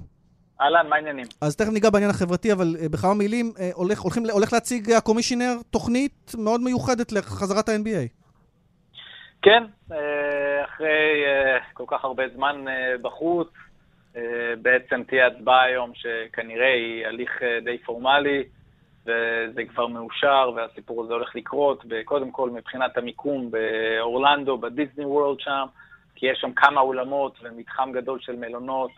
אהלן, 0.62 0.90
מה 0.90 0.96
העניינים? 0.96 1.26
אז 1.42 1.56
תכף 1.56 1.70
ניגע 1.70 1.90
בעניין 1.90 2.12
החברתי, 2.12 2.52
אבל 2.52 2.76
בכמה 2.92 3.14
מילים, 3.14 3.52
הולך, 3.74 4.00
הולכים, 4.00 4.30
הולך 4.30 4.54
להציג 4.54 4.92
הקומישיונר 4.92 5.58
תוכנית 5.70 6.36
מאוד 6.38 6.62
מיוחדת 6.62 7.12
לחזרת 7.12 7.70
ה-NBA. 7.70 8.23
כן, 9.44 9.64
אה, 9.92 10.66
אחרי 10.66 11.26
אה, 11.26 11.58
כל 11.74 11.84
כך 11.88 12.04
הרבה 12.06 12.24
זמן 12.36 12.68
אה, 12.68 12.98
בחוץ, 13.02 13.48
בעצם 14.62 15.04
תהיה 15.08 15.28
הצבעה 15.28 15.64
היום 15.64 15.92
שכנראה 15.94 16.74
היא 16.74 17.08
הליך 17.08 17.32
די 17.64 17.78
פורמלי, 17.78 18.44
וזה 19.06 19.62
כבר 19.70 19.88
מאושר, 19.88 20.52
והסיפור 20.56 21.04
הזה 21.04 21.14
הולך 21.14 21.36
לקרות, 21.36 21.84
קודם 22.06 22.32
כל 22.32 22.50
מבחינת 22.50 22.98
המיקום 22.98 23.52
באורלנדו, 23.52 24.58
בדיסני 24.58 25.06
וורלד 25.06 25.40
שם, 25.40 25.66
כי 26.16 26.26
יש 26.26 26.38
שם 26.42 26.54
כמה 26.56 26.82
אולמות 26.82 27.40
ומתחם 27.44 27.92
גדול 27.94 28.20
של 28.22 28.36
מלונות. 28.36 28.92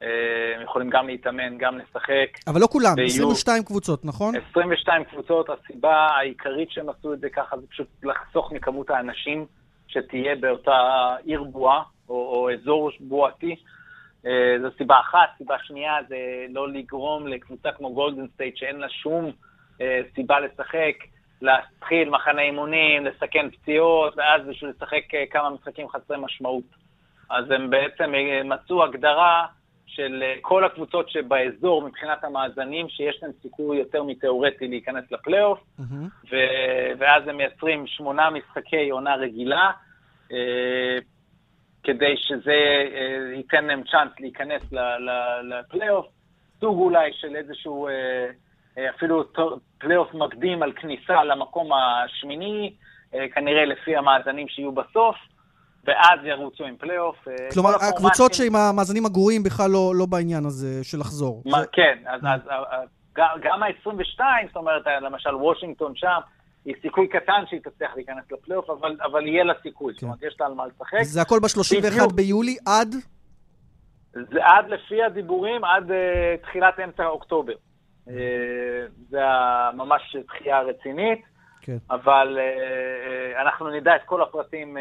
הם 0.00 0.62
יכולים 0.62 0.90
גם 0.90 1.06
להתאמן, 1.06 1.58
גם 1.58 1.78
לשחק. 1.78 2.38
אבל 2.46 2.60
לא 2.60 2.66
כולם, 2.66 2.94
22 3.06 3.62
קבוצות, 3.62 4.04
נכון? 4.04 4.34
22 4.50 5.04
קבוצות, 5.04 5.50
הסיבה 5.50 6.06
העיקרית 6.06 6.70
שהם 6.70 6.88
עשו 6.88 7.12
את 7.12 7.20
זה 7.20 7.28
ככה 7.30 7.56
זה 7.56 7.66
פשוט 7.66 7.88
לחסוך 8.02 8.52
מכמות 8.52 8.90
האנשים. 8.90 9.46
שתהיה 9.90 10.36
באותה 10.36 11.16
עיר 11.24 11.42
בועה, 11.42 11.82
או, 12.08 12.14
או 12.14 12.50
אזור 12.50 12.90
בועתי. 13.00 13.56
אה, 14.26 14.56
זו 14.62 14.68
סיבה 14.78 15.00
אחת. 15.00 15.28
סיבה 15.38 15.56
שנייה 15.62 15.96
זה 16.08 16.16
לא 16.48 16.68
לגרום 16.68 17.26
לקבוצה 17.26 17.72
כמו 17.72 17.94
גולדן 17.94 18.26
סטייט, 18.34 18.56
שאין 18.56 18.76
לה 18.80 18.88
שום 18.88 19.30
אה, 19.80 20.00
סיבה 20.14 20.40
לשחק, 20.40 20.94
להתחיל 21.42 22.10
מחנה 22.10 22.42
אימונים, 22.42 23.06
לסכן 23.06 23.50
פציעות, 23.50 24.14
ואז 24.16 24.42
בשביל 24.46 24.70
לשחק 24.70 25.14
אה, 25.14 25.24
כמה 25.30 25.50
משחקים 25.50 25.88
חסרי 25.88 26.16
משמעות. 26.20 26.64
אז 27.30 27.50
הם 27.50 27.70
בעצם 27.70 28.12
מצאו 28.44 28.84
הגדרה 28.84 29.46
של 29.94 30.22
כל 30.40 30.64
הקבוצות 30.64 31.10
שבאזור 31.10 31.82
מבחינת 31.82 32.24
המאזנים, 32.24 32.88
שיש 32.88 33.18
להם 33.22 33.32
סיכוי 33.42 33.78
יותר 33.78 34.02
מתיאורטי 34.02 34.68
להיכנס 34.68 35.04
לפלייאוף, 35.12 35.58
mm-hmm. 35.58 36.30
ו- 36.30 36.92
ואז 36.98 37.28
הם 37.28 37.36
מייצרים 37.36 37.86
שמונה 37.86 38.30
משחקי 38.30 38.90
עונה 38.90 39.14
רגילה, 39.14 39.70
אה, 40.32 40.98
כדי 41.82 42.14
שזה 42.16 42.84
אה, 42.94 43.36
ייתן 43.36 43.64
להם 43.64 43.82
צ'אנס 43.90 44.12
להיכנס 44.20 44.62
לפלייאוף, 45.42 46.06
סוג 46.60 46.78
אולי 46.78 47.12
של 47.12 47.36
איזשהו 47.36 47.88
אה, 47.88 47.92
אה, 48.78 48.90
אפילו 48.90 49.24
פלייאוף 49.78 50.14
מקדים 50.14 50.62
על 50.62 50.72
כניסה 50.72 51.24
למקום 51.24 51.70
השמיני, 51.72 52.74
אה, 53.14 53.28
כנראה 53.28 53.64
לפי 53.64 53.96
המאזנים 53.96 54.48
שיהיו 54.48 54.72
בסוף. 54.72 55.16
ואז 55.84 56.18
ירוצו 56.24 56.64
עם 56.64 56.76
פלייאוף. 56.76 57.28
אה, 57.28 57.34
כלומר, 57.52 57.70
הקבוצות 57.88 58.34
שעם 58.34 58.56
המאזנים 58.56 59.06
הגרועים 59.06 59.42
בכלל 59.42 59.70
לא, 59.70 59.92
לא 59.94 60.06
בעניין 60.06 60.44
הזה 60.44 60.84
של 60.84 60.98
לחזור. 60.98 61.42
מה, 61.46 61.60
זה... 61.60 61.66
כן, 61.72 61.98
אז, 62.06 62.20
אז, 62.24 62.40
אז 62.70 62.88
גם 63.16 63.62
ה-22, 63.62 64.20
זאת 64.46 64.56
אומרת, 64.56 64.82
למשל 65.02 65.34
וושינגטון 65.34 65.92
שם, 65.96 66.18
היא 66.64 66.74
סיכוי 66.82 67.08
קטן 67.08 67.42
שהיא 67.46 67.60
תצליח 67.60 67.90
להיכנס 67.96 68.24
לפלייאוף, 68.32 68.70
אבל, 68.70 68.96
אבל 69.04 69.26
יהיה 69.26 69.44
לה 69.44 69.54
סיכוי, 69.62 69.92
כן. 69.92 69.96
זאת 69.96 70.02
אומרת, 70.02 70.22
יש 70.22 70.36
לה 70.40 70.46
על 70.46 70.54
מה 70.54 70.66
לשחק. 70.66 71.02
זה 71.02 71.22
הכל 71.22 71.38
ב-31 71.38 72.12
ביולי 72.14 72.56
עד? 72.66 72.94
זה 74.12 74.44
עד, 74.44 74.68
לפי 74.68 75.02
הדיבורים, 75.02 75.64
עד 75.64 75.90
uh, 75.90 75.94
תחילת 76.42 76.80
אמצע 76.84 77.06
אוקטובר. 77.06 77.52
Uh, 78.06 78.10
זה 79.08 79.20
ממש 79.74 80.16
דחייה 80.26 80.60
רצינית. 80.60 81.29
כן. 81.60 81.76
אבל 81.90 82.38
uh, 82.38 83.40
אנחנו 83.42 83.70
נדע 83.70 83.96
את 83.96 84.00
כל 84.06 84.22
הפרטים 84.22 84.76
uh, 84.76 84.80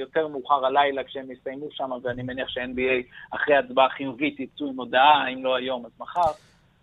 יותר 0.00 0.28
מאוחר 0.28 0.66
הלילה 0.66 1.04
כשהם 1.04 1.30
יסיימו 1.30 1.66
שם, 1.70 1.90
ואני 2.02 2.22
מניח 2.22 2.48
ש-NBA 2.48 3.34
אחרי 3.36 3.56
הצבעה 3.56 3.88
חיובית 3.88 4.40
יצאו 4.40 4.68
עם 4.68 4.76
הודעה, 4.76 5.28
אם 5.32 5.44
לא 5.44 5.56
היום 5.56 5.86
אז 5.86 5.92
מחר, 6.00 6.32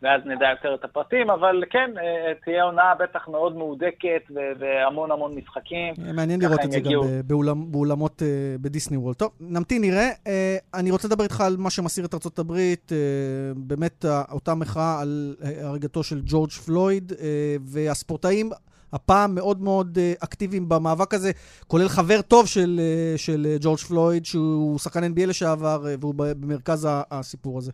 ואז 0.02 0.22
נדע 0.26 0.50
יותר 0.50 0.76
את 0.76 0.84
הפרטים, 0.84 1.30
אבל 1.30 1.64
כן, 1.70 1.92
uh, 1.96 2.44
תהיה 2.46 2.64
עונה 2.64 2.94
בטח 3.00 3.28
מאוד 3.28 3.58
מהודקת 3.58 4.22
והמון 4.60 5.12
המון 5.12 5.36
משחקים. 5.36 5.94
מעניין 6.14 6.42
לראות 6.42 6.60
את 6.66 6.72
זה 6.72 6.78
יגיעו. 6.78 7.04
גם 7.04 7.10
באולמ, 7.26 7.72
באולמות 7.72 8.22
uh, 8.22 8.26
בדיסני 8.62 8.98
וולד. 8.98 9.16
טוב, 9.16 9.32
נמתין, 9.40 9.82
נראה. 9.82 10.10
Uh, 10.12 10.30
אני 10.74 10.92
רוצה 10.92 11.08
לדבר 11.08 11.24
איתך 11.24 11.42
על 11.42 11.56
מה 11.58 11.70
שמסעיר 11.70 12.06
את 12.06 12.40
הברית, 12.40 12.92
uh, 12.92 13.58
באמת 13.58 14.06
uh, 14.06 14.32
אותה 14.32 14.56
מחאה 14.56 15.02
על 15.02 15.36
הרגתו 15.62 16.04
של 16.04 16.22
ג'ורג' 16.26 16.52
פלויד, 16.52 17.12
uh, 17.12 17.16
והספורטאים... 17.62 18.50
הפעם 18.94 19.36
מאוד 19.36 19.62
מאוד 19.62 19.98
אה, 19.98 20.14
אקטיביים 20.24 20.70
במאבק 20.70 21.14
הזה, 21.14 21.32
כולל 21.68 21.88
חבר 21.88 22.22
טוב 22.22 22.48
של, 22.48 22.80
אה, 22.80 23.18
של 23.18 23.46
אה, 23.46 23.56
ג'ורג' 23.62 23.80
פלויד, 23.80 24.26
שהוא 24.26 24.80
שחקן 24.80 25.04
NBA 25.04 25.26
לשעבר, 25.28 25.80
והוא 26.00 26.16
במרכז 26.18 26.88
הסיפור 27.12 27.58
הזה. 27.58 27.72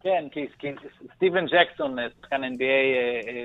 כן, 0.00 0.24
כי, 0.30 0.46
כי 0.58 0.68
סטיבן 1.16 1.46
ג'קסון, 1.46 1.96
שחקן 2.20 2.44
NBA 2.44 2.86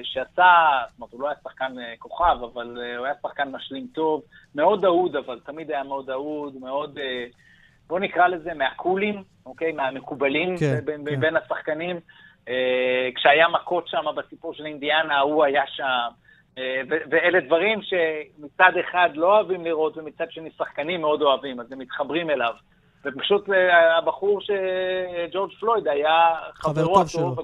שעשה, 0.04 0.54
זאת 0.90 1.00
אומרת, 1.00 1.12
הוא 1.12 1.22
לא 1.22 1.28
היה 1.28 1.36
שחקן 1.44 1.74
כוכב, 2.00 2.38
אבל 2.54 2.68
הוא 2.98 3.06
היה 3.06 3.16
שחקן 3.22 3.52
משלים 3.52 3.88
טוב, 3.94 4.22
מאוד 4.56 4.86
אהוד, 4.86 5.16
אבל 5.16 5.40
תמיד 5.46 5.72
היה 5.72 5.84
מאוד 5.84 6.10
אהוד, 6.10 6.56
מאוד, 6.56 7.00
בוא 7.88 8.00
נקרא 8.00 8.28
לזה, 8.28 8.54
מהקולים, 8.54 9.24
אוקיי? 9.46 9.72
מהמקובלים 9.72 10.58
כן, 10.58 10.80
בין, 10.86 11.06
כן. 11.06 11.20
בין 11.20 11.36
השחקנים. 11.36 12.00
כשהיה 13.16 13.48
מכות 13.48 13.88
שם 13.88 14.06
בסיפור 14.16 14.54
של 14.54 14.66
אינדיאנה, 14.66 15.20
הוא 15.20 15.44
היה 15.44 15.64
שם. 15.68 16.10
אה, 16.58 16.82
ואלה 17.12 17.40
דברים 17.40 17.80
שמצד 17.82 18.72
אחד 18.90 19.10
לא 19.16 19.36
אוהבים 19.38 19.66
לראות, 19.66 19.98
ומצד 19.98 20.32
שני 20.32 20.50
שחקנים 20.58 21.02
מאוד 21.02 21.22
אוהבים, 21.22 21.60
אז 21.60 21.72
הם 21.72 21.80
מתחברים 21.80 22.30
אליו. 22.30 22.54
ופשוט 23.06 23.50
אה, 23.50 23.98
הבחור 23.98 24.40
שג'ורג' 24.42 25.52
פלויד 25.60 25.88
היה 25.88 26.36
חברו 26.54 27.02
הטוב, 27.02 27.40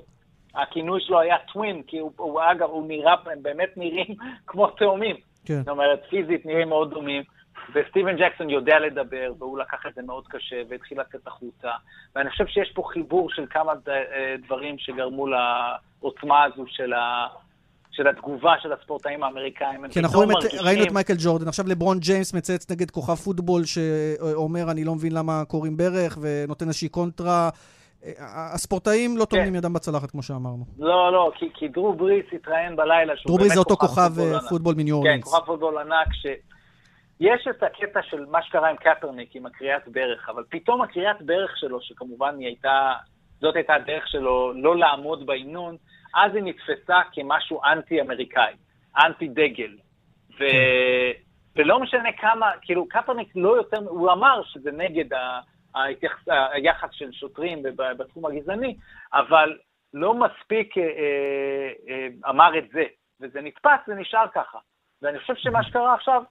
הכינוי 0.55 1.01
שלו 1.01 1.20
היה 1.20 1.36
טווין, 1.53 1.84
כי 1.88 1.99
הוא, 1.99 2.12
הוא 2.18 2.41
אגב, 2.51 2.70
הוא 2.70 2.88
נראה, 2.88 3.16
הם 3.26 3.43
באמת 3.43 3.70
נראים 3.78 4.16
כמו 4.47 4.68
תאומים. 4.68 5.16
כן. 5.45 5.60
זאת 5.60 5.70
אומרת, 5.70 6.01
פיזית 6.10 6.45
נראים 6.45 6.70
מאוד 6.70 6.89
דומים, 6.89 7.24
וסטיבן 7.74 8.18
ג'קסון 8.18 8.49
יודע 8.49 8.80
לדבר, 8.80 9.32
והוא 9.39 9.60
לקח 9.60 9.86
את 9.88 9.95
זה 9.95 10.01
מאוד 10.01 10.28
קשה, 10.28 10.62
והתחיל 10.70 10.99
לצאת 11.01 11.28
החוצה. 11.28 11.72
ואני 12.16 12.30
חושב 12.30 12.47
שיש 12.47 12.72
פה 12.72 12.84
חיבור 12.93 13.30
של 13.30 13.45
כמה 13.49 13.72
אה, 13.88 14.36
דברים 14.45 14.78
שגרמו 14.78 15.28
לעוצמה 15.28 16.43
הזו 16.43 16.64
של, 16.68 16.93
ה... 16.93 17.28
של 17.92 18.08
התגובה 18.08 18.54
של 18.62 18.74
הספורטאים 18.74 19.24
האמריקאים. 19.24 19.88
כן, 19.92 20.00
אנחנו 20.04 20.28
מרגישים- 20.28 20.60
ראינו 20.64 20.84
את 20.84 20.92
מייקל 20.92 21.14
ג'ורדן, 21.18 21.48
עכשיו 21.48 21.66
לברון 21.68 22.00
ג'יימס 22.00 22.34
מצייץ 22.34 22.72
נגד 22.72 22.92
כוכב 22.92 23.16
פוטבול 23.16 23.62
שאומר, 23.66 24.72
אני 24.72 24.84
לא 24.84 24.96
מבין 24.96 25.14
למה 25.14 25.44
כורעים 25.48 25.78
ברך, 25.78 26.18
ונותן 26.22 26.68
איזושהי 26.68 26.90
קונטרה. 26.90 27.50
אה, 28.06 28.12
הספורטאים 28.54 29.18
לא 29.18 29.26
טומנים 29.26 29.56
ידם 29.56 29.74
בצלחת, 29.74 30.12
כמו 30.12 30.24
שאמרנו. 30.24 30.66
לא, 30.80 31.12
לא, 31.12 31.32
כי, 31.36 31.50
כי 31.54 31.68
דרו 31.68 31.94
בריס 31.94 32.26
התראיין 32.34 32.76
בלילה 32.76 33.18
שהוא 33.18 33.28
דרו 33.30 33.38
בריס 33.38 33.54
זה 33.54 33.60
אותו 33.60 33.76
כוכב 33.76 34.12
פוטבול 34.50 34.74
אה, 34.74 34.78
מניו 34.78 34.96
כן, 34.96 35.08
אורלינס. 35.08 35.24
כוכב 35.24 35.46
פוטבול 35.46 35.78
ענק, 35.78 36.08
שיש 36.22 37.48
את 37.50 37.64
הקטע 37.64 38.00
של 38.10 38.26
מה 38.32 38.44
שקרה 38.44 38.70
עם 38.70 38.76
קפרניק, 38.76 39.36
עם 39.36 39.46
הכריעת 39.45 39.88
ברך, 39.88 40.30
אבל 40.30 40.44
פתאום 40.50 40.82
הכריעת 40.82 41.22
ברך 41.22 41.58
שלו, 41.58 41.78
שכמובן 41.82 42.36
היא 42.40 42.48
הייתה, 42.48 42.92
זאת 43.42 43.56
הייתה 43.56 43.74
הדרך 43.74 44.08
שלו 44.08 44.54
לא 44.56 44.78
לעמוד 44.78 45.26
בהמנון, 45.26 45.76
אז 46.18 46.36
היא 46.36 46.43
נתפסה 46.43 47.01
כמשהו 47.11 47.63
אנטי-אמריקאי, 47.63 48.53
אנטי-דגל. 49.05 49.78
ו... 50.39 50.43
ולא 51.55 51.80
משנה 51.80 52.11
כמה, 52.11 52.51
כאילו, 52.61 52.88
קפרניק 52.88 53.30
לא 53.36 53.57
יותר, 53.57 53.78
הוא 53.89 54.11
אמר 54.11 54.41
שזה 54.43 54.72
נגד 54.72 55.13
ה... 55.13 55.39
ההתייחס, 55.76 56.28
היחס 56.51 56.89
של 56.91 57.11
שוטרים 57.11 57.63
בתחום 57.97 58.26
הגזעני, 58.26 58.76
אבל 59.13 59.57
לא 59.93 60.13
מספיק 60.13 60.78
אה, 60.78 60.84
אה, 60.84 61.72
אה, 61.89 62.07
אמר 62.30 62.57
את 62.57 62.70
זה, 62.74 62.84
וזה 63.22 63.41
נתפס 63.41 63.80
ונשאר 63.88 64.26
ככה. 64.34 64.57
ואני 65.01 65.20
חושב 65.20 65.36
שמה 65.36 65.63
שקרה 65.63 65.93
עכשיו, 65.93 66.24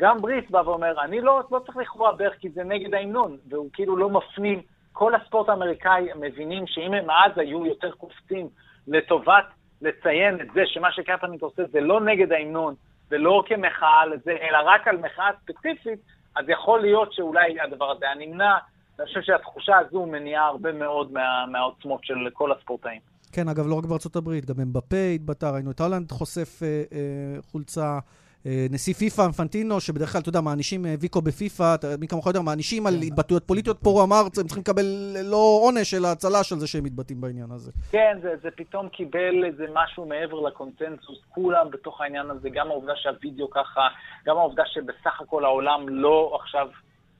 גם 0.00 0.20
בריס 0.20 0.50
בא 0.50 0.62
ואומר, 0.64 1.00
אני 1.00 1.20
לא, 1.20 1.42
לא 1.50 1.58
צריך 1.58 1.76
לכרוע 1.76 2.12
ברך 2.12 2.34
כי 2.40 2.50
זה 2.50 2.64
נגד 2.64 2.94
ההמנון, 2.94 3.36
והוא 3.48 3.70
כאילו 3.72 3.96
לא 3.96 4.10
מפנים. 4.10 4.62
כל 4.92 5.14
הספורט 5.14 5.48
האמריקאי 5.48 6.08
מבינים 6.20 6.66
שאם 6.66 6.94
הם 6.94 7.10
אז 7.10 7.38
היו 7.38 7.66
יותר 7.66 7.90
קופצים 7.90 8.48
לטובת 8.88 9.44
לציין 9.82 10.40
את 10.40 10.46
זה 10.54 10.60
שמה 10.66 10.92
שקפרניק 10.92 11.42
עושה 11.42 11.62
זה 11.72 11.80
לא 11.80 12.00
נגד 12.00 12.32
ההמנון, 12.32 12.74
ולא 13.10 13.42
כמחאה 13.46 14.06
לזה, 14.06 14.30
אלא 14.30 14.58
רק 14.64 14.88
על 14.88 14.96
מחאה 14.96 15.30
ספציפית, 15.42 16.00
אז 16.36 16.44
יכול 16.48 16.80
להיות 16.80 17.12
שאולי 17.12 17.60
הדבר 17.60 17.90
הזה 17.90 18.04
היה 18.06 18.26
נמנע. 18.26 18.54
אני 18.98 19.06
חושב 19.06 19.20
שהתחושה 19.22 19.78
הזו 19.78 20.06
מניעה 20.06 20.46
הרבה 20.46 20.72
מאוד 20.72 21.12
מה, 21.12 21.46
מהעוצמות 21.46 22.04
של 22.04 22.14
כל 22.32 22.52
הספורטאים. 22.52 23.00
כן, 23.32 23.48
אגב, 23.48 23.66
לא 23.66 23.74
רק 23.74 23.84
בארצות 23.84 24.16
הברית, 24.16 24.44
גם 24.44 24.54
אמבפה 24.62 25.10
התבטא, 25.14 25.46
ראינו 25.46 25.70
את 25.70 25.80
הולנד 25.80 26.10
חושף 26.12 26.62
אה, 26.62 26.82
אה, 26.92 27.42
חולצה. 27.42 27.98
אה, 28.46 28.66
נשיא 28.70 28.94
פיפ"א, 28.94 29.30
פנטינו, 29.36 29.80
שבדרך 29.80 30.12
כלל, 30.12 30.20
אתה 30.20 30.28
יודע, 30.28 30.40
מענישים 30.40 30.86
אה, 30.86 30.94
ויקו 31.00 31.20
בפיפ"א, 31.20 31.76
מי 31.98 32.08
כמוך 32.08 32.26
יודע, 32.26 32.40
מענישים 32.40 32.86
על 32.86 32.94
התבטאויות 32.94 33.44
פוליטיות. 33.44 33.78
פה 33.82 33.90
הוא 33.90 34.02
אמר, 34.02 34.16
הם 34.16 34.46
צריכים 34.46 34.62
לקבל 34.62 34.84
לא 35.24 35.60
עונש, 35.62 35.94
אלא 35.94 36.14
צל"ש 36.14 36.52
על 36.52 36.58
זה 36.58 36.66
שהם 36.66 36.84
מתבטאים 36.84 37.20
בעניין 37.20 37.50
הזה. 37.50 37.72
כן, 37.90 38.18
זה, 38.22 38.34
זה 38.42 38.48
פתאום 38.50 38.88
קיבל 38.88 39.44
איזה 39.44 39.66
משהו 39.74 40.06
מעבר 40.06 40.40
לקונצנזוס, 40.40 41.18
כולם 41.28 41.70
בתוך 41.70 42.00
העניין 42.00 42.30
הזה, 42.30 42.48
גם 42.50 42.66
העובדה 42.66 42.92
שהווידאו 42.96 43.50
ככה, 43.50 43.88
גם 44.26 44.36
העובדה 44.36 44.62
שבסך 44.66 45.20
הכל 45.20 45.44
העולם 45.44 45.88
לא 45.88 46.38
עכשיו 46.40 46.68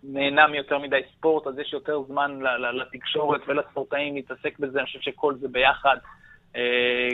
נהנה 0.02 0.46
מיותר 0.46 0.78
מדי 0.78 1.00
ספורט, 1.16 1.46
אז 1.46 1.58
יש 1.58 1.72
יותר 1.72 2.02
זמן 2.06 2.38
לתקשורת 2.80 3.40
ולספורטאים 3.48 4.14
להתעסק 4.14 4.58
בזה, 4.58 4.78
אני 4.78 4.86
חושב 4.86 5.00
שכל 5.00 5.34
זה 5.40 5.48
ביחד 5.48 5.96
אה, 6.56 6.60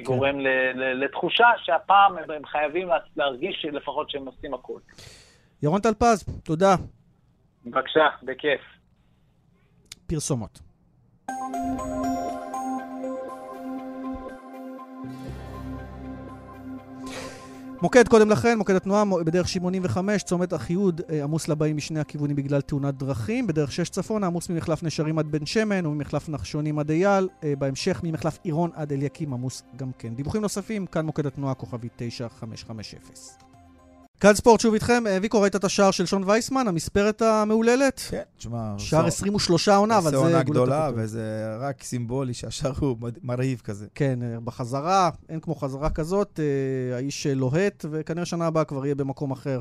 גורם 0.05 0.41
ל- 0.41 0.49
ל- 0.75 1.05
לתחושה 1.05 1.47
שהפעם 1.65 2.19
הם, 2.19 2.47
חייבים 2.47 2.89
לה- 2.89 2.97
להרגיש 3.17 3.67
לפחות 3.73 4.11
שהם 4.11 4.27
עושים 4.27 4.55
הכל. 4.55 4.79
ירון 5.63 5.81
טלפז, 5.81 6.25
תודה. 6.45 6.75
בבקשה, 7.67 8.07
בכיף. 8.23 8.61
פרסומות. 10.07 10.59
מוקד 17.83 18.09
קודם 18.09 18.31
לכן, 18.31 18.59
מוקד 18.59 18.75
התנועה 18.75 19.05
בדרך 19.25 19.49
85, 19.49 20.23
צומת 20.23 20.55
אחיהוד 20.55 21.01
אה, 21.11 21.25
עמוס 21.25 21.49
לבאים 21.49 21.77
משני 21.77 22.01
הכיוונים 22.01 22.37
בגלל 22.37 22.61
תאונת 22.61 22.95
דרכים. 22.95 23.47
בדרך 23.47 23.73
6 23.73 23.89
צפונה 23.89 24.27
עמוס 24.27 24.51
ממחלף 24.51 24.83
נשרים 24.83 25.19
עד 25.19 25.27
בן 25.27 25.47
שמן 25.47 25.87
וממחלף 25.87 26.29
נחשונים 26.29 26.79
עד 26.79 26.91
אייל. 26.91 27.29
אה, 27.45 27.57
בהמשך 27.59 28.01
ממחלף 28.05 28.39
עירון 28.45 28.71
עד 28.75 28.93
אליקים 28.93 29.33
עמוס 29.33 29.63
גם 29.77 29.91
כן. 29.99 30.15
דיווחים 30.15 30.43
נוספים, 30.43 30.87
כאן 30.87 31.07
מוקד 31.07 31.27
התנועה 31.27 31.55
כוכבי 31.55 31.89
9550. 31.97 33.46
כאן 34.21 34.35
ספורט 34.35 34.61
שוב 34.61 34.75
איתכם. 34.75 35.05
אה, 35.07 35.19
ויקו, 35.23 35.41
ראית 35.41 35.57
את 35.57 35.65
השער 35.65 35.91
של 35.91 36.07
שון 36.07 36.23
וייסמן, 36.27 36.69
המספרת 36.69 37.23
המהוללת? 37.23 38.01
כן, 38.11 38.23
תשמע... 38.39 38.75
שער 38.79 39.03
זה- 39.03 39.07
23 39.09 39.69
עונה, 39.69 39.99
אבל 39.99 40.11
זה 40.11 40.17
עונה 40.17 40.43
גדולה. 40.43 40.91
וזה 40.95 41.21
רק 41.61 41.83
סימבולי 41.83 42.35
שהשאר 42.35 42.73
הוא 42.79 42.97
מרהיב 43.23 43.61
כזה. 43.65 43.87
כן, 43.95 44.19
אה, 44.23 44.41
בחזרה, 44.45 45.11
אין 45.29 45.41
כמו 45.41 45.55
חזרה 45.55 45.91
כזאת, 45.91 46.41
אה, 46.43 46.97
האיש 46.97 47.27
לוהט, 47.27 47.85
וכנראה 47.91 48.25
שנה 48.27 48.47
הבאה 48.47 48.65
כבר 48.65 48.85
יהיה 48.87 48.95
במקום 48.95 49.31
אחר. 49.31 49.61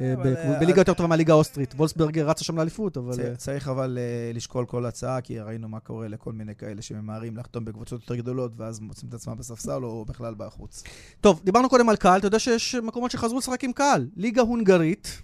אה, 0.00 0.14
אה, 0.24 0.58
בליגה 0.60 0.80
יותר 0.80 0.94
טובה 0.94 1.08
מהליגה 1.08 1.32
האוסטרית. 1.32 1.74
וולסברגר 1.74 2.28
רצה 2.28 2.44
שם 2.44 2.58
לאליפות, 2.58 2.96
אבל... 2.96 3.12
אה, 3.20 3.36
צריך 3.36 3.68
אבל 3.68 3.98
לשקול 4.34 4.66
כל 4.66 4.86
הצעה, 4.86 5.20
כי 5.20 5.40
ראינו 5.40 5.68
מה 5.68 5.80
קורה 5.80 6.08
לכל 6.08 6.32
מיני 6.32 6.54
כאלה 6.54 6.82
שממהרים 6.82 7.36
לחתום 7.36 7.64
בקבוצות 7.64 8.00
יותר 8.00 8.14
גדולות, 8.14 8.52
ואז 8.56 8.80
מוצאים 8.80 9.08
את 9.08 9.14
עצמם 9.14 9.36
בספסל 9.36 9.84
או 9.84 10.04
בכלל 10.04 10.34
בחוץ. 10.36 10.84
טוב, 11.20 11.40
דיברנו 11.44 11.68
קודם 11.68 11.88
על 11.88 11.96
קהל, 11.96 12.18
אתה 12.18 12.26
יודע 12.26 12.38
שיש 12.38 12.74
מקומות 12.74 13.10
שחזרו 13.10 13.38
לשחק 13.38 13.64
עם 13.64 13.72
קהל. 13.72 14.06
ליגה 14.16 14.42
הונגרית, 14.42 15.22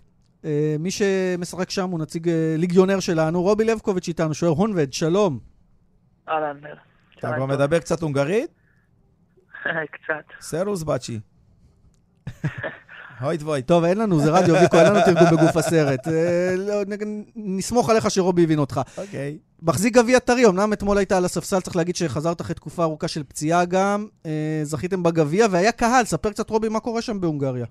מי 0.78 0.90
שמשחק 0.90 1.70
שם 1.70 1.90
הוא 1.90 2.00
נציג 2.00 2.30
ליגיונר 2.58 3.00
שלנו, 3.00 3.42
רובי 3.42 3.64
לבקוביץ' 3.64 4.08
איתנו, 4.08 4.34
שוער 4.34 4.52
הונבד, 4.52 4.92
שלום. 4.92 5.38
אהלן, 6.28 6.56
נר. 6.62 6.74
אתה 7.18 7.32
כבר 7.36 7.46
מדבר 7.46 7.78
קצת 7.78 8.02
הונגרית? 8.02 8.50
קצת. 9.94 10.24
Szervusz 10.40 10.82
bácsi. 10.82 11.20
הויט 13.20 13.42
וויט. 13.42 13.66
טוב, 13.66 13.84
אין 13.84 13.98
לנו, 13.98 14.18
זה 14.18 14.30
רדיו, 14.30 14.54
ויקו, 14.54 14.76
אין 14.76 14.86
לנו 14.86 15.00
תרגום 15.04 15.36
בגוף 15.36 15.56
הסרט. 15.56 16.08
אה, 16.08 16.54
לא, 16.58 16.82
נסמוך 17.36 17.90
עליך 17.90 18.10
שרובי 18.10 18.44
הבין 18.44 18.58
אותך. 18.58 18.80
אוקיי. 18.98 19.38
מחזיק 19.62 19.94
גביע 19.94 20.18
טרי, 20.18 20.46
אמנם 20.46 20.72
אתמול 20.72 20.98
היית 20.98 21.12
על 21.12 21.24
הספסל, 21.24 21.60
צריך 21.60 21.76
להגיד 21.76 21.96
שחזרת 21.96 22.40
אחרי 22.40 22.54
תקופה 22.54 22.82
ארוכה 22.82 23.08
של 23.08 23.24
פציעה 23.24 23.64
גם, 23.64 24.06
אה, 24.26 24.60
זכיתם 24.62 25.02
בגביע, 25.02 25.46
והיה 25.50 25.72
קהל, 25.72 26.04
ספר 26.04 26.30
קצת 26.30 26.50
רובי 26.50 26.68
מה 26.68 26.80
קורה 26.80 27.02
שם 27.02 27.20
בהונגריה. 27.20 27.66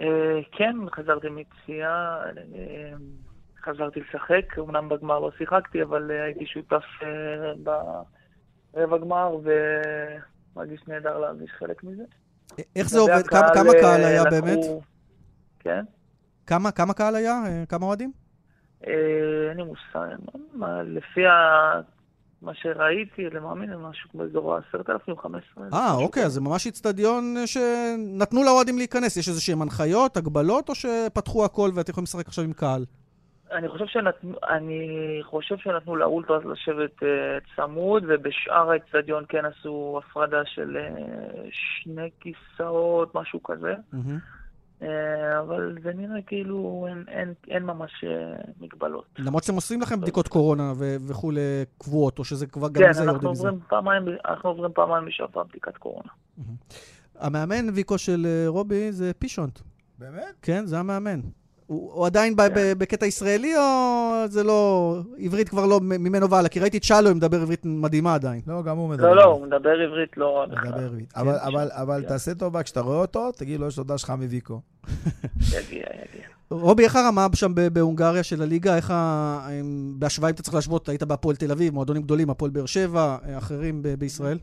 אה, 0.00 0.06
כן, 0.52 0.76
חזרתי 0.94 1.26
מפציעה, 1.28 2.18
חזרתי 3.64 4.00
לשחק, 4.00 4.58
אמנם 4.58 4.88
בגמר 4.88 5.18
לא 5.18 5.30
שיחקתי, 5.38 5.82
אבל 5.82 6.10
הייתי 6.10 6.46
שותף 6.46 6.84
ברבע 8.74 8.98
גמר, 8.98 9.36
ומרגיש 10.56 10.80
נהדר 10.88 11.18
להרגיש 11.18 11.50
חלק 11.58 11.84
מזה. 11.84 12.04
איך 12.76 12.88
זה 12.88 12.98
עובד? 12.98 13.26
כמה 13.26 13.38
הקהל, 13.40 13.54
כמה 13.54 13.72
קהל 13.72 14.00
אה, 14.00 14.06
היה 14.06 14.22
לקחו- 14.22 14.30
באמת? 14.30 14.58
כן? 15.60 15.84
כמה 16.46 16.70
כמה 16.70 16.92
קהל 16.94 17.14
היה? 17.14 17.42
אה, 17.46 17.64
כמה 17.68 17.86
אוהדים? 17.86 18.12
אה, 18.86 18.92
אין 19.50 19.56
לי 19.56 19.62
מושג, 19.62 20.16
לפי 20.86 21.26
ה- 21.26 21.80
מה 22.42 22.52
שראיתי, 22.54 23.22
למאמין, 23.30 23.74
משהו 23.74 24.10
כמו 24.10 24.24
אזור 24.24 24.54
ה-10,000, 24.56 25.16
15. 25.22 25.64
אה, 25.72 25.94
אוקיי, 25.94 26.24
אז 26.24 26.32
זה 26.32 26.40
ממש 26.40 26.66
איצטדיון 26.66 27.34
שנתנו 27.46 28.44
לאוהדים 28.44 28.78
להיכנס. 28.78 29.16
יש 29.16 29.28
איזה 29.28 29.40
שהם 29.40 29.62
הנחיות, 29.62 30.16
הגבלות, 30.16 30.68
או 30.68 30.74
שפתחו 30.74 31.44
הכל 31.44 31.70
ואתם 31.74 31.90
יכולים 31.90 32.04
לשחק 32.04 32.26
עכשיו 32.28 32.44
עם 32.44 32.52
קהל? 32.52 32.84
אני 33.52 33.68
חושב 33.68 33.86
שנתנו, 33.86 34.36
אני 34.48 35.20
חושב 35.22 35.56
שנתנו 35.58 35.96
לאולטרס 35.96 36.44
לשבת 36.44 37.02
אה, 37.02 37.08
צמוד, 37.56 38.04
ובשאר 38.08 38.70
האצטדיון 38.70 39.24
כן 39.28 39.44
עשו 39.44 40.00
הפרדה 40.04 40.44
של 40.44 40.76
אה, 40.76 40.88
שני 41.50 42.10
כיסאות, 42.20 43.14
משהו 43.14 43.42
כזה. 43.42 43.74
מהמם. 43.92 44.18
אה, 44.82 45.40
אבל 45.40 45.76
זה 45.82 45.92
נראה 45.94 46.22
כאילו 46.26 46.86
אין, 46.88 47.04
אין, 47.08 47.34
אין 47.48 47.62
ממש 47.62 48.04
אה, 48.04 48.42
מגבלות. 48.60 49.04
למרות 49.18 49.42
שאתם 49.42 49.54
עושים 49.54 49.80
לכם 49.80 50.00
בדיקות 50.00 50.28
קורונה 50.28 50.72
ו- 50.76 50.96
וכולי 51.08 51.64
קבועות, 51.78 52.18
או 52.18 52.24
שזה 52.24 52.46
כבר 52.46 52.68
גם 52.68 52.74
כן, 52.74 52.92
זה 52.92 53.02
אנחנו 53.02 53.12
יורדים 53.22 53.30
מזה. 53.30 53.48
פעמיים, 53.68 54.02
אנחנו 54.24 54.50
עוברים 54.50 54.72
פעמיים 54.74 55.04
בשבוע 55.04 55.44
בדיקת 55.44 55.76
קורונה. 55.76 56.08
המאמן, 57.18 57.70
ויקו, 57.74 57.98
של 57.98 58.26
רובי 58.46 58.92
זה 58.92 59.12
פישונט. 59.18 59.60
באמת? 59.98 60.34
כן, 60.42 60.66
זה 60.66 60.78
המאמן. 60.78 61.20
הוא, 61.70 61.92
הוא 61.92 62.06
עדיין 62.06 62.36
ב- 62.36 62.42
ב- 62.42 62.72
בקטע 62.78 63.06
ישראלי, 63.06 63.56
או 63.56 63.62
זה 64.28 64.42
לא... 64.44 64.96
עברית 65.18 65.48
כבר 65.48 65.66
לא 65.66 65.80
ממנו 65.80 66.30
והלאה? 66.30 66.48
כי 66.48 66.60
ראיתי 66.60 66.78
את 66.78 66.84
שלו 66.84 67.14
מדבר 67.14 67.40
עברית 67.42 67.60
מדהימה 67.64 68.14
עדיין. 68.14 68.40
לא, 68.46 68.62
גם 68.62 68.76
הוא 68.76 68.88
מדבר. 68.88 69.06
לא, 69.08 69.16
לא, 69.16 69.24
הוא 69.24 69.46
מדבר 69.46 69.70
עברית 69.70 70.16
לא 70.16 70.38
רע 70.38 70.46
בכלל. 70.46 70.68
מדבר 70.68 70.84
עברית. 70.84 71.12
אבל- 71.16 71.38
כן, 71.38 71.46
אבל- 71.46 71.68
אבל 71.72 72.02
כן. 72.02 72.08
תעשה 72.08 72.34
טובה, 72.34 72.62
כשאתה 72.62 72.80
רואה 72.80 72.96
אותו, 72.96 73.32
תגיד 73.32 73.60
לו, 73.60 73.66
יש 73.66 73.76
תודה 73.76 73.98
שלך 73.98 74.10
מוויקו. 74.10 74.60
יגיע, 75.38 75.62
יגיע. 75.72 76.26
רובי, 76.50 76.84
איך 76.84 76.96
הרמה 76.96 77.26
שם 77.34 77.52
בהונגריה 77.72 78.22
של 78.22 78.42
הליגה? 78.42 78.76
איך 78.76 78.90
ה... 78.90 79.48
בהשוואה, 79.98 80.30
אם 80.30 80.34
אתה 80.34 80.42
צריך 80.42 80.54
להשוות, 80.54 80.88
היית 80.88 81.02
בהפועל 81.02 81.36
תל 81.36 81.52
אביב, 81.52 81.74
מועדונים 81.74 82.02
גדולים, 82.02 82.30
הפועל 82.30 82.50
באר 82.50 82.66
שבע, 82.66 83.16
אה, 83.28 83.38
אחרים 83.38 83.82
בישראל? 83.98 84.38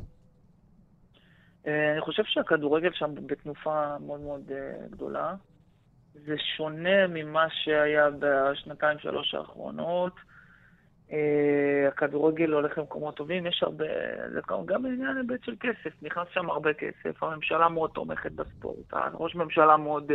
אה, 1.67 1.91
אני 1.93 2.01
חושב 2.01 2.23
שהכדורגל 2.25 2.89
שם 2.93 3.09
בתנופה 3.25 3.97
מאוד 4.07 4.19
מאוד 4.21 4.41
אה, 4.51 4.57
גדולה. 4.91 5.33
זה 6.25 6.35
שונה 6.57 7.07
ממה 7.07 7.45
שהיה 7.49 8.09
בשנתיים, 8.19 8.99
שלוש 8.99 9.33
האחרונות. 9.33 10.13
אה, 11.11 11.87
הכדורגל 11.87 12.51
הולך 12.51 12.77
למקומות 12.77 13.15
טובים, 13.15 13.45
יש 13.45 13.63
הרבה, 13.63 13.85
גם 14.65 14.83
בעניין 14.83 15.17
היבט 15.17 15.43
של 15.43 15.55
כסף, 15.59 16.03
נכנס 16.03 16.27
שם 16.33 16.49
הרבה 16.49 16.73
כסף, 16.73 17.23
הממשלה 17.23 17.69
מאוד 17.69 17.91
תומכת 17.93 18.31
בספורט, 18.31 18.93
ראש 19.13 19.35
ממשלה 19.35 19.77
מאוד 19.77 20.11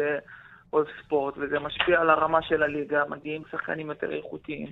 אוהב 0.72 0.86
ספורט, 1.02 1.34
וזה 1.38 1.58
משפיע 1.58 2.00
על 2.00 2.10
הרמה 2.10 2.42
של 2.42 2.62
הליגה, 2.62 3.02
מגיעים 3.08 3.42
שחקנים 3.50 3.88
יותר 3.88 4.12
איכותיים. 4.12 4.68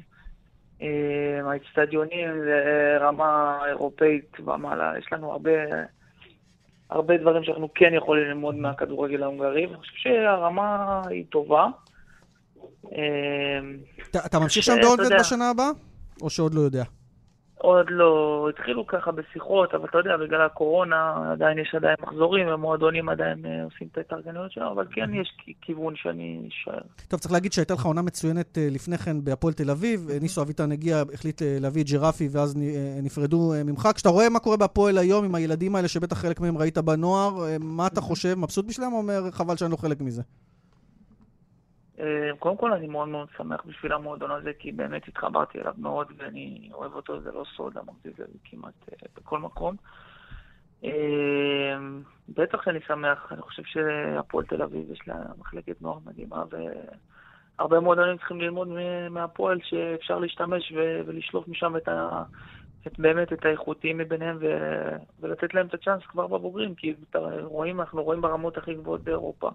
האצטדיונים 1.44 2.40
זה 2.40 2.96
רמה 3.00 3.58
אירופאית 3.66 4.40
ומעלה, 4.40 4.98
יש 4.98 5.12
לנו 5.12 5.32
הרבה... 5.32 5.50
הרבה 6.90 7.16
דברים 7.16 7.44
שאנחנו 7.44 7.68
כן 7.74 7.94
יכולים 7.94 8.24
ללמוד 8.24 8.54
מהכדורגל 8.54 9.22
ההונגרי, 9.22 9.66
ואני 9.66 9.78
חושב 9.78 9.92
שהרמה 9.96 11.02
היא 11.08 11.24
טובה. 11.30 11.66
אתה 14.26 14.38
ממשיך 14.38 14.64
שם 14.64 14.76
באונבד 14.82 15.18
בשנה 15.20 15.50
הבאה? 15.50 15.70
או 16.22 16.30
שעוד 16.30 16.54
לא 16.54 16.60
יודע? 16.60 16.84
עוד 17.62 17.86
לא, 17.90 18.46
התחילו 18.50 18.86
ככה 18.86 19.12
בשיחות, 19.12 19.74
אבל 19.74 19.84
אתה 19.88 19.98
יודע, 19.98 20.16
בגלל 20.16 20.40
הקורונה 20.40 21.32
עדיין 21.32 21.58
יש 21.58 21.74
עדיין 21.74 21.96
מחזורים, 22.02 22.48
המועדונים 22.48 23.08
עדיין 23.08 23.46
אה, 23.46 23.64
עושים 23.64 23.88
את 23.92 23.98
ההתארגנויות 23.98 24.52
שלהם, 24.52 24.66
אבל 24.66 24.86
כן 24.92 25.14
יש 25.14 25.36
כיוון 25.60 25.96
שאני 25.96 26.48
אשאר. 26.48 26.80
טוב, 27.08 27.20
צריך 27.20 27.32
להגיד 27.32 27.52
שהייתה 27.52 27.74
לך 27.74 27.84
עונה 27.84 28.02
מצוינת 28.02 28.58
אה, 28.58 28.68
לפני 28.70 28.98
כן 28.98 29.24
בהפועל 29.24 29.54
תל 29.54 29.70
אביב. 29.70 30.08
אה, 30.10 30.18
ניסו 30.20 30.42
אביטן 30.42 30.72
הגיע, 30.72 31.02
החליט 31.14 31.42
להביא 31.60 31.82
את 31.82 31.90
ג'רפי, 31.90 32.28
ואז 32.32 32.58
נפרדו 33.02 33.52
ממך. 33.64 33.88
כשאתה 33.94 34.08
רואה 34.08 34.28
מה 34.28 34.38
קורה 34.38 34.56
בהפועל 34.56 34.98
היום 34.98 35.24
עם 35.24 35.34
הילדים 35.34 35.76
האלה, 35.76 35.88
שבטח 35.88 36.18
חלק 36.18 36.40
מהם 36.40 36.58
ראית 36.58 36.78
בנוער, 36.78 37.32
מה 37.60 37.86
אתה 37.86 38.00
חושב? 38.00 38.34
מבסוט 38.34 38.66
בשבילם 38.66 38.92
או 38.92 38.98
אומר, 38.98 39.30
חבל 39.30 39.56
שאני 39.56 39.70
לא 39.70 39.76
חלק 39.76 40.00
מזה? 40.00 40.22
אה, 42.00 42.30
קודם 42.38 42.56
כל 42.56 42.72
אני 42.72 42.86
מאוד 42.86 43.08
מאוד 43.08 43.28
שמח 43.36 43.60
בשביל 43.66 43.92
המועדון 43.92 44.30
הזה, 44.30 44.52
כי 44.58 44.72
באמת 44.72 45.08
התחברתי 45.08 45.60
אליו 45.60 45.74
מאוד 45.78 46.06
ואני 46.16 46.70
אוהב 46.72 46.94
אותו, 46.94 47.20
זה 47.20 47.32
לא 47.32 47.44
סוד, 47.56 47.78
אמרתי 47.78 48.08
את 48.08 48.16
זה 48.16 48.24
כמעט 48.44 48.74
אה, 48.92 49.08
בכל 49.16 49.38
מקום. 49.38 49.76
אה, 50.84 51.78
בטח 52.28 52.68
אני 52.68 52.78
שמח, 52.86 53.32
אני 53.32 53.42
חושב 53.42 53.62
שהפועל 53.64 54.44
תל 54.46 54.62
אביב 54.62 54.90
יש 54.90 55.08
לה 55.08 55.14
מחלקת 55.38 55.82
נוער 55.82 55.98
מדהימה, 56.06 56.44
והרבה 57.58 57.80
מועדונים 57.80 58.16
צריכים 58.16 58.40
ללמוד 58.40 58.68
מהפועל 59.10 59.58
שאפשר 59.62 60.18
להשתמש 60.18 60.72
ולשלוף 61.06 61.48
משם 61.48 61.76
את 61.76 61.88
ה... 61.88 62.22
את 62.86 62.98
באמת 62.98 63.32
את 63.32 63.44
האיכותיים 63.44 63.98
מביניהם 63.98 64.38
ו... 64.40 64.46
ולתת 65.20 65.54
להם 65.54 65.66
את 65.66 65.74
הצ'אנס 65.74 66.02
כבר 66.08 66.26
בבוגרים, 66.26 66.74
כי 66.74 66.94
רואים, 67.42 67.80
אנחנו 67.80 68.02
רואים 68.04 68.20
ברמות 68.20 68.58
הכי 68.58 68.74
גבוהות 68.74 69.04
באירופה. 69.04 69.50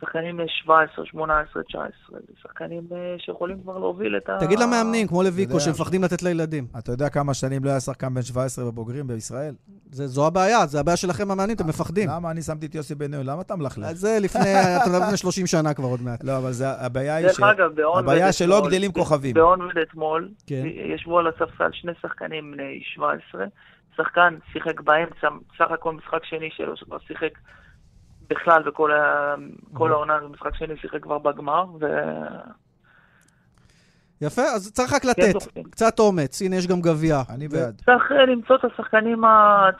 שחקנים 0.00 0.40
17, 0.48 1.06
18, 1.06 1.62
19, 1.62 1.90
זה 2.10 2.32
שחקנים 2.42 2.82
אה, 2.92 3.14
שיכולים 3.18 3.62
כבר 3.62 3.78
להוביל 3.78 4.16
את 4.16 4.28
ה... 4.28 4.38
תגיד 4.40 4.58
למאמנים, 4.58 5.06
כמו 5.06 5.22
לויקו, 5.22 5.60
שמפחדים 5.60 6.04
לתת 6.04 6.22
לילדים. 6.22 6.66
אתה 6.78 6.92
יודע 6.92 7.08
כמה 7.08 7.34
שנים 7.34 7.64
לא 7.64 7.70
היה 7.70 7.80
שחקן 7.80 8.14
בן 8.14 8.22
17 8.22 8.64
בבוגרים 8.64 9.06
בישראל? 9.06 9.54
זו 9.90 10.26
הבעיה, 10.26 10.66
זה 10.66 10.80
הבעיה 10.80 10.96
שלכם 10.96 11.30
המאמנים, 11.30 11.56
אתם 11.56 11.68
מפחדים. 11.68 12.08
למה 12.08 12.30
אני 12.30 12.42
שמתי 12.42 12.66
את 12.66 12.74
יוסי 12.74 12.94
בניון? 12.94 13.26
למה 13.26 13.42
אתה 13.42 13.56
מלכלך? 13.56 13.92
זה 13.92 14.18
לפני, 14.20 14.42
אתה 14.76 14.88
יודע, 14.88 14.98
לפני 14.98 15.16
30 15.16 15.46
שנה 15.46 15.74
כבר 15.74 15.88
עוד 15.88 16.02
מעט. 16.02 16.24
לא, 16.24 16.38
אבל 16.38 16.50
הבעיה 16.78 17.16
היא 17.16 17.28
ש... 17.28 17.40
הבעיה 17.98 18.32
שלא 18.32 18.66
גדלים 18.66 18.92
כוכבים. 18.92 19.34
באונבד 19.34 19.78
אתמול, 19.78 20.28
כן. 20.46 20.62
ישבו 20.94 21.18
על 21.18 21.26
הספסל 21.26 21.70
שני 21.72 21.92
שחקנים 22.02 22.52
בני 22.52 22.82
17, 22.94 23.44
שחקן 23.96 24.34
שיחק 24.52 24.80
באמצע, 24.80 25.28
סך 25.58 25.70
הכל 25.70 25.92
משחק 25.92 26.24
שני 26.24 26.48
שלו, 26.50 26.76
שכבר 26.76 26.98
שיחק 26.98 27.30
בכלל 28.30 28.62
בכל 28.62 28.92
ה... 28.92 29.34
כל 29.72 29.92
העונה, 29.92 30.20
זה 30.20 30.28
משחק 30.28 30.54
שני 30.54 30.76
שיחק 30.76 31.02
כבר 31.02 31.18
בגמר, 31.18 31.64
ו... 31.80 31.86
יפה, 34.20 34.42
אז 34.42 34.72
צריך 34.72 34.92
רק 34.92 35.04
לתת, 35.04 35.34
קצת 35.70 35.98
אומץ, 35.98 36.42
הנה 36.42 36.56
יש 36.56 36.66
גם 36.66 36.80
גביע. 36.80 37.22
אני 37.30 37.48
בעד. 37.48 37.82
צריך 37.84 38.12
אה, 38.12 38.26
למצוא 38.26 38.56
את 38.56 38.64
השחקנים, 38.64 39.22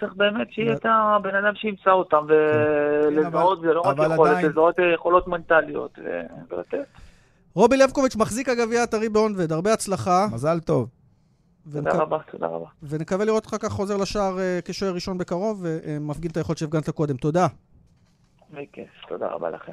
צריך 0.00 0.12
באמת 0.16 0.46
שיהיה 0.50 0.72
את 0.72 0.86
הבן 0.88 1.34
אדם 1.34 1.54
שימצא 1.54 1.90
אותם, 1.90 2.26
ולזהות, 2.28 3.60
זה 3.60 3.66
לא 3.66 3.80
רק 3.80 3.96
יכולת, 4.12 4.44
לזהות 4.44 4.78
אה, 4.80 4.94
יכולות 4.94 5.28
מנטליות, 5.28 5.98
ולתת. 6.50 6.78
רובי 7.54 7.76
לבקוביץ' 7.76 8.16
מחזיק 8.16 8.48
הגביע 8.48 8.82
הטרי 8.82 9.08
באונבד, 9.08 9.52
הרבה 9.52 9.72
הצלחה. 9.72 10.26
מזל 10.32 10.60
טוב. 10.60 10.88
תודה 11.72 11.92
רבה, 11.92 12.18
תודה 12.30 12.46
רבה. 12.46 12.66
ונקווה 12.82 13.24
לראות 13.24 13.44
אותך 13.44 13.56
כך 13.60 13.72
חוזר 13.72 13.96
לשער 13.96 14.38
אה, 14.38 14.58
כשוער 14.64 14.94
ראשון 14.94 15.18
בקרוב, 15.18 15.60
ומפגין 15.62 16.30
את 16.30 16.36
היכולת 16.36 16.58
שהפגנת 16.58 16.90
קודם. 16.90 17.16
תודה. 17.16 17.46
בכיף, 18.50 18.88
תודה 19.08 19.26
רבה 19.26 19.50
לכם. 19.50 19.72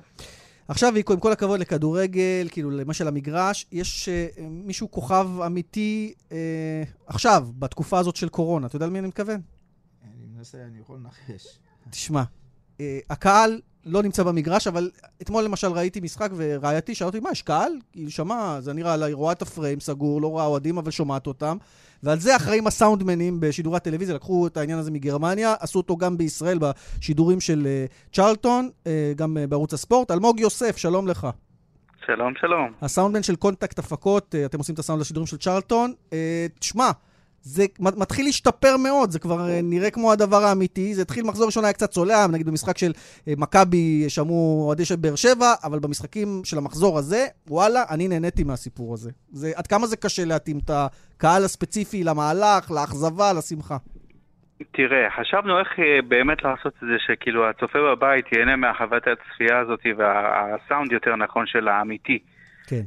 עכשיו, 0.68 0.92
ויקו, 0.94 1.14
עם 1.14 1.20
כל 1.20 1.32
הכבוד 1.32 1.60
לכדורגל, 1.60 2.48
כאילו, 2.52 2.72
למשל 2.72 3.08
המגרש, 3.08 3.66
יש 3.72 4.10
uh, 4.10 4.42
מישהו 4.42 4.92
כוכב 4.92 5.28
אמיתי 5.46 6.14
uh, 6.30 6.34
עכשיו, 7.08 7.48
בתקופה 7.60 8.00
הזאת 8.00 8.16
של 8.16 8.30
קורונה. 8.30 8.68
אתה 8.68 8.76
יודע 8.76 8.88
למי 8.88 9.00
אני 9.00 9.08
מתכוון? 9.08 9.42
אני 10.04 10.26
מנסה, 10.38 10.58
אני 10.58 10.80
יכול 10.80 10.98
לנחש. 10.98 11.60
תשמע, 11.90 12.24
uh, 12.78 12.82
הקהל 13.10 13.62
לא 13.86 14.04
נמצא 14.04 14.24
במגרש, 14.24 14.68
אבל 14.68 14.90
אתמול 15.22 15.44
למשל 15.44 15.68
ראיתי 15.68 16.00
משחק 16.00 16.30
ורעייתי 16.36 16.96
שאלה 16.96 17.08
אותי, 17.08 17.20
מה, 17.20 17.32
יש 17.32 17.42
קהל? 17.42 17.72
היא 17.94 18.10
שמעה, 18.10 18.62
זה 18.62 18.74
נראה 18.74 18.98
לה, 18.98 19.06
היא 19.06 19.16
רואה 19.16 19.32
את 19.32 19.42
הפריים 19.42 19.80
סגור, 19.80 20.22
לא 20.22 20.28
רואה 20.28 20.46
אוהדים, 20.46 20.78
אבל 20.78 20.92
שומעת 20.92 21.28
אותם. 21.28 21.58
ועל 22.04 22.20
זה 22.20 22.36
אחראים 22.36 22.68
הסאונדמנים 22.68 23.40
בשידורי 23.40 23.78
הטלוויזיה, 23.78 24.16
לקחו 24.16 24.48
את 24.48 24.58
העניין 24.58 24.80
הזה 24.80 24.92
מגרמניה, 24.92 25.56
עשו 25.60 25.80
אותו 25.80 25.98
גם 25.98 26.18
בישראל 26.18 26.60
בשידורים 26.60 27.42
של 27.42 27.68
uh, 27.68 28.14
צ'רלטון, 28.16 28.70
uh, 28.84 28.88
גם 29.16 29.38
uh, 29.38 29.48
בערוץ 29.48 29.74
הספורט. 29.74 30.12
אלמוג 30.12 30.40
יוסף, 30.40 30.78
שלום 30.78 31.08
לך. 31.08 31.28
שלום, 32.06 32.34
שלום. 32.42 32.72
הסאונדמן 32.82 33.24
של 33.24 33.36
קונטקט 33.36 33.80
הפקות, 33.80 34.36
אתם 34.46 34.58
עושים 34.58 34.74
את 34.74 34.80
הסאונד 34.80 35.02
לשידורים 35.02 35.28
של 35.28 35.38
צ'רלטון. 35.38 35.94
תשמע, 36.60 36.92
זה 37.44 37.66
מתחיל 37.80 38.26
להשתפר 38.26 38.78
מאוד, 38.78 39.12
זה 39.12 39.20
כבר 39.20 39.50
אה, 39.50 39.60
נראה 39.64 39.92
כמו 39.92 40.12
הדבר 40.12 40.44
האמיתי. 40.44 40.94
זה 40.94 41.02
התחיל 41.02 41.24
מחזור 41.26 41.46
ראשון 41.46 41.64
היה 41.64 41.74
קצת 41.74 41.90
צולע, 41.90 42.28
נגיד 42.28 42.48
במשחק 42.48 42.78
של 42.78 42.92
אה, 43.28 43.34
מכבי 43.38 44.06
שמעו 44.10 44.64
אוהדי 44.68 44.86
של 44.86 44.96
באר 44.96 45.16
שבע, 45.16 45.54
אבל 45.64 45.80
במשחקים 45.80 46.42
של 46.44 46.58
המחזור 46.58 46.98
הזה, 46.98 47.26
וואלה, 47.48 47.84
אני 47.90 48.08
נהניתי 48.08 48.44
מהסיפור 48.44 48.94
הזה. 48.94 49.12
זה, 49.32 49.52
עד 49.56 49.68
כמה 49.68 49.88
זה 49.88 49.98
קשה 49.98 50.26
להתאים 50.26 50.60
את 50.66 50.70
הקהל 50.70 51.44
הספציפי 51.44 52.04
למהלך, 52.04 52.72
לאכזבה, 52.72 53.34
לשמחה. 53.34 53.78
תראה, 54.72 55.10
חשבנו 55.20 55.60
איך 55.60 55.80
אה, 55.80 56.02
באמת 56.08 56.44
לעשות 56.44 56.74
את 56.84 56.88
זה 56.88 56.96
שכאילו 57.08 57.50
הצופה 57.50 57.80
בבית 57.92 58.26
ייהנה 58.32 58.56
מהחוות 58.56 59.04
הצפייה 59.08 59.60
הזאת 59.60 59.80
והסאונד 59.98 60.92
יותר 60.92 61.16
נכון 61.16 61.46
של 61.48 61.68
האמיתי. 61.68 62.20
כן. 62.68 62.82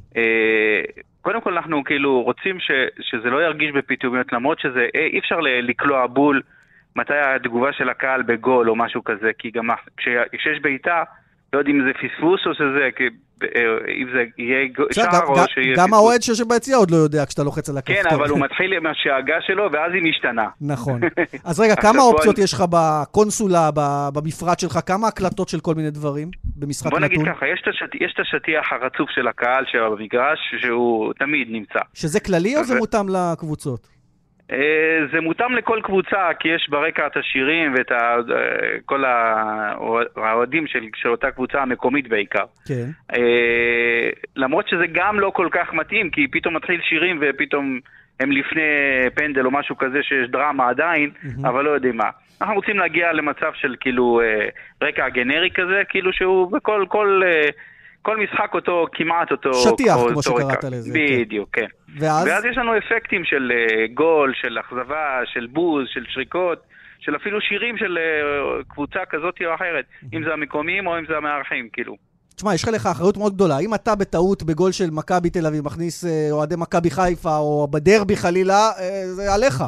קודם 1.27 1.41
כל 1.41 1.53
אנחנו 1.53 1.85
כאילו 1.85 2.22
רוצים 2.22 2.61
ש, 2.61 2.70
שזה 3.01 3.31
לא 3.31 3.43
ירגיש 3.45 3.72
בפתאומיות, 3.72 4.33
למרות 4.33 4.59
שזה, 4.61 4.87
אה, 4.95 5.07
אי 5.12 5.18
אפשר 5.18 5.41
לקלוע 5.41 6.07
בול 6.07 6.43
מתי 6.97 7.18
התגובה 7.18 7.72
של 7.72 7.89
הקהל 7.89 8.22
בגול 8.22 8.70
או 8.70 8.77
משהו 8.77 9.05
כזה, 9.05 9.31
כי 9.39 9.51
גם 9.51 9.68
כשיש 10.33 10.61
בעיטה, 10.62 11.03
לא 11.53 11.59
יודעים 11.59 11.80
אם 11.80 11.86
זה 11.86 11.92
פספוס 11.92 12.40
או 12.47 12.55
שזה, 12.55 12.88
אה, 13.42 13.49
אם 14.01 14.09
זה 14.12 14.24
יהיה 14.38 14.68
שער 14.92 15.26
או 15.26 15.34
שיהיה... 15.49 15.76
גם 15.76 15.94
האוהד 15.94 16.22
שיושב 16.22 16.49
ביציע 16.49 16.76
עוד 16.76 16.90
לא 16.90 16.97
יודע 16.97 17.26
כשאתה 17.26 17.42
לוחץ 17.42 17.68
על 17.68 17.78
הכפתור. 17.78 18.03
כן, 18.03 18.14
אבל 18.14 18.28
הוא 18.28 18.38
מתחיל 18.38 18.72
עם 18.72 18.86
השאגה 18.86 19.34
שלו, 19.40 19.68
ואז 19.72 19.92
היא 19.92 20.03
משתנה. 20.03 20.49
נכון. 20.61 21.01
אז 21.49 21.61
רגע, 21.61 21.76
כמה 21.76 22.03
אופציות 22.03 22.38
יש 22.38 22.53
לך 22.53 22.64
בקונסולה, 22.70 23.70
במפרט 24.14 24.61
שלך? 24.61 24.78
כמה 24.86 25.09
הקלטות 25.09 25.49
של 25.49 25.61
כל 25.61 25.74
מיני 25.74 25.90
דברים 25.90 26.30
במשחק 26.57 26.86
נתון? 26.86 27.01
בוא 27.01 27.09
נגיד 27.09 27.20
ככה, 27.26 27.47
יש 28.01 28.12
את 28.14 28.20
השטיח 28.20 28.72
הרצוף 28.72 29.11
של 29.11 29.28
הקהל 29.28 29.64
שבמגרש, 29.66 30.38
שהוא 30.59 31.12
תמיד 31.18 31.49
נמצא. 31.51 31.80
שזה 31.94 32.20
כללי 32.20 32.57
או 32.57 32.64
זה 32.64 32.78
מותאם 32.78 33.07
לקבוצות? 33.09 33.95
אה, 34.53 35.07
זה 35.12 35.20
מותאם 35.20 35.55
לכל 35.55 35.80
קבוצה, 35.82 36.28
כי 36.40 36.49
יש 36.49 36.68
ברקע 36.70 37.07
את 37.07 37.16
השירים 37.16 37.74
ואת 37.74 37.90
ה, 37.90 37.94
אה, 37.97 38.78
כל 38.84 39.05
האוהדים 40.16 40.66
של, 40.66 40.84
של 40.97 41.09
אותה 41.09 41.30
קבוצה 41.30 41.62
המקומית 41.62 42.09
בעיקר. 42.09 42.44
כן. 42.68 42.86
אה, 43.16 44.11
למרות 44.36 44.68
שזה 44.68 44.84
גם 44.92 45.20
לא 45.20 45.30
כל 45.30 45.49
כך 45.51 45.72
מתאים, 45.72 46.11
כי 46.11 46.26
פתאום 46.28 46.57
מתחיל 46.57 46.80
שירים 46.88 47.18
ופתאום 47.20 47.80
הם 48.20 48.32
לפני 48.32 48.62
פנדל 49.14 49.47
או 49.47 49.51
משהו 49.51 49.76
כזה 49.78 50.03
שיש 50.03 50.30
דרמה 50.30 50.68
עדיין, 50.68 51.11
mm-hmm. 51.11 51.49
אבל 51.49 51.64
לא 51.64 51.70
יודעים 51.70 51.97
מה. 51.97 52.11
אנחנו 52.40 52.55
רוצים 52.55 52.78
להגיע 52.78 53.12
למצב 53.12 53.53
של 53.55 53.76
כאילו 53.80 54.20
רקע 54.82 55.09
גנרי 55.09 55.51
כזה, 55.51 55.82
כאילו 55.88 56.12
שהוא 56.12 56.53
בכל 56.53 56.84
כל, 56.88 57.22
כל 58.07 58.17
משחק 58.17 58.55
אותו, 58.55 58.87
כמעט 58.93 59.31
אותו... 59.31 59.55
שטיח, 59.55 59.97
כמו 60.13 60.23
שקראת 60.23 60.65
לזה. 60.65 60.93
כן. 60.93 61.21
בדיוק, 61.21 61.49
כן. 61.53 61.67
ואז? 62.01 62.27
ואז 62.27 62.45
יש 62.45 62.57
לנו 62.59 62.73
אפקטים 62.79 63.25
של 63.25 63.53
uh, 63.53 63.95
גול, 63.95 64.33
של 64.43 64.59
אכזבה, 64.61 65.21
של 65.25 65.47
בוז, 65.47 65.85
של 65.95 66.05
שריקות, 66.09 66.59
של 67.01 67.17
אפילו 67.17 67.41
שירים 67.41 67.79
של 67.79 67.99
uh, 67.99 68.65
קבוצה 68.69 68.99
כזאת 69.11 69.35
או 69.47 69.55
אחרת, 69.55 69.85
אם 70.15 70.25
זה 70.25 70.33
המקומיים 70.33 70.87
או 70.87 70.99
אם 70.99 71.05
זה 71.09 71.17
המארחים, 71.17 71.69
כאילו. 71.73 71.97
תשמע, 72.37 72.55
יש 72.55 72.69
לך 72.69 72.87
אחריות 72.87 73.17
מאוד 73.17 73.35
גדולה. 73.35 73.59
אם 73.59 73.75
אתה 73.75 73.95
בטעות 73.95 74.43
בגול 74.43 74.73
של 74.73 74.91
מכבי 74.91 75.31
תל 75.31 75.47
אביב 75.47 75.65
מכניס 75.65 76.05
uh, 76.05 76.09
אוהדי 76.31 76.55
מכבי 76.59 76.91
חיפה, 76.91 77.37
או 77.37 77.69
בדרבי 77.71 78.17
חלילה, 78.17 78.71
זה 79.17 79.35
עליך. 79.35 79.65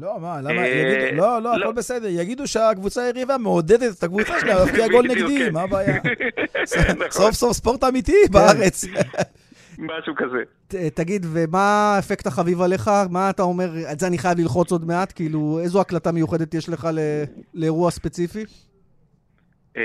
לא, 0.00 0.20
מה, 0.20 0.40
למה? 0.40 0.62
אה, 0.62 0.66
יגידו, 0.68 1.16
לא, 1.22 1.42
לא, 1.42 1.58
לא. 1.58 1.64
הכל 1.64 1.72
בסדר. 1.74 2.08
יגידו 2.08 2.46
שהקבוצה 2.46 3.02
היריבה 3.02 3.38
מעודדת 3.38 3.98
את 3.98 4.02
הקבוצה 4.02 4.40
שלה 4.40 4.54
להבקיע 4.54 4.88
גול 4.88 5.06
נגדי, 5.10 5.38
כן. 5.46 5.52
מה 5.52 5.62
הבעיה? 5.62 5.96
נכון, 6.94 7.10
סוף 7.10 7.30
סוף 7.34 7.52
ספורט 7.52 7.84
אמיתי 7.84 8.16
בארץ. 8.30 8.84
משהו 9.78 10.14
כזה. 10.16 10.38
ת- 10.68 10.74
תגיד, 11.00 11.26
ומה 11.32 11.94
האפקט 11.96 12.26
החביב 12.26 12.60
עליך? 12.62 12.90
מה 13.10 13.30
אתה 13.30 13.42
אומר, 13.42 13.70
את 13.92 13.98
זה 14.00 14.06
אני 14.06 14.18
חייב 14.18 14.38
ללחוץ 14.38 14.72
עוד 14.72 14.84
מעט? 14.84 15.12
כאילו, 15.16 15.58
איזו 15.62 15.80
הקלטה 15.80 16.12
מיוחדת 16.12 16.54
יש 16.54 16.68
לך 16.68 16.88
לאירוע 17.54 17.90
ספציפי? 17.90 18.44
אה, 19.76 19.82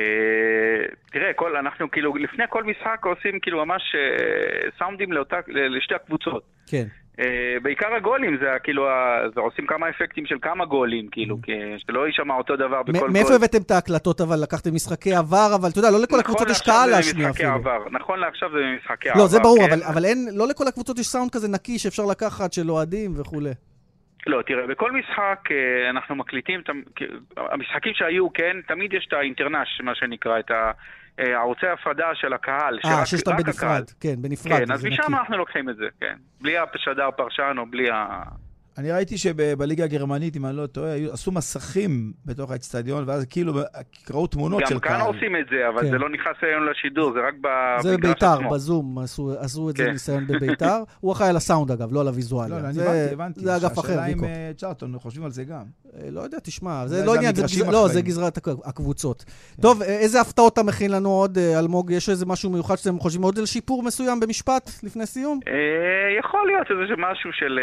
תראה, 1.12 1.34
כל, 1.36 1.56
אנחנו 1.56 1.92
כאילו, 1.92 2.16
לפני 2.18 2.44
כל 2.50 2.64
משחק 2.64 3.06
עושים 3.06 3.40
כאילו 3.42 3.66
ממש 3.66 3.82
אה, 3.96 4.70
סאונדים 4.80 5.12
לאותה, 5.12 5.36
לשתי 5.48 5.96
הקבוצות. 5.96 6.44
כן. 6.68 6.86
אה, 7.20 7.26
בעיקר 7.62 7.94
הגולים, 7.94 8.38
זה 8.42 8.48
כאילו, 8.64 8.88
זה 9.36 9.42
עושים 9.42 9.68
כמה 9.68 9.90
אפקטים 9.90 10.26
של 10.26 10.36
כמה 10.42 10.66
גולים, 10.66 11.08
כאילו, 11.12 11.38
כי 11.44 11.52
שלא 11.78 12.08
יישמע 12.08 12.34
אותו 12.34 12.56
דבר 12.56 12.84
בכל 12.84 13.00
גול. 13.00 13.10
מאיפה 13.12 13.34
הבאתם 13.36 13.62
את 13.62 13.72
ההקלטות 13.72 14.22
אבל? 14.22 14.36
לקחתם 14.44 14.74
משחקי 14.76 15.16
עבר, 15.16 15.50
אבל 15.56 15.70
אתה 15.70 15.80
יודע, 15.80 15.92
לא 15.92 16.00
לכל 16.04 16.20
הקבוצות 16.20 16.50
יש 16.50 16.62
קהל 16.62 16.90
להשמיע 16.90 17.30
נכון 17.30 17.46
אפילו. 17.46 17.90
נכון 17.92 18.20
לעכשיו 18.20 18.50
זה 18.52 18.58
משחקי 18.84 19.10
עבר. 19.10 19.20
לא, 19.20 19.28
זה 19.28 19.40
ברור, 19.40 19.58
כן? 19.68 19.80
אבל- 19.94 20.04
לא 20.34 20.48
לכל 20.48 20.68
הקבוצות 20.68 21.00
יש 21.00 21.08
סאונד 21.08 21.32
כזה 21.32 21.48
נקי 21.48 21.80
שאפשר 21.80 22.04
לקחת, 22.12 22.54
של 22.54 22.72
אוהדים 22.72 23.12
וכולי. 23.20 23.50
לא, 24.28 24.42
תראה, 24.48 24.68
בכל 24.68 24.92
משחק 24.92 25.40
אה, 25.52 25.90
אנחנו 25.90 26.16
מקליטים, 26.16 26.62
המשחקים 27.38 27.94
שהיו, 27.96 28.34
כן, 28.34 28.58
תמיד 28.68 28.94
יש 28.94 29.06
את 29.08 29.14
האינטרנש, 29.14 29.82
מה 29.84 29.96
שנקרא, 29.96 30.40
את 30.40 30.52
ה- 30.52 30.72
ערוצי 31.18 31.68
הפרדה 31.68 32.08
של 32.14 32.34
הקהל, 32.34 32.80
אה, 32.86 33.06
שיש 33.06 33.20
אותם 33.20 33.38
בנפרד. 33.38 33.56
הקהל. 33.56 33.84
כן, 34.00 34.16
בנפרד, 34.22 34.66
כן, 34.66 34.72
אז. 34.72 34.86
משם 34.86 35.16
אנחנו 35.16 35.38
לוקחים 35.38 35.70
את 35.70 35.76
זה, 35.76 35.86
כן. 36.00 36.16
בלי 36.42 36.58
השדר 36.58 37.10
פרשן 37.18 37.56
או 37.58 37.66
בלי 37.66 37.90
ה... 37.90 38.24
אני 38.78 38.92
ראיתי 38.92 39.18
שבליגה 39.18 39.84
הגרמנית, 39.84 40.36
אם 40.38 40.46
אני 40.46 40.58
לא 40.58 40.66
טועה, 40.68 40.96
עשו 41.12 41.32
מסכים 41.32 41.92
בתוך 42.26 42.52
האצטדיון, 42.52 43.04
ואז 43.08 43.26
כאילו 43.26 43.54
ראו 44.14 44.28
תמונות 44.28 44.64
של 44.68 44.74
גם 44.74 44.80
קהל. 44.80 44.98
כאן 45.00 45.06
עושים 45.08 45.36
את 45.36 45.46
זה, 45.52 45.70
אבל 45.70 45.82
כן. 45.82 45.90
זה 45.92 45.98
לא 45.98 46.10
נכנס 46.10 46.36
היום 46.42 46.64
לשידור, 46.72 47.14
זה 47.14 47.20
רק 47.28 47.34
במגרש 47.42 47.84
זה 47.84 47.98
בביתר, 47.98 48.34
עצמו. 48.34 48.50
בזום, 48.50 49.00
עשו 49.00 49.32
עשו 49.40 49.70
את 49.70 49.78
זה 49.78 49.84
כן. 49.86 49.92
ניסיון 49.92 50.28
בביתר. 50.28 50.78
הוא 51.00 51.12
אחראי 51.14 51.30
על 51.30 51.36
הסאונד 51.36 51.72
אגב, 51.72 51.94
לא 51.94 52.02
על 52.02 52.08
הוויזואליה. 52.08 52.56
לא, 52.58 52.62
לא, 52.62 52.66
אני 52.68 52.74
זה- 52.74 53.10
הבנתי. 53.14 53.40
זה 53.40 53.56
אגף 53.56 53.80
אחר, 53.80 53.92
השאלה 53.92 54.06
אם 54.06 54.14
ויקו. 54.14 54.26
אה, 54.26 54.52
צ'ארטון 54.58 55.00
חושבים 55.00 55.26
על 55.26 55.32
זה 55.32 55.44
גם. 55.44 55.64
אה, 55.96 56.10
לא 56.12 56.22
יודע, 56.22 56.38
תשמע, 56.44 56.88
זה 56.88 56.96
זה 57.00 57.06
לא 57.06 57.16
עניין, 57.16 57.36
זה 57.36 57.44
לא. 57.72 57.88
זה 57.88 58.02
גזרת 58.02 58.38
הק- 58.38 58.48
הקבוצות. 58.66 59.26
טוב, 59.62 59.82
אה, 59.82 59.88
איזה 59.88 60.22
הפתעות 60.22 60.54
אתה 60.54 60.64
מכין 60.64 60.92
לנו 60.92 61.10
עוד, 61.10 61.38
אלמוג? 61.38 61.92
יש 61.92 62.10
איזה 62.10 62.26
משהו 62.26 62.50
מיוחד 62.50 62.76
שאתם 62.76 63.00
חושבים 63.00 63.24
עוד 63.24 63.40
על 63.40 63.46
שיפור 63.46 63.84
מסוים 63.84 64.20
במשפט 64.20 64.70
לפני 64.84 65.06
סיום? 65.06 65.40
יכול 66.20 66.40
להיות 66.48 66.68
איזה 66.82 66.94
משהו 66.98 67.30
של 67.34 67.60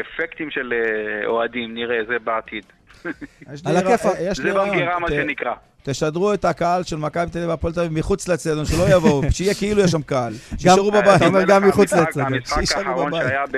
אפקטים 0.00 0.50
של 0.56 0.72
אה, 0.72 1.26
אוהדים, 1.26 1.74
נראה, 1.74 1.96
זה 2.08 2.18
בעתיד. 2.24 2.64
על 3.64 3.76
הכיפאק. 3.76 4.16
יש 4.20 4.38
לי 4.38 4.52
זה 4.52 4.58
רעיון. 4.58 4.76
במגירה, 4.76 4.98
מה 4.98 5.08
שנקרא. 5.08 5.54
תשדרו 5.82 6.34
את 6.34 6.44
הקהל 6.44 6.82
של 6.82 6.96
מכבי 6.96 7.30
תל 7.30 7.38
אביב 7.38 7.50
והפועל 7.50 7.72
תל 7.72 7.80
אביב 7.80 7.98
מחוץ 7.98 8.28
לאצטדיון, 8.28 8.64
שלא 8.64 8.96
יבואו, 8.96 9.22
שיהיה 9.36 9.54
כאילו 9.54 9.80
יש 9.80 9.90
שם 9.90 10.02
קהל. 10.02 10.32
שישארו 10.58 10.90
בבית. 10.90 11.16
אתה 11.16 11.26
אומר 11.26 11.42
גם 11.46 11.68
מחוץ 11.68 11.92
לאצטדיון. 11.92 12.34
המשחק 12.34 12.76
האחרון. 12.76 13.12
שהיה 13.12 13.44
ב... 13.52 13.56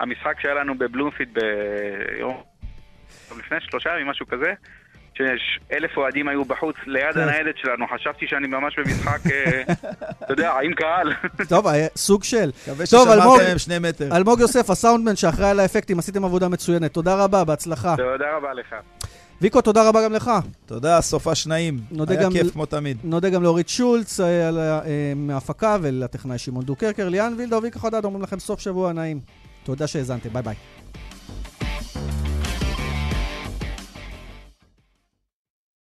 המשחק 0.00 0.40
שהיה 0.40 0.54
לנו 0.54 0.78
בבלומפיד 0.78 1.28
ביום... 1.34 2.42
לפני 3.38 3.58
שלושה 3.60 3.90
ימים, 3.90 4.06
משהו 4.06 4.26
כזה, 4.26 4.52
שיש 5.18 5.60
אלף 5.72 5.96
אוהדים 5.96 6.28
היו 6.28 6.44
בחוץ 6.44 6.76
ליד 6.86 7.14
כן. 7.14 7.20
הניידת 7.20 7.54
שלנו, 7.56 7.86
חשבתי 7.94 8.26
שאני 8.28 8.46
ממש 8.46 8.78
במשחק, 8.78 9.18
אה, 9.26 9.62
אתה 10.22 10.32
יודע, 10.32 10.52
עם 10.62 10.74
קהל. 10.74 11.12
טוב, 11.48 11.66
אה, 11.66 11.86
סוג 11.96 12.24
של. 12.24 12.50
מקווה 12.62 12.86
טוב, 12.90 13.08
אלמוג, 13.08 13.36
ששמרתם 13.38 13.58
שני 13.58 13.78
מטר. 13.78 14.16
אלמוג 14.16 14.40
יוסף, 14.40 14.70
הסאונדמן 14.70 15.16
שאחראי 15.16 15.50
על 15.50 15.60
האפקטים, 15.60 15.98
עשיתם 15.98 16.24
עבודה 16.24 16.48
מצוינת. 16.48 16.92
תודה 16.92 17.24
רבה, 17.24 17.44
בהצלחה. 17.44 17.94
תודה 17.96 18.36
רבה 18.36 18.54
לך. 18.54 18.74
ויקו, 19.40 19.60
תודה 19.60 19.88
רבה 19.88 20.04
גם 20.04 20.12
לך. 20.12 20.30
תודה, 20.66 21.00
סופש 21.00 21.46
נעים. 21.46 21.78
נודה 21.90 22.14
היה 22.14 22.22
גם 22.22 22.32
כיף 22.32 22.52
כמו 22.52 22.66
תמיד. 22.66 22.96
נודה 23.04 23.30
גם 23.30 23.42
לאורית 23.42 23.68
שולץ 23.68 24.20
אה, 24.20 24.48
על 24.48 24.58
מההפקה 25.16 25.76
ולטכנאי 25.82 26.38
שמעון 26.38 26.64
דוקרקר, 26.64 27.08
ליאן 27.08 27.34
וילדאו 27.36 27.58
וויקו 27.58 27.78
חדד 27.78 28.04
אומרים 28.04 28.22
לכם 28.22 28.38
סוף 28.38 28.60
שבוע 28.60 28.92
נעים. 28.92 29.20
תודה 29.64 29.86
שהאזנתם, 29.86 30.28
ביי 30.28 30.42
ביי. 30.42 30.54